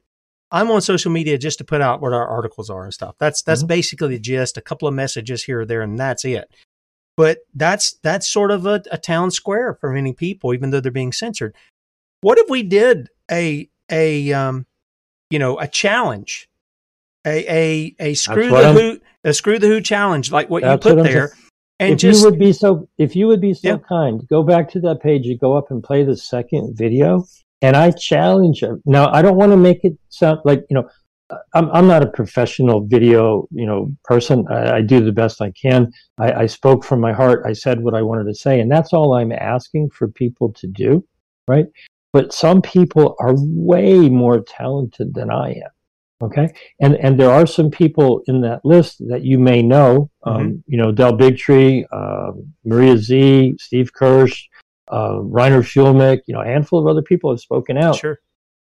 I'm 0.50 0.70
on 0.70 0.80
social 0.80 1.12
media 1.12 1.36
just 1.36 1.58
to 1.58 1.64
put 1.64 1.82
out 1.82 2.00
what 2.00 2.14
our 2.14 2.26
articles 2.26 2.70
are 2.70 2.84
and 2.84 2.94
stuff. 2.94 3.14
That's 3.18 3.42
that's 3.42 3.62
Mhm. 3.62 3.68
basically 3.68 4.08
the 4.08 4.18
gist. 4.20 4.56
A 4.56 4.62
couple 4.62 4.88
of 4.88 4.94
messages 4.94 5.44
here 5.44 5.60
or 5.60 5.66
there, 5.66 5.82
and 5.82 5.98
that's 5.98 6.24
it. 6.24 6.50
But 7.14 7.40
that's 7.54 7.92
that's 8.02 8.26
sort 8.26 8.50
of 8.50 8.64
a, 8.64 8.82
a 8.90 8.96
town 8.96 9.30
square 9.32 9.74
for 9.74 9.92
many 9.92 10.14
people, 10.14 10.54
even 10.54 10.70
though 10.70 10.80
they're 10.80 10.90
being 10.90 11.12
censored. 11.12 11.54
What 12.22 12.38
if 12.38 12.48
we 12.48 12.62
did 12.62 13.08
a 13.30 13.68
a 13.90 14.32
um, 14.32 14.66
you 15.30 15.38
know, 15.38 15.58
a 15.58 15.66
challenge, 15.66 16.48
a 17.26 17.50
a 17.50 17.94
a 17.98 18.14
screw 18.14 18.48
the 18.50 18.56
I'm- 18.56 18.74
who 18.76 19.00
a 19.24 19.32
screw 19.32 19.58
the 19.58 19.68
who 19.68 19.80
challenge, 19.80 20.30
like 20.30 20.50
what 20.50 20.62
you 20.62 20.76
put 20.78 20.96
what 20.96 21.04
there, 21.04 21.32
and 21.78 21.94
if 21.94 21.98
just 21.98 22.20
you 22.20 22.30
would 22.30 22.38
be 22.38 22.52
so 22.52 22.88
if 22.98 23.16
you 23.16 23.26
would 23.26 23.40
be 23.40 23.54
so 23.54 23.68
Yeah. 23.68 23.76
kind, 23.88 24.26
go 24.28 24.42
back 24.42 24.70
to 24.72 24.80
that 24.80 25.00
page, 25.02 25.24
you 25.24 25.38
go 25.38 25.56
up 25.56 25.70
and 25.70 25.82
play 25.82 26.04
the 26.04 26.16
second 26.16 26.76
video, 26.76 27.24
and 27.62 27.76
I 27.76 27.90
challenge 27.90 28.62
you. 28.62 28.80
Now, 28.84 29.10
I 29.12 29.22
don't 29.22 29.36
want 29.36 29.52
to 29.52 29.56
make 29.56 29.84
it 29.84 29.94
sound 30.08 30.40
like 30.44 30.64
you 30.68 30.74
know. 30.74 30.88
I'm 31.54 31.70
I'm 31.70 31.86
not 31.86 32.02
a 32.02 32.08
professional 32.08 32.84
video 32.84 33.46
you 33.52 33.64
know 33.64 33.92
person. 34.02 34.44
I, 34.50 34.78
I 34.78 34.80
do 34.82 35.00
the 35.00 35.12
best 35.12 35.40
I 35.40 35.52
can. 35.52 35.92
I, 36.18 36.32
I 36.32 36.46
spoke 36.46 36.84
from 36.84 37.00
my 37.00 37.12
heart. 37.12 37.44
I 37.46 37.52
said 37.52 37.84
what 37.84 37.94
I 37.94 38.02
wanted 38.02 38.24
to 38.24 38.34
say, 38.34 38.58
and 38.58 38.68
that's 38.68 38.92
all 38.92 39.14
I'm 39.14 39.30
asking 39.30 39.90
for 39.90 40.08
people 40.08 40.52
to 40.54 40.66
do, 40.66 41.06
right? 41.46 41.66
But 42.12 42.32
some 42.32 42.60
people 42.60 43.14
are 43.20 43.34
way 43.36 44.08
more 44.08 44.40
talented 44.40 45.14
than 45.14 45.30
I 45.30 45.50
am. 45.50 45.70
Okay, 46.22 46.52
and 46.80 46.96
and 46.96 47.18
there 47.18 47.30
are 47.30 47.46
some 47.46 47.70
people 47.70 48.20
in 48.26 48.42
that 48.42 48.62
list 48.64 48.98
that 49.08 49.22
you 49.22 49.38
may 49.38 49.62
know. 49.62 50.10
Um, 50.24 50.62
You 50.66 50.76
know, 50.76 50.92
Del 50.92 51.16
Bigtree, 51.16 51.84
uh, 51.90 52.32
Maria 52.64 52.98
Z, 52.98 53.54
Steve 53.58 53.90
Kirsch, 53.94 54.48
uh, 54.88 55.14
Reiner 55.36 55.62
Fuellmich. 55.62 56.20
You 56.26 56.34
know, 56.34 56.42
a 56.42 56.46
handful 56.46 56.78
of 56.78 56.86
other 56.86 57.00
people 57.02 57.30
have 57.30 57.40
spoken 57.40 57.78
out. 57.78 57.96
sure. 57.96 58.18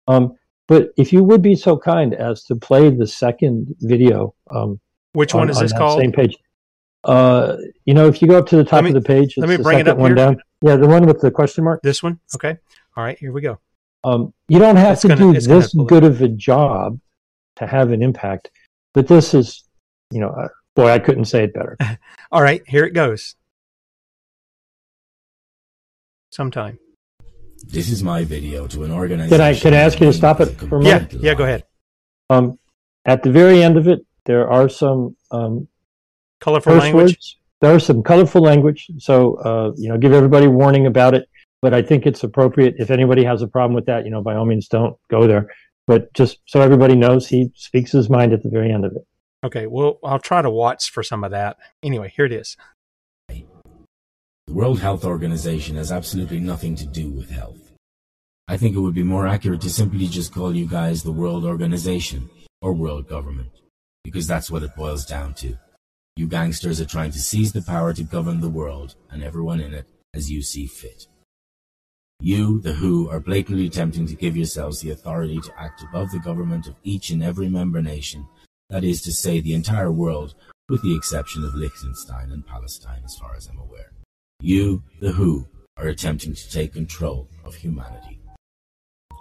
Um, 0.07 0.35
but 0.67 0.89
if 0.97 1.13
you 1.13 1.23
would 1.23 1.41
be 1.41 1.55
so 1.55 1.77
kind 1.77 2.13
as 2.13 2.43
to 2.45 2.55
play 2.55 2.89
the 2.89 3.07
second 3.07 3.73
video, 3.79 4.33
um, 4.51 4.79
Which 5.13 5.33
on, 5.33 5.39
one 5.41 5.49
is 5.49 5.57
on 5.57 5.63
this 5.63 5.71
that 5.71 5.77
called? 5.77 6.01
Same 6.01 6.11
page. 6.11 6.35
Uh, 7.05 7.55
you 7.85 7.93
know, 7.93 8.07
if 8.07 8.21
you 8.21 8.27
go 8.27 8.37
up 8.37 8.47
to 8.47 8.57
the 8.57 8.63
top 8.65 8.83
me- 8.83 8.89
of 8.89 8.95
the 8.95 9.01
page, 9.01 9.35
let 9.37 9.47
me 9.47 9.55
bring 9.55 9.79
it 9.79 9.87
up 9.87 9.97
one 9.97 10.09
here. 10.09 10.15
down. 10.15 10.41
Yeah, 10.61 10.75
the 10.75 10.87
one 10.87 11.05
with 11.05 11.21
the 11.21 11.31
question 11.31 11.63
mark. 11.63 11.81
This 11.81 12.03
one? 12.03 12.19
Okay. 12.35 12.57
All 12.97 13.03
right, 13.03 13.17
here 13.19 13.31
we 13.31 13.41
go. 13.41 13.59
Um, 14.03 14.33
you 14.47 14.57
don't 14.57 14.75
have 14.75 14.93
It's 14.93 15.01
to 15.03 15.09
gonna- 15.09 15.33
do 15.33 15.39
this 15.39 15.73
good 15.73 16.03
of 16.03 16.19
a 16.21 16.27
job 16.27 16.99
to 17.57 17.67
have 17.67 17.91
an 17.91 18.01
impact, 18.01 18.49
but 18.95 19.07
this 19.07 19.35
is, 19.35 19.63
you 20.11 20.19
know, 20.19 20.29
uh, 20.29 20.47
boy, 20.75 20.89
I 20.89 20.97
couldn't 20.97 21.25
say 21.25 21.43
it 21.43 21.53
better. 21.53 21.77
All 22.31 22.41
right, 22.41 22.63
here 22.67 22.85
it 22.85 22.93
goes. 22.93 23.35
Sometime. 26.31 26.79
This 27.67 27.89
is 27.89 28.03
my 28.03 28.23
video 28.23 28.65
to 28.67 28.83
an 28.83 28.91
organization. 28.91 29.37
Can 29.37 29.41
I 29.41 29.53
can 29.53 29.73
I 29.75 29.77
ask 29.77 29.99
you 29.99 30.07
to 30.07 30.13
stop 30.13 30.39
it 30.41 30.47
for 30.59 30.79
a 30.79 30.83
Yeah, 30.83 30.93
moment? 30.99 31.13
yeah, 31.13 31.33
go 31.35 31.43
ahead. 31.43 31.63
Um, 32.31 32.57
at 33.05 33.21
the 33.23 33.31
very 33.31 33.61
end 33.63 33.77
of 33.77 33.87
it, 33.87 34.05
there 34.25 34.49
are 34.49 34.69
some 34.69 35.15
um, 35.31 35.67
Colorful 36.41 36.73
language. 36.75 37.11
words. 37.11 37.37
There 37.61 37.73
are 37.73 37.79
some 37.79 38.03
colorful 38.03 38.41
language, 38.41 38.89
so 38.99 39.35
uh, 39.35 39.71
you 39.75 39.89
know, 39.89 39.97
give 39.97 40.13
everybody 40.13 40.47
warning 40.47 40.85
about 40.87 41.13
it. 41.15 41.27
But 41.61 41.73
I 41.73 41.81
think 41.81 42.05
it's 42.05 42.23
appropriate. 42.23 42.75
If 42.77 42.91
anybody 42.91 43.23
has 43.23 43.41
a 43.41 43.47
problem 43.47 43.73
with 43.73 43.85
that, 43.87 44.05
you 44.05 44.11
know, 44.11 44.21
by 44.21 44.35
all 44.35 44.45
means, 44.45 44.67
don't 44.67 44.95
go 45.09 45.27
there. 45.27 45.49
But 45.87 46.13
just 46.13 46.39
so 46.45 46.61
everybody 46.61 46.95
knows, 46.95 47.27
he 47.27 47.51
speaks 47.55 47.91
his 47.91 48.09
mind 48.09 48.33
at 48.33 48.43
the 48.43 48.49
very 48.49 48.71
end 48.71 48.85
of 48.85 48.91
it. 48.91 49.07
Okay, 49.43 49.67
well, 49.67 49.99
I'll 50.03 50.19
try 50.19 50.41
to 50.41 50.49
watch 50.49 50.91
for 50.91 51.03
some 51.03 51.23
of 51.23 51.31
that. 51.31 51.57
Anyway, 51.81 52.11
here 52.15 52.25
it 52.25 52.33
is. 52.33 52.57
The 53.29 54.53
World 54.53 54.79
Health 54.79 55.03
Organization 55.03 55.75
has 55.75 55.91
absolutely 55.91 56.39
nothing 56.39 56.75
to 56.75 56.85
do 56.85 57.09
with 57.09 57.29
health. 57.29 57.71
I 58.47 58.55
think 58.57 58.75
it 58.75 58.79
would 58.79 58.95
be 58.95 59.03
more 59.03 59.27
accurate 59.27 59.61
to 59.61 59.69
simply 59.69 60.07
just 60.07 60.33
call 60.33 60.55
you 60.55 60.65
guys 60.65 61.03
the 61.03 61.11
World 61.11 61.43
Organization 61.43 62.29
or 62.61 62.73
World 62.73 63.09
Government, 63.09 63.51
because 64.03 64.25
that's 64.25 64.49
what 64.49 64.63
it 64.63 64.75
boils 64.75 65.05
down 65.05 65.33
to. 65.35 65.57
You 66.15 66.27
gangsters 66.27 66.79
are 66.79 66.85
trying 66.85 67.11
to 67.11 67.19
seize 67.19 67.51
the 67.51 67.61
power 67.61 67.93
to 67.93 68.03
govern 68.03 68.39
the 68.39 68.49
world 68.49 68.95
and 69.11 69.21
everyone 69.21 69.59
in 69.59 69.73
it 69.73 69.85
as 70.13 70.31
you 70.31 70.41
see 70.41 70.65
fit. 70.65 71.07
You, 72.19 72.59
the 72.61 72.73
WHO, 72.73 73.09
are 73.09 73.19
blatantly 73.19 73.67
attempting 73.67 74.07
to 74.07 74.15
give 74.15 74.35
yourselves 74.35 74.81
the 74.81 74.89
authority 74.89 75.39
to 75.39 75.59
act 75.59 75.83
above 75.83 76.11
the 76.11 76.19
government 76.19 76.65
of 76.67 76.75
each 76.83 77.11
and 77.11 77.21
every 77.21 77.47
member 77.47 77.81
nation, 77.81 78.27
that 78.69 78.83
is 78.83 79.01
to 79.03 79.11
say, 79.11 79.39
the 79.39 79.53
entire 79.53 79.91
world, 79.91 80.33
with 80.67 80.81
the 80.81 80.95
exception 80.95 81.43
of 81.43 81.53
Liechtenstein 81.53 82.31
and 82.31 82.45
Palestine, 82.45 83.03
as 83.05 83.15
far 83.17 83.35
as 83.35 83.47
I'm 83.47 83.59
aware. 83.59 83.91
You, 84.41 84.83
the 84.99 85.11
WHO, 85.11 85.47
are 85.77 85.87
attempting 85.87 86.33
to 86.33 86.51
take 86.51 86.73
control 86.73 87.29
of 87.45 87.53
humanity. 87.53 88.19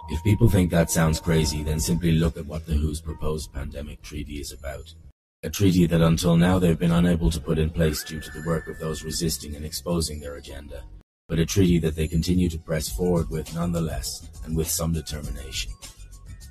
If 0.09 0.23
people 0.23 0.49
think 0.49 0.71
that 0.71 0.89
sounds 0.89 1.19
crazy, 1.19 1.63
then 1.63 1.79
simply 1.79 2.13
look 2.13 2.35
at 2.35 2.47
what 2.47 2.65
the 2.65 2.75
WHO's 2.75 3.01
proposed 3.01 3.53
pandemic 3.53 4.01
treaty 4.01 4.39
is 4.39 4.51
about. 4.51 4.93
A 5.43 5.49
treaty 5.49 5.85
that 5.85 6.01
until 6.01 6.35
now 6.35 6.57
they've 6.57 6.79
been 6.79 6.91
unable 6.91 7.29
to 7.29 7.39
put 7.39 7.59
in 7.59 7.69
place 7.69 8.03
due 8.03 8.21
to 8.21 8.31
the 8.31 8.47
work 8.47 8.67
of 8.67 8.79
those 8.79 9.03
resisting 9.03 9.55
and 9.55 9.63
exposing 9.63 10.19
their 10.19 10.35
agenda, 10.35 10.83
but 11.27 11.39
a 11.39 11.45
treaty 11.45 11.77
that 11.79 11.95
they 11.95 12.07
continue 12.07 12.47
to 12.49 12.57
press 12.57 12.87
forward 12.87 13.29
with 13.29 13.53
nonetheless, 13.53 14.29
and 14.45 14.55
with 14.55 14.69
some 14.69 14.93
determination. 14.93 15.71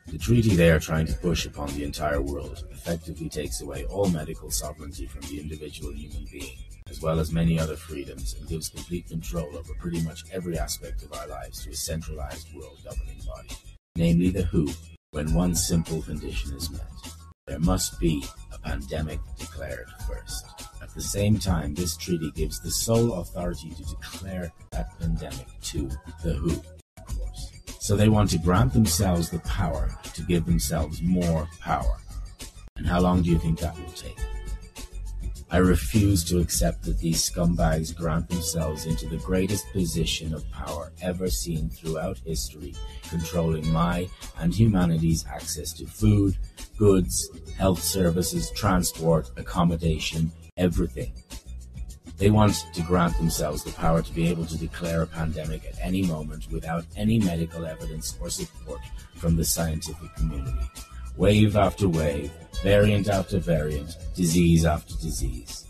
The 0.09 0.19
treaty 0.19 0.55
they 0.55 0.71
are 0.71 0.79
trying 0.79 1.07
to 1.07 1.15
push 1.15 1.47
upon 1.47 1.69
the 1.69 1.85
entire 1.85 2.21
world 2.21 2.65
effectively 2.71 3.29
takes 3.29 3.63
away 3.63 3.87
all 3.87 4.09
medical 4.11 4.51
sovereignty 4.51 5.07
from 5.07 5.23
the 5.23 5.41
individual 5.41 5.93
human 5.93 6.27
being, 6.31 6.59
as 6.91 7.01
well 7.01 7.19
as 7.19 7.33
many 7.33 7.59
other 7.59 7.75
freedoms, 7.75 8.35
and 8.35 8.49
gives 8.49 8.69
complete 8.69 9.09
control 9.09 9.49
over 9.57 9.73
pretty 9.81 10.03
much 10.03 10.25
every 10.31 10.59
aspect 10.59 11.03
of 11.03 11.13
our 11.15 11.27
lives 11.27 11.65
to 11.65 11.71
a 11.71 11.75
centralized 11.75 12.55
world 12.55 12.79
governing 12.85 13.21
body, 13.27 13.57
namely 13.97 14.29
the 14.29 14.45
WHO, 14.45 14.69
when 15.13 15.33
one 15.33 15.55
simple 15.55 16.03
condition 16.03 16.55
is 16.55 16.71
met. 16.71 16.83
There 17.47 17.59
must 17.61 17.99
be 17.99 18.25
a 18.53 18.59
pandemic 18.59 19.21
declared 19.39 19.89
first. 20.07 20.45
At 20.83 20.95
the 20.95 21.01
same 21.01 21.39
time, 21.39 21.75
this 21.75 21.97
treaty 21.97 22.31
gives 22.33 22.61
the 22.61 22.71
sole 22.71 23.15
authority 23.15 23.71
to 23.71 23.83
declare 23.85 24.53
that 24.71 24.99
pandemic 24.99 25.47
to 25.63 25.89
the 26.23 26.35
WHO, 26.35 26.63
of 26.99 27.19
course. 27.19 27.53
So 27.81 27.97
they 27.97 28.09
want 28.09 28.31
to 28.31 28.39
grant 28.39 28.73
themselves 28.73 29.31
the 29.31 29.41
power 29.41 29.91
to 30.15 30.23
give 30.23 30.47
themselves 30.47 31.03
more 31.03 31.49
power. 31.61 31.99
And 32.77 32.87
how 32.87 33.01
long 33.01 33.23
do 33.23 33.31
you 33.31 33.39
think 33.39 33.59
that 33.61 33.77
will 33.77 33.93
take? 33.93 34.19
I 35.49 35.59
refuse 35.59 36.25
to 36.25 36.41
accept 36.41 36.83
that 36.83 36.99
these 36.99 37.31
scumbags 37.31 37.97
grant 37.97 38.29
themselves 38.29 38.85
into 38.85 39.07
the 39.07 39.19
greatest 39.19 39.71
position 39.73 40.35
of 40.35 40.51
power 40.51 40.91
ever 41.01 41.31
seen 41.31 41.71
throughout 41.71 42.19
history, 42.19 42.75
controlling 43.09 43.73
my 43.73 44.09
and 44.41 44.53
humanity's 44.53 45.25
access 45.27 45.73
to 45.75 45.87
food, 45.87 46.37
goods, 46.77 47.31
health 47.57 47.81
services, 47.81 48.51
transport, 48.51 49.31
accommodation, 49.37 50.33
everything. 50.57 51.13
They 52.19 52.31
want 52.31 52.65
to 52.73 52.83
grant 52.83 53.17
themselves 53.19 53.63
the 53.63 53.73
power 53.73 54.01
to 54.01 54.13
be 54.13 54.29
able 54.29 54.47
to 54.47 54.57
declare 54.57 55.03
a 55.03 55.07
pandemic 55.07 55.67
at 55.67 55.79
any 55.83 56.03
moment 56.03 56.51
without 56.51 56.87
any 56.97 57.19
medical 57.19 57.67
evidence 57.67 58.17
or 58.21 58.31
support 58.31 58.81
from 59.17 59.37
the 59.37 59.45
scientific 59.45 60.15
community. 60.15 60.67
Wave 61.17 61.57
after 61.57 61.89
wave, 61.89 62.33
variant 62.63 63.09
after 63.09 63.39
variant, 63.39 63.97
disease 64.15 64.65
after 64.65 64.95
disease. 64.95 65.67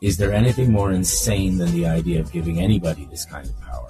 Is 0.00 0.16
there 0.16 0.32
anything 0.32 0.70
more 0.70 0.92
insane 0.92 1.58
than 1.58 1.72
the 1.72 1.86
idea 1.86 2.20
of 2.20 2.30
giving 2.30 2.60
anybody 2.60 3.06
this 3.06 3.24
kind 3.24 3.48
of 3.48 3.60
power? 3.60 3.88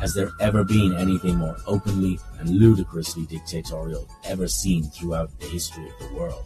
Has 0.00 0.12
there 0.14 0.30
ever 0.40 0.64
been 0.64 0.96
anything 0.96 1.36
more 1.36 1.56
openly 1.66 2.18
and 2.40 2.50
ludicrously 2.50 3.24
dictatorial 3.26 4.08
ever 4.24 4.48
seen 4.48 4.82
throughout 4.84 5.30
the 5.38 5.46
history 5.46 5.88
of 5.88 6.08
the 6.08 6.14
world? 6.14 6.44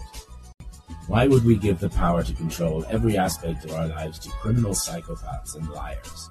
Why 1.06 1.26
would 1.26 1.44
we 1.44 1.56
give 1.56 1.80
the 1.80 1.90
power 1.90 2.22
to 2.22 2.32
control 2.34 2.84
every 2.88 3.18
aspect 3.18 3.64
of 3.64 3.72
our 3.72 3.88
lives 3.88 4.18
to 4.20 4.30
criminal 4.30 4.72
psychopaths 4.72 5.56
and 5.56 5.68
liars? 5.70 6.30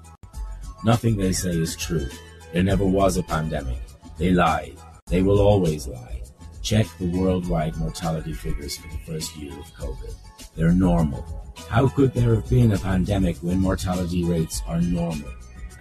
Nothing 0.84 1.16
they 1.16 1.32
say 1.32 1.50
is 1.50 1.76
true. 1.76 2.08
There 2.52 2.62
never 2.62 2.86
was 2.86 3.16
a 3.16 3.22
pandemic. 3.22 3.78
They 4.16 4.30
lied. 4.30 4.76
They 5.06 5.22
will 5.22 5.40
always 5.40 5.86
lie. 5.86 6.22
Check 6.62 6.86
the 6.98 7.10
worldwide 7.10 7.76
mortality 7.76 8.32
figures 8.32 8.76
for 8.76 8.88
the 8.88 8.98
first 9.06 9.36
year 9.36 9.52
of 9.52 9.66
COVID. 9.74 10.14
They're 10.56 10.72
normal. 10.72 11.52
How 11.68 11.88
could 11.88 12.12
there 12.14 12.34
have 12.34 12.48
been 12.48 12.72
a 12.72 12.78
pandemic 12.78 13.36
when 13.38 13.60
mortality 13.60 14.24
rates 14.24 14.62
are 14.66 14.80
normal? 14.80 15.30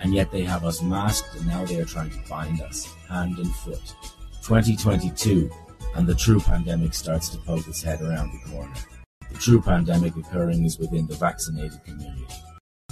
And 0.02 0.14
yet 0.14 0.32
they 0.32 0.44
have 0.44 0.64
us 0.64 0.82
masked 0.82 1.36
and 1.36 1.48
now 1.48 1.66
they 1.66 1.80
are 1.80 1.86
trying 1.86 2.12
to 2.12 2.30
bind 2.30 2.62
us, 2.62 2.94
hand 3.08 3.38
and 3.38 3.54
foot. 3.56 3.94
2022, 4.42 5.52
and 5.96 6.08
the 6.08 6.16
true 6.16 6.40
pandemic 6.40 6.94
starts 6.94 7.30
to 7.30 7.38
poke 7.40 7.68
its 7.68 7.84
head 7.84 8.02
around 8.02 8.32
the 8.32 8.52
corner. 8.52 8.74
The 9.32 9.38
true 9.38 9.62
pandemic 9.62 10.16
occurring 10.16 10.66
is 10.66 10.80
within 10.80 11.08
the 11.08 11.16
vaccinated 11.16 11.84
community. 11.84 12.28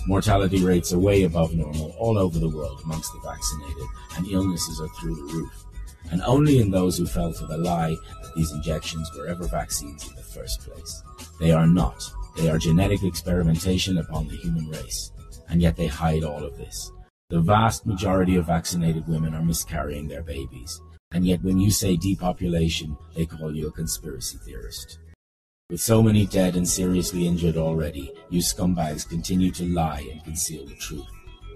Mortality 0.07 0.63
rates 0.63 0.93
are 0.93 0.99
way 0.99 1.23
above 1.23 1.53
normal 1.53 1.95
all 1.99 2.17
over 2.17 2.39
the 2.39 2.49
world 2.49 2.81
amongst 2.83 3.11
the 3.11 3.19
vaccinated, 3.19 3.87
and 4.17 4.27
illnesses 4.27 4.79
are 4.79 4.89
through 4.99 5.15
the 5.15 5.33
roof 5.33 5.67
and 6.11 6.21
only 6.23 6.59
in 6.59 6.71
those 6.71 6.97
who 6.97 7.05
fell 7.05 7.31
for 7.31 7.45
the 7.47 7.57
lie 7.57 7.95
that 8.21 8.35
these 8.35 8.51
injections 8.51 9.09
were 9.15 9.27
ever 9.27 9.47
vaccines 9.47 10.07
in 10.07 10.15
the 10.15 10.21
first 10.21 10.61
place. 10.61 11.03
They 11.39 11.51
are 11.51 11.67
not. 11.67 12.01
They 12.37 12.49
are 12.49 12.57
genetic 12.57 13.03
experimentation 13.03 13.97
upon 13.97 14.27
the 14.27 14.35
human 14.35 14.69
race, 14.69 15.11
and 15.49 15.61
yet 15.61 15.75
they 15.75 15.87
hide 15.87 16.23
all 16.23 16.43
of 16.43 16.57
this. 16.57 16.91
The 17.29 17.41
vast 17.41 17.85
majority 17.85 18.35
of 18.37 18.45
vaccinated 18.45 19.07
women 19.07 19.33
are 19.33 19.43
miscarrying 19.43 20.07
their 20.07 20.23
babies, 20.23 20.79
and 21.11 21.25
yet 21.25 21.43
when 21.43 21.59
you 21.59 21.71
say 21.71 21.95
depopulation, 21.95 22.97
they 23.15 23.25
call 23.25 23.55
you 23.55 23.67
a 23.67 23.71
conspiracy 23.71 24.37
theorist. 24.39 24.99
With 25.69 25.81
so 25.81 26.01
many 26.01 26.25
dead 26.25 26.55
and 26.55 26.67
seriously 26.67 27.27
injured 27.27 27.57
already, 27.57 28.13
you 28.29 28.39
scumbags 28.39 29.07
continue 29.07 29.51
to 29.51 29.65
lie 29.65 30.07
and 30.11 30.23
conceal 30.23 30.65
the 30.65 30.75
truth. 30.75 31.07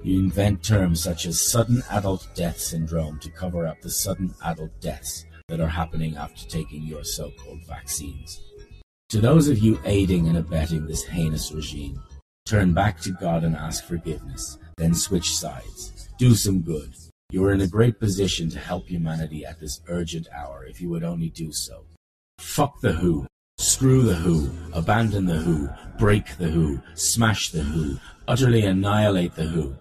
You 0.04 0.20
invent 0.20 0.64
terms 0.64 1.02
such 1.02 1.26
as 1.26 1.40
sudden 1.40 1.84
adult 1.92 2.28
death 2.34 2.60
syndrome 2.60 3.20
to 3.20 3.30
cover 3.30 3.68
up 3.68 3.82
the 3.82 3.90
sudden 3.90 4.34
adult 4.44 4.72
deaths 4.82 5.26
that 5.48 5.60
are 5.60 5.68
happening 5.68 6.18
after 6.18 6.48
taking 6.48 6.84
your 6.84 7.04
so-called 7.04 7.62
vaccines. 7.68 8.42
To 9.10 9.20
those 9.20 9.48
of 9.48 9.60
you 9.60 9.80
aiding 9.86 10.28
and 10.28 10.38
abetting 10.38 10.88
this 10.88 11.04
heinous 11.04 11.52
regime, 11.52 12.02
turn 12.46 12.74
back 12.74 13.00
to 13.02 13.12
God 13.12 13.44
and 13.44 13.56
ask 13.56 13.86
forgiveness, 13.86 14.58
then 14.78 14.94
switch 14.94 15.36
sides. 15.36 16.10
Do 16.18 16.34
some 16.34 16.62
good. 16.62 16.94
You 17.32 17.46
are 17.46 17.54
in 17.54 17.62
a 17.62 17.68
great 17.68 17.98
position 17.98 18.50
to 18.50 18.60
help 18.60 18.88
humanity 18.88 19.46
at 19.46 19.62
this 19.62 19.80
urgent 19.88 20.28
hour 20.36 20.66
if 20.66 20.82
you 20.82 20.90
would 20.90 21.06
only 21.06 21.30
do 21.30 21.54
so. 21.54 21.86
Fuck 22.40 22.82
the 22.82 22.92
WHO. 22.92 23.26
Screw 23.58 24.04
the 24.04 24.16
WHO. 24.16 24.52
Abandon 24.74 25.28
the 25.28 25.38
WHO. 25.38 25.70
Break 25.98 26.36
the 26.36 26.50
WHO. 26.50 26.82
Smash 26.94 27.52
the 27.52 27.64
WHO. 27.64 28.00
Utterly 28.28 28.66
annihilate 28.66 29.36
the 29.36 29.46
WHO 29.46 29.78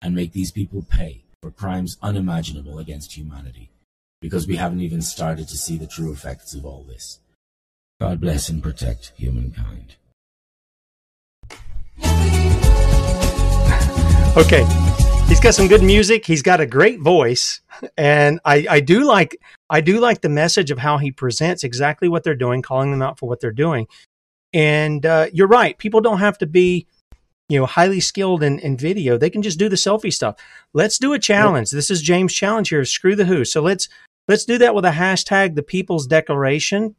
and 0.00 0.14
make 0.14 0.32
these 0.32 0.52
people 0.52 0.86
pay 0.88 1.24
for 1.42 1.50
crimes 1.50 1.96
unimaginable 2.02 2.78
against 2.78 3.16
humanity, 3.16 3.72
because 4.20 4.46
we 4.46 4.54
haven't 4.54 4.80
even 4.80 5.02
started 5.02 5.48
to 5.48 5.56
see 5.56 5.76
the 5.76 5.88
true 5.88 6.12
effects 6.12 6.54
of 6.54 6.64
all 6.64 6.84
this. 6.84 7.18
God 8.00 8.20
bless 8.20 8.48
and 8.48 8.62
protect 8.62 9.12
humankind. 9.16 9.96
Okay. 14.36 15.11
He's 15.32 15.40
got 15.40 15.54
some 15.54 15.66
good 15.66 15.82
music. 15.82 16.26
He's 16.26 16.42
got 16.42 16.60
a 16.60 16.66
great 16.66 17.00
voice. 17.00 17.62
And 17.96 18.38
I, 18.44 18.66
I 18.68 18.80
do 18.80 19.02
like 19.02 19.40
I 19.70 19.80
do 19.80 19.98
like 19.98 20.20
the 20.20 20.28
message 20.28 20.70
of 20.70 20.78
how 20.78 20.98
he 20.98 21.10
presents 21.10 21.64
exactly 21.64 22.06
what 22.06 22.22
they're 22.22 22.34
doing, 22.34 22.60
calling 22.60 22.90
them 22.90 23.00
out 23.00 23.18
for 23.18 23.30
what 23.30 23.40
they're 23.40 23.50
doing. 23.50 23.86
And 24.52 25.06
uh, 25.06 25.28
you're 25.32 25.48
right. 25.48 25.78
People 25.78 26.02
don't 26.02 26.18
have 26.18 26.36
to 26.36 26.46
be 26.46 26.86
you 27.48 27.58
know, 27.58 27.64
highly 27.64 27.98
skilled 27.98 28.42
in, 28.42 28.58
in 28.58 28.76
video, 28.76 29.16
they 29.16 29.30
can 29.30 29.40
just 29.40 29.58
do 29.58 29.70
the 29.70 29.76
selfie 29.76 30.12
stuff. 30.12 30.36
Let's 30.74 30.98
do 30.98 31.14
a 31.14 31.18
challenge. 31.18 31.70
This 31.70 31.90
is 31.90 32.02
James' 32.02 32.34
challenge 32.34 32.68
here. 32.68 32.84
Screw 32.84 33.16
the 33.16 33.24
who. 33.24 33.46
So 33.46 33.62
let's 33.62 33.88
let's 34.28 34.44
do 34.44 34.58
that 34.58 34.74
with 34.74 34.84
a 34.84 34.90
hashtag 34.90 35.54
the 35.54 35.62
People's 35.62 36.06
Declaration, 36.06 36.94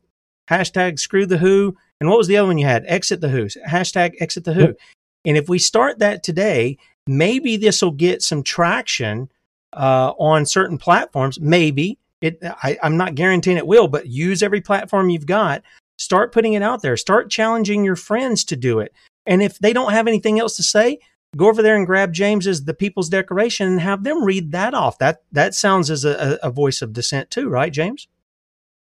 hashtag 0.50 0.98
screw 0.98 1.28
the 1.28 1.38
who, 1.38 1.78
and 2.00 2.10
what 2.10 2.18
was 2.18 2.28
the 2.28 2.38
other 2.38 2.48
one 2.48 2.58
you 2.58 2.66
had? 2.66 2.84
Exit 2.88 3.22
the 3.22 3.30
who. 3.30 3.46
Hashtag 3.46 4.14
exit 4.20 4.44
the 4.44 4.56
who. 4.56 4.74
And 5.24 5.38
if 5.38 5.48
we 5.48 5.60
start 5.60 6.00
that 6.00 6.24
today, 6.24 6.80
maybe 7.08 7.58
this 7.58 7.82
will 7.82 7.92
get 7.92 8.22
some 8.22 8.44
traction 8.44 9.30
uh, 9.74 10.14
on 10.18 10.46
certain 10.46 10.78
platforms. 10.78 11.40
Maybe 11.40 11.98
it. 12.22 12.40
I, 12.42 12.78
I'm 12.82 12.98
not 12.98 13.16
guaranteeing 13.16 13.58
it 13.58 13.68
will, 13.68 13.88
but 13.88 14.08
use 14.08 14.44
every 14.44 14.62
platform 14.62 15.10
you've 15.10 15.26
got. 15.26 15.64
Start 15.98 16.32
putting 16.32 16.54
it 16.54 16.64
out 16.64 16.82
there. 16.82 16.98
Start 16.98 17.30
challenging 17.30 17.84
your 17.84 17.96
friends 17.96 18.44
to 18.46 18.56
do 18.56 18.80
it. 18.80 18.94
And 19.26 19.42
if 19.42 19.60
they 19.60 19.74
don't 19.74 19.94
have 19.94 20.08
anything 20.08 20.40
else 20.40 20.56
to 20.58 20.64
say, 20.64 21.00
go 21.36 21.48
over 21.48 21.62
there 21.62 21.76
and 21.76 21.86
grab 21.86 22.14
James's 22.14 22.66
The 22.66 22.74
People's 22.74 23.10
Declaration 23.10 23.68
and 23.68 23.82
have 23.82 24.04
them 24.04 24.24
read 24.24 24.52
that 24.52 24.74
off. 24.74 24.98
That 24.98 25.22
that 25.32 25.56
sounds 25.56 25.90
as 25.90 26.04
a, 26.06 26.40
a 26.42 26.52
voice 26.52 26.82
of 26.82 26.94
dissent 26.94 27.30
too, 27.32 27.50
right, 27.50 27.72
James? 27.72 28.08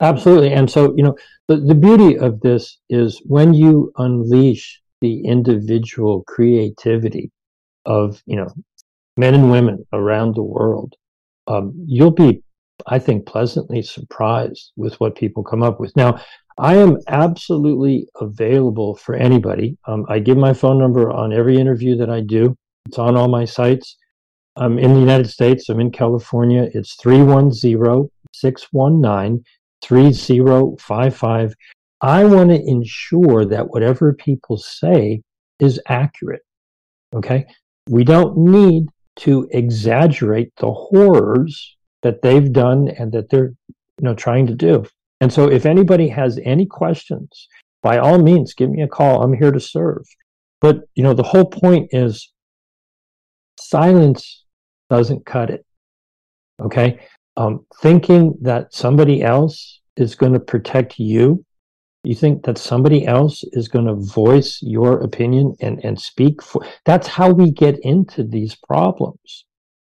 Absolutely. 0.01 0.53
And 0.53 0.71
so, 0.71 0.95
you 0.97 1.03
know, 1.03 1.17
the, 1.49 1.57
the 1.57 1.75
beauty 1.75 2.17
of 2.17 2.41
this 2.41 2.79
is 2.89 3.21
when 3.25 3.53
you 3.53 3.93
unleash 3.99 4.81
the 5.01 5.25
individual 5.25 6.23
creativity 6.27 7.31
of, 7.89 8.23
you 8.27 8.37
know, 8.37 8.49
men 9.17 9.35
and 9.35 9.51
women 9.51 9.85
around 9.93 10.35
the 10.37 10.43
world, 10.43 10.95
um, 11.49 11.73
you'll 11.87 12.13
be, 12.13 12.43
I 12.87 13.01
think, 13.01 13.27
pleasantly 13.27 13.83
surprised 13.83 14.73
with 14.77 14.95
what 15.01 15.17
people 15.17 15.43
come 15.43 15.65
up 15.65 15.81
with. 15.81 15.97
Now, 15.97 16.21
I 16.59 16.77
am 16.77 16.99
absolutely 17.09 18.09
available 18.21 18.97
for 18.97 19.15
anybody. 19.15 19.79
Um, 19.87 20.05
I 20.09 20.19
give 20.19 20.37
my 20.37 20.53
phone 20.53 20.79
number 20.79 21.11
on 21.11 21.33
every 21.33 21.57
interview 21.57 21.97
that 21.97 22.11
I 22.11 22.21
do. 22.21 22.57
It's 22.87 22.99
on 22.99 23.17
all 23.17 23.29
my 23.29 23.45
sites. 23.45 23.97
I'm 24.57 24.79
in 24.79 24.93
the 24.93 25.01
United 25.01 25.29
States. 25.29 25.69
I'm 25.69 25.81
in 25.81 25.91
California. 25.91 26.69
It's 26.75 26.97
310 26.97 28.11
619 28.35 29.45
3055. 29.83 31.55
I 32.01 32.25
want 32.25 32.51
to 32.51 32.61
ensure 32.65 33.45
that 33.47 33.69
whatever 33.71 34.13
people 34.13 34.57
say 34.57 35.23
is 35.61 35.81
accurate. 35.89 36.43
Okay. 37.15 37.47
We 37.89 38.05
don't 38.05 38.37
need 38.37 38.89
to 39.21 39.49
exaggerate 39.51 40.53
the 40.57 40.73
horrors 40.73 41.77
that 42.03 42.23
they've 42.23 42.53
done 42.53 42.89
and 42.89 43.13
that 43.13 43.31
they're 43.31 43.53
you 43.69 44.03
know 44.03 44.15
trying 44.15 44.47
to 44.47 44.55
do 44.55 44.85
and 45.21 45.33
so 45.33 45.51
if 45.51 45.67
anybody 45.67 46.09
has 46.09 46.39
any 46.45 46.67
questions, 46.67 47.49
by 47.83 47.99
all 47.99 48.19
means, 48.19 48.55
give 48.55 48.71
me 48.71 48.83
a 48.83 48.89
call. 48.89 49.23
I'm 49.23 49.33
here 49.33 49.51
to 49.51 49.61
serve. 49.61 50.05
But, 50.61 50.81
you 50.95 51.03
know, 51.03 51.15
the 51.15 51.23
whole 51.23 51.45
point 51.45 51.89
is 51.93 52.33
silence 53.59 54.45
doesn't 54.91 55.27
cut 55.27 55.51
it. 55.51 55.65
Okay. 56.61 57.01
Um, 57.37 57.67
thinking 57.81 58.35
that 58.43 58.75
somebody 58.75 59.23
else 59.23 59.81
is 59.97 60.15
going 60.15 60.33
to 60.33 60.41
protect 60.41 60.99
you, 60.99 61.45
you 62.05 62.15
think 62.15 62.45
that 62.45 62.59
somebody 62.59 63.07
else 63.07 63.45
is 63.53 63.69
going 63.69 63.87
to 63.87 63.95
voice 63.95 64.59
your 64.63 65.01
opinion 65.01 65.55
and, 65.61 65.85
and 65.85 66.01
speak 66.01 66.43
for 66.43 66.65
that's 66.85 67.09
how 67.09 67.31
we 67.31 67.51
get 67.51 67.79
into 67.81 68.25
these 68.25 68.55
problems. 68.55 69.45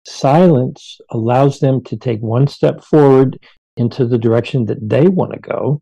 Silence 0.06 1.00
allows 1.12 1.60
them 1.60 1.82
to 1.86 1.96
take 1.96 2.20
one 2.20 2.46
step 2.48 2.84
forward 2.84 3.40
into 3.78 4.06
the 4.06 4.18
direction 4.18 4.66
that 4.66 4.90
they 4.90 5.08
want 5.08 5.34
to 5.34 5.40
go. 5.40 5.82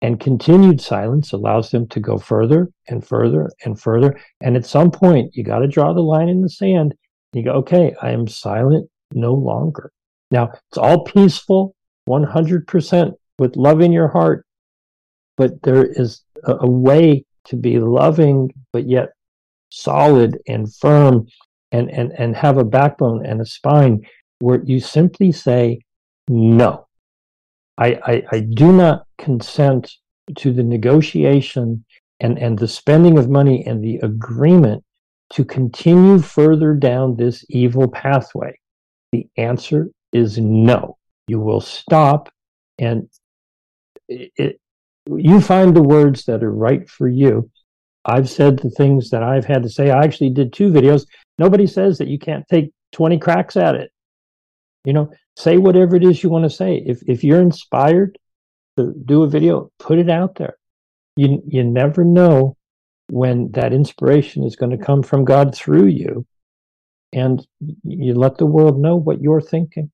And 0.00 0.20
continued 0.20 0.80
silence 0.80 1.32
allows 1.32 1.70
them 1.70 1.88
to 1.88 2.00
go 2.00 2.18
further 2.18 2.68
and 2.88 3.04
further 3.04 3.50
and 3.64 3.78
further. 3.78 4.18
And 4.40 4.56
at 4.56 4.64
some 4.64 4.90
point, 4.90 5.34
you 5.34 5.42
got 5.42 5.58
to 5.58 5.68
draw 5.68 5.92
the 5.92 6.00
line 6.00 6.28
in 6.28 6.40
the 6.40 6.48
sand. 6.48 6.94
You 7.32 7.44
go, 7.44 7.52
okay, 7.54 7.94
I 8.00 8.12
am 8.12 8.28
silent 8.28 8.88
no 9.12 9.34
longer. 9.34 9.90
Now, 10.30 10.50
it's 10.70 10.78
all 10.78 11.04
peaceful, 11.04 11.74
100% 12.08 13.12
with 13.38 13.56
love 13.56 13.80
in 13.80 13.92
your 13.92 14.08
heart, 14.08 14.46
but 15.38 15.62
there 15.62 15.86
is 15.86 16.22
a, 16.44 16.56
a 16.60 16.70
way 16.70 17.24
to 17.44 17.56
be 17.56 17.78
loving, 17.78 18.52
but 18.72 18.86
yet 18.86 19.10
solid 19.70 20.38
and 20.46 20.74
firm 20.74 21.26
and, 21.72 21.90
and, 21.90 22.12
and 22.18 22.36
have 22.36 22.58
a 22.58 22.64
backbone 22.64 23.24
and 23.24 23.40
a 23.40 23.46
spine 23.46 24.02
where 24.40 24.62
you 24.64 24.80
simply 24.80 25.32
say, 25.32 25.80
no, 26.28 26.86
I, 27.78 27.98
I, 28.04 28.22
I 28.32 28.40
do 28.40 28.72
not 28.72 29.06
consent 29.16 29.90
to 30.36 30.52
the 30.52 30.62
negotiation 30.62 31.84
and, 32.20 32.38
and 32.38 32.58
the 32.58 32.68
spending 32.68 33.16
of 33.18 33.30
money 33.30 33.64
and 33.64 33.82
the 33.82 33.96
agreement 34.02 34.84
to 35.30 35.44
continue 35.44 36.18
further 36.18 36.74
down 36.74 37.16
this 37.16 37.44
evil 37.48 37.88
pathway? 37.88 38.58
The 39.12 39.26
answer 39.36 39.88
is 40.12 40.38
no. 40.38 40.96
You 41.28 41.40
will 41.40 41.60
stop 41.60 42.30
and 42.78 43.08
it, 44.08 44.60
you 45.16 45.40
find 45.40 45.74
the 45.74 45.82
words 45.82 46.24
that 46.26 46.42
are 46.42 46.52
right 46.52 46.88
for 46.88 47.08
you. 47.08 47.50
I've 48.04 48.28
said 48.28 48.58
the 48.58 48.70
things 48.70 49.10
that 49.10 49.22
I've 49.22 49.44
had 49.44 49.62
to 49.62 49.68
say. 49.68 49.90
I 49.90 50.04
actually 50.04 50.30
did 50.30 50.52
two 50.52 50.70
videos. 50.70 51.06
Nobody 51.38 51.66
says 51.66 51.98
that 51.98 52.08
you 52.08 52.18
can't 52.18 52.46
take 52.48 52.72
20 52.92 53.18
cracks 53.18 53.56
at 53.56 53.74
it. 53.74 53.90
You 54.84 54.92
know, 54.92 55.12
say 55.36 55.58
whatever 55.58 55.96
it 55.96 56.04
is 56.04 56.22
you 56.22 56.30
want 56.30 56.44
to 56.44 56.50
say. 56.50 56.82
If 56.86 57.02
if 57.06 57.22
you're 57.24 57.42
inspired 57.42 58.18
to 58.76 58.94
do 59.04 59.24
a 59.24 59.28
video, 59.28 59.70
put 59.78 59.98
it 59.98 60.08
out 60.08 60.36
there. 60.36 60.56
You 61.16 61.42
you 61.46 61.64
never 61.64 62.04
know 62.04 62.56
when 63.10 63.50
that 63.52 63.72
inspiration 63.72 64.44
is 64.44 64.56
going 64.56 64.76
to 64.76 64.84
come 64.84 65.02
from 65.02 65.24
God 65.24 65.54
through 65.54 65.86
you. 65.86 66.26
And 67.12 67.46
you 67.84 68.14
let 68.14 68.36
the 68.36 68.46
world 68.46 68.78
know 68.78 68.96
what 68.96 69.20
you're 69.20 69.40
thinking. 69.40 69.90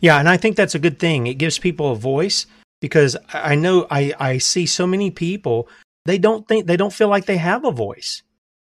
Yeah, 0.00 0.18
and 0.18 0.28
I 0.28 0.36
think 0.38 0.56
that's 0.56 0.74
a 0.74 0.78
good 0.78 0.98
thing. 0.98 1.26
It 1.26 1.34
gives 1.34 1.58
people 1.58 1.92
a 1.92 1.96
voice 1.96 2.46
because 2.86 3.16
I 3.32 3.56
know 3.56 3.86
I, 3.90 4.14
I 4.18 4.38
see 4.38 4.64
so 4.66 4.86
many 4.86 5.10
people 5.10 5.68
they 6.04 6.18
don't 6.18 6.46
think 6.46 6.66
they 6.66 6.76
don't 6.76 6.92
feel 6.92 7.08
like 7.08 7.26
they 7.26 7.36
have 7.36 7.64
a 7.64 7.72
voice. 7.72 8.22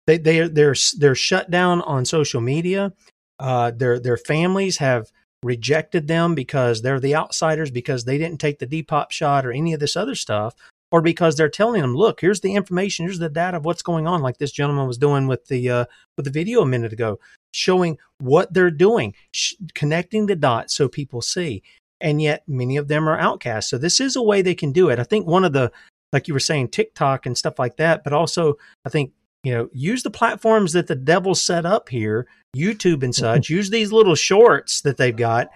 They 0.08 0.18
they 0.18 0.48
they're 0.48 0.76
they're 0.98 1.16
shut 1.16 1.52
down 1.52 1.82
on 1.82 2.06
social 2.06 2.40
media. 2.40 2.94
Uh, 3.38 3.72
their 3.72 4.00
their 4.00 4.18
families 4.18 4.78
have 4.78 5.12
rejected 5.44 6.08
them 6.08 6.34
because 6.34 6.82
they're 6.82 7.00
the 7.00 7.16
outsiders 7.16 7.72
because 7.72 8.06
they 8.06 8.18
didn't 8.18 8.40
take 8.40 8.60
the 8.60 8.68
Depop 8.68 9.12
shot 9.12 9.46
or 9.46 9.52
any 9.52 9.74
of 9.74 9.80
this 9.80 9.98
other 9.98 10.16
stuff 10.16 10.56
or 10.92 11.02
because 11.02 11.36
they're 11.36 11.50
telling 11.50 11.82
them, 11.82 11.94
look, 11.94 12.22
here's 12.22 12.40
the 12.40 12.56
information, 12.56 13.06
here's 13.06 13.20
the 13.20 13.30
data 13.30 13.58
of 13.58 13.66
what's 13.66 13.82
going 13.82 14.08
on, 14.08 14.22
like 14.22 14.38
this 14.38 14.52
gentleman 14.52 14.88
was 14.88 14.98
doing 14.98 15.28
with 15.28 15.48
the 15.48 15.70
uh, 15.70 15.86
with 16.16 16.24
the 16.24 16.32
video 16.32 16.62
a 16.62 16.66
minute 16.66 16.94
ago, 16.94 17.20
showing 17.52 17.98
what 18.20 18.54
they're 18.54 18.72
doing, 18.72 19.14
sh- 19.32 19.56
connecting 19.74 20.26
the 20.28 20.38
dots 20.38 20.74
so 20.74 20.88
people 20.88 21.22
see. 21.22 21.62
And 22.06 22.22
yet, 22.22 22.44
many 22.48 22.78
of 22.78 22.88
them 22.88 23.10
are 23.10 23.20
outcasts. 23.20 23.70
So 23.70 23.78
this 23.78 24.00
is 24.00 24.16
a 24.16 24.22
way 24.22 24.42
they 24.42 24.56
can 24.56 24.72
do 24.72 24.90
it. 24.90 25.00
I 25.00 25.04
think 25.04 25.28
one 25.28 25.44
of 25.44 25.52
the, 25.52 25.72
like 26.14 26.30
you 26.30 26.34
were 26.34 26.40
saying, 26.40 26.70
TikTok 26.70 27.26
and 27.26 27.38
stuff 27.38 27.60
like 27.60 27.76
that, 27.78 28.06
but 28.06 28.14
also 28.14 28.56
I 28.86 28.90
think 28.90 29.12
you 29.44 29.54
know 29.54 29.70
use 29.74 30.04
the 30.04 30.10
platforms 30.10 30.72
that 30.74 30.88
the 30.88 30.96
devil 30.96 31.36
set 31.36 31.66
up 31.66 31.90
here, 31.90 32.28
YouTube 32.56 33.04
and 33.04 33.14
such. 33.14 33.50
use 33.50 33.70
these 33.70 33.92
little 33.92 34.16
shorts 34.16 34.82
that 34.82 34.98
they've 34.98 35.18
got 35.18 35.50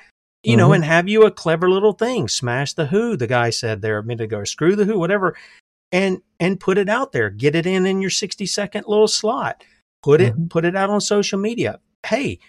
you 0.43 0.51
mm-hmm. 0.51 0.59
know, 0.59 0.73
and 0.73 0.85
have 0.85 1.09
you 1.09 1.23
a 1.23 1.31
clever 1.31 1.69
little 1.69 1.93
thing. 1.93 2.27
Smash 2.27 2.73
the 2.73 2.85
who, 2.85 3.17
the 3.17 3.27
guy 3.27 3.49
said 3.49 3.81
there 3.81 3.97
a 3.97 4.03
minute 4.03 4.23
ago, 4.23 4.43
screw 4.43 4.75
the 4.75 4.85
who, 4.85 4.97
whatever, 4.97 5.35
and 5.91 6.21
and 6.39 6.59
put 6.59 6.77
it 6.77 6.87
out 6.87 7.11
there. 7.11 7.29
Get 7.29 7.55
it 7.55 7.65
in 7.65 7.85
in 7.85 8.01
your 8.01 8.09
60 8.09 8.45
second 8.45 8.85
little 8.87 9.07
slot. 9.07 9.63
Put 10.01 10.21
it 10.21 10.33
mm-hmm. 10.33 10.47
put 10.47 10.65
it 10.65 10.75
out 10.75 10.89
on 10.89 11.01
social 11.01 11.39
media. 11.39 11.79
Hey, 12.05 12.39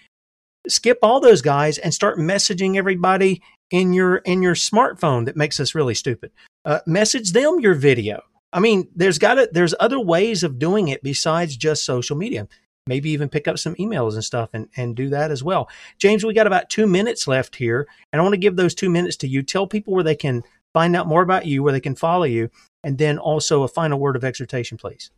skip 0.67 0.99
all 1.01 1.19
those 1.19 1.41
guys 1.41 1.77
and 1.77 1.93
start 1.93 2.17
messaging 2.17 2.77
everybody 2.77 3.41
in 3.71 3.93
your 3.93 4.17
in 4.17 4.41
your 4.41 4.55
smartphone 4.55 5.25
that 5.25 5.35
makes 5.35 5.59
us 5.59 5.73
really 5.73 5.95
stupid. 5.95 6.31
Uh, 6.63 6.79
message 6.85 7.31
them 7.31 7.59
your 7.59 7.73
video. 7.73 8.21
I 8.53 8.59
mean, 8.59 8.89
there's 8.95 9.17
got 9.17 9.35
to 9.35 9.49
there's 9.51 9.73
other 9.79 9.99
ways 9.99 10.43
of 10.43 10.59
doing 10.59 10.89
it 10.89 11.01
besides 11.03 11.57
just 11.57 11.85
social 11.85 12.15
media 12.15 12.47
maybe 12.87 13.09
even 13.11 13.29
pick 13.29 13.47
up 13.47 13.59
some 13.59 13.75
emails 13.75 14.13
and 14.13 14.23
stuff 14.23 14.49
and, 14.53 14.67
and 14.75 14.95
do 14.95 15.09
that 15.09 15.31
as 15.31 15.43
well. 15.43 15.69
James, 15.97 16.25
we 16.25 16.33
got 16.33 16.47
about 16.47 16.69
two 16.69 16.87
minutes 16.87 17.27
left 17.27 17.55
here, 17.55 17.87
and 18.11 18.19
I 18.19 18.23
want 18.23 18.33
to 18.33 18.39
give 18.39 18.55
those 18.55 18.75
two 18.75 18.89
minutes 18.89 19.17
to 19.17 19.27
you. 19.27 19.43
Tell 19.43 19.67
people 19.67 19.93
where 19.93 20.03
they 20.03 20.15
can 20.15 20.43
find 20.73 20.95
out 20.95 21.07
more 21.07 21.21
about 21.21 21.45
you, 21.45 21.63
where 21.63 21.73
they 21.73 21.79
can 21.79 21.95
follow 21.95 22.23
you, 22.23 22.49
and 22.83 22.97
then 22.97 23.17
also 23.17 23.63
a 23.63 23.67
final 23.67 23.99
word 23.99 24.15
of 24.15 24.23
exhortation, 24.23 24.77
please. 24.77 25.11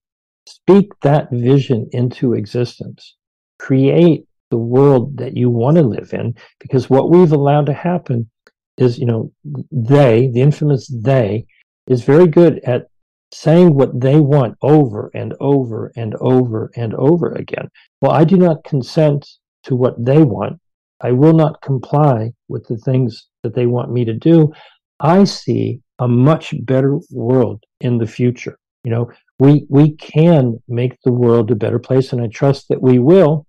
speak 0.48 0.92
that 1.02 1.32
vision 1.32 1.90
into 1.94 2.36
existence. 2.36 3.16
Create 3.58 4.28
the 4.52 4.58
world 4.58 5.18
that 5.18 5.36
you 5.36 5.50
want 5.50 5.76
to 5.76 5.82
live 5.82 6.14
in, 6.14 6.36
because 6.60 6.92
what 6.92 7.10
we've 7.10 7.32
allowed 7.32 7.66
to 7.66 7.74
happen 7.74 8.30
is, 8.78 9.00
you 9.00 9.08
know, 9.08 9.32
they, 9.72 10.30
the 10.32 10.42
infamous 10.42 10.88
they, 10.94 11.48
is 11.88 12.04
very 12.04 12.28
good 12.28 12.60
at 12.66 12.86
saying 13.34 13.74
what 13.74 14.00
they 14.00 14.20
want 14.20 14.56
over 14.62 15.10
and 15.16 15.34
over 15.40 15.92
and 15.96 16.14
over 16.20 16.70
and 16.76 16.94
over 16.94 17.32
again. 17.32 17.68
Well, 18.00 18.12
I 18.12 18.26
do 18.26 18.38
not 18.38 18.64
consent 18.64 19.28
to 19.64 19.76
what 19.76 19.96
they 20.06 20.22
want. 20.22 20.60
I 21.02 21.14
will 21.14 21.34
not 21.34 21.64
comply 21.64 22.34
with 22.48 22.68
the 22.68 22.78
things 22.78 23.28
that 23.42 23.56
they 23.56 23.66
want 23.66 23.92
me 23.92 24.06
to 24.06 24.14
do. 24.14 24.54
I 25.00 25.24
see 25.24 25.82
a 26.00 26.08
much 26.08 26.54
better 26.66 27.00
world 27.12 27.64
in 27.80 27.98
the 27.98 28.08
future. 28.08 28.58
You 28.84 28.92
know, 28.92 29.12
we 29.40 29.66
we 29.70 29.96
can 29.96 30.62
make 30.68 31.02
the 31.02 31.12
world 31.12 31.52
a 31.52 31.56
better 31.56 31.80
place, 31.80 32.14
and 32.14 32.22
I 32.22 32.28
trust 32.28 32.70
that 32.70 32.82
we 32.82 33.00
will. 33.00 33.46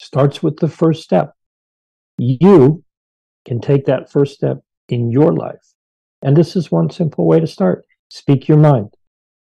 Starts 0.00 0.42
with 0.42 0.58
the 0.58 0.68
first 0.68 1.02
step. 1.02 1.32
You 2.18 2.82
can 3.46 3.60
take 3.60 3.86
that 3.86 4.10
first 4.10 4.34
step 4.34 4.58
in 4.88 5.10
your 5.10 5.32
life. 5.32 5.74
And 6.22 6.36
this 6.36 6.56
is 6.56 6.72
one 6.72 6.90
simple 6.90 7.26
way 7.26 7.40
to 7.40 7.46
start 7.46 7.84
speak 8.08 8.48
your 8.48 8.58
mind. 8.58 8.94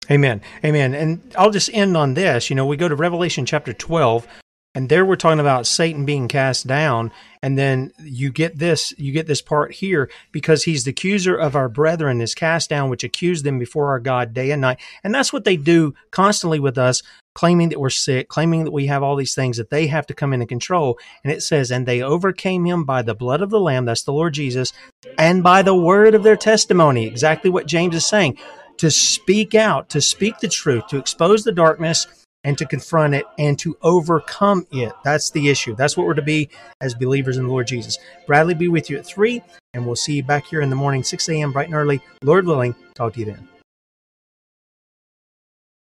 Amen. 0.10 0.42
Amen. 0.64 0.94
And 0.94 1.34
I'll 1.38 1.52
just 1.52 1.70
end 1.74 1.98
on 1.98 2.14
this. 2.14 2.50
You 2.50 2.56
know, 2.56 2.66
we 2.66 2.78
go 2.78 2.88
to 2.88 2.96
Revelation 2.96 3.46
chapter 3.46 3.74
12, 3.74 4.28
and 4.76 4.90
there 4.90 5.06
we're 5.06 5.16
talking 5.16 5.40
about 5.40 5.66
Satan 5.66 6.06
being 6.06 6.28
cast 6.28 6.68
down. 6.68 7.12
And 7.42 7.58
then 7.58 7.94
you 8.00 8.30
get 8.30 8.60
this, 8.60 8.94
you 8.98 9.14
get 9.14 9.26
this 9.26 9.42
part 9.42 9.72
here 9.72 10.10
because 10.34 10.64
he's 10.66 10.84
the 10.84 10.92
accuser 10.92 11.36
of 11.36 11.56
our 11.56 11.70
brethren 11.70 12.20
is 12.20 12.36
cast 12.36 12.70
down, 12.70 12.90
which 12.90 13.04
accuse 13.04 13.44
them 13.44 13.58
before 13.58 13.88
our 13.90 14.02
God 14.02 14.34
day 14.34 14.52
and 14.52 14.62
night. 14.62 14.80
And 15.04 15.16
that's 15.16 15.32
what 15.32 15.46
they 15.46 15.56
do 15.56 15.96
constantly 16.12 16.60
with 16.60 16.78
us 16.78 17.02
claiming 17.34 17.70
that 17.70 17.80
we're 17.80 17.90
sick, 17.90 18.28
claiming 18.28 18.66
that 18.66 18.72
we 18.72 18.88
have 18.88 19.04
all 19.04 19.16
these 19.16 19.36
things 19.36 19.58
that 19.58 19.70
they 19.70 19.88
have 19.88 20.08
to 20.08 20.14
come 20.14 20.34
in 20.34 20.42
and 20.42 20.50
control. 20.50 20.98
And 21.24 21.32
it 21.32 21.42
says, 21.42 21.72
and 21.72 21.86
they 21.86 22.02
overcame 22.02 22.66
him 22.66 22.84
by 22.84 23.02
the 23.02 23.16
blood 23.16 23.42
of 23.42 23.50
the 23.50 23.60
Lamb, 23.60 23.86
that's 23.86 24.04
the 24.04 24.14
Lord 24.14 24.34
Jesus, 24.34 24.74
and 25.18 25.44
by 25.44 25.62
the 25.62 25.76
word 25.76 26.16
of 26.16 26.24
their 26.24 26.38
testimony. 26.38 27.06
Exactly 27.06 27.50
what 27.50 27.68
James 27.68 27.96
is 27.96 28.06
saying 28.06 28.38
to 28.78 28.92
speak 28.92 29.56
out, 29.56 29.90
to 29.90 30.02
speak 30.02 30.40
the 30.40 30.48
truth, 30.48 30.88
to 30.88 30.98
expose 30.98 31.44
the 31.44 31.52
darkness, 31.52 32.08
and 32.46 32.58
to 32.58 32.66
confront 32.66 33.16
it 33.16 33.26
and 33.38 33.60
to 33.60 33.76
overcome 33.82 34.66
it. 34.72 34.94
That's 35.04 35.32
the 35.32 35.50
issue. 35.50 35.76
That's 35.76 35.98
what 35.98 36.08
we're 36.08 36.14
to 36.14 36.22
be 36.22 36.48
as 36.80 36.94
believers 36.94 37.36
in 37.36 37.44
the 37.44 37.50
Lord 37.50 37.68
Jesus. 37.68 37.98
Bradley 38.26 38.54
be 38.54 38.70
with 38.70 38.90
you 38.90 38.98
at 38.98 39.06
3, 39.06 39.42
and 39.74 39.86
we'll 39.86 39.98
see 39.98 40.14
you 40.14 40.24
back 40.24 40.46
here 40.46 40.62
in 40.62 40.70
the 40.70 40.76
morning, 40.76 41.04
6 41.04 41.28
a.m., 41.28 41.52
bright 41.52 41.68
and 41.68 41.76
early. 41.76 42.00
Lord 42.24 42.46
willing, 42.46 42.76
talk 42.94 43.14
to 43.14 43.20
you 43.20 43.26
then. 43.26 43.55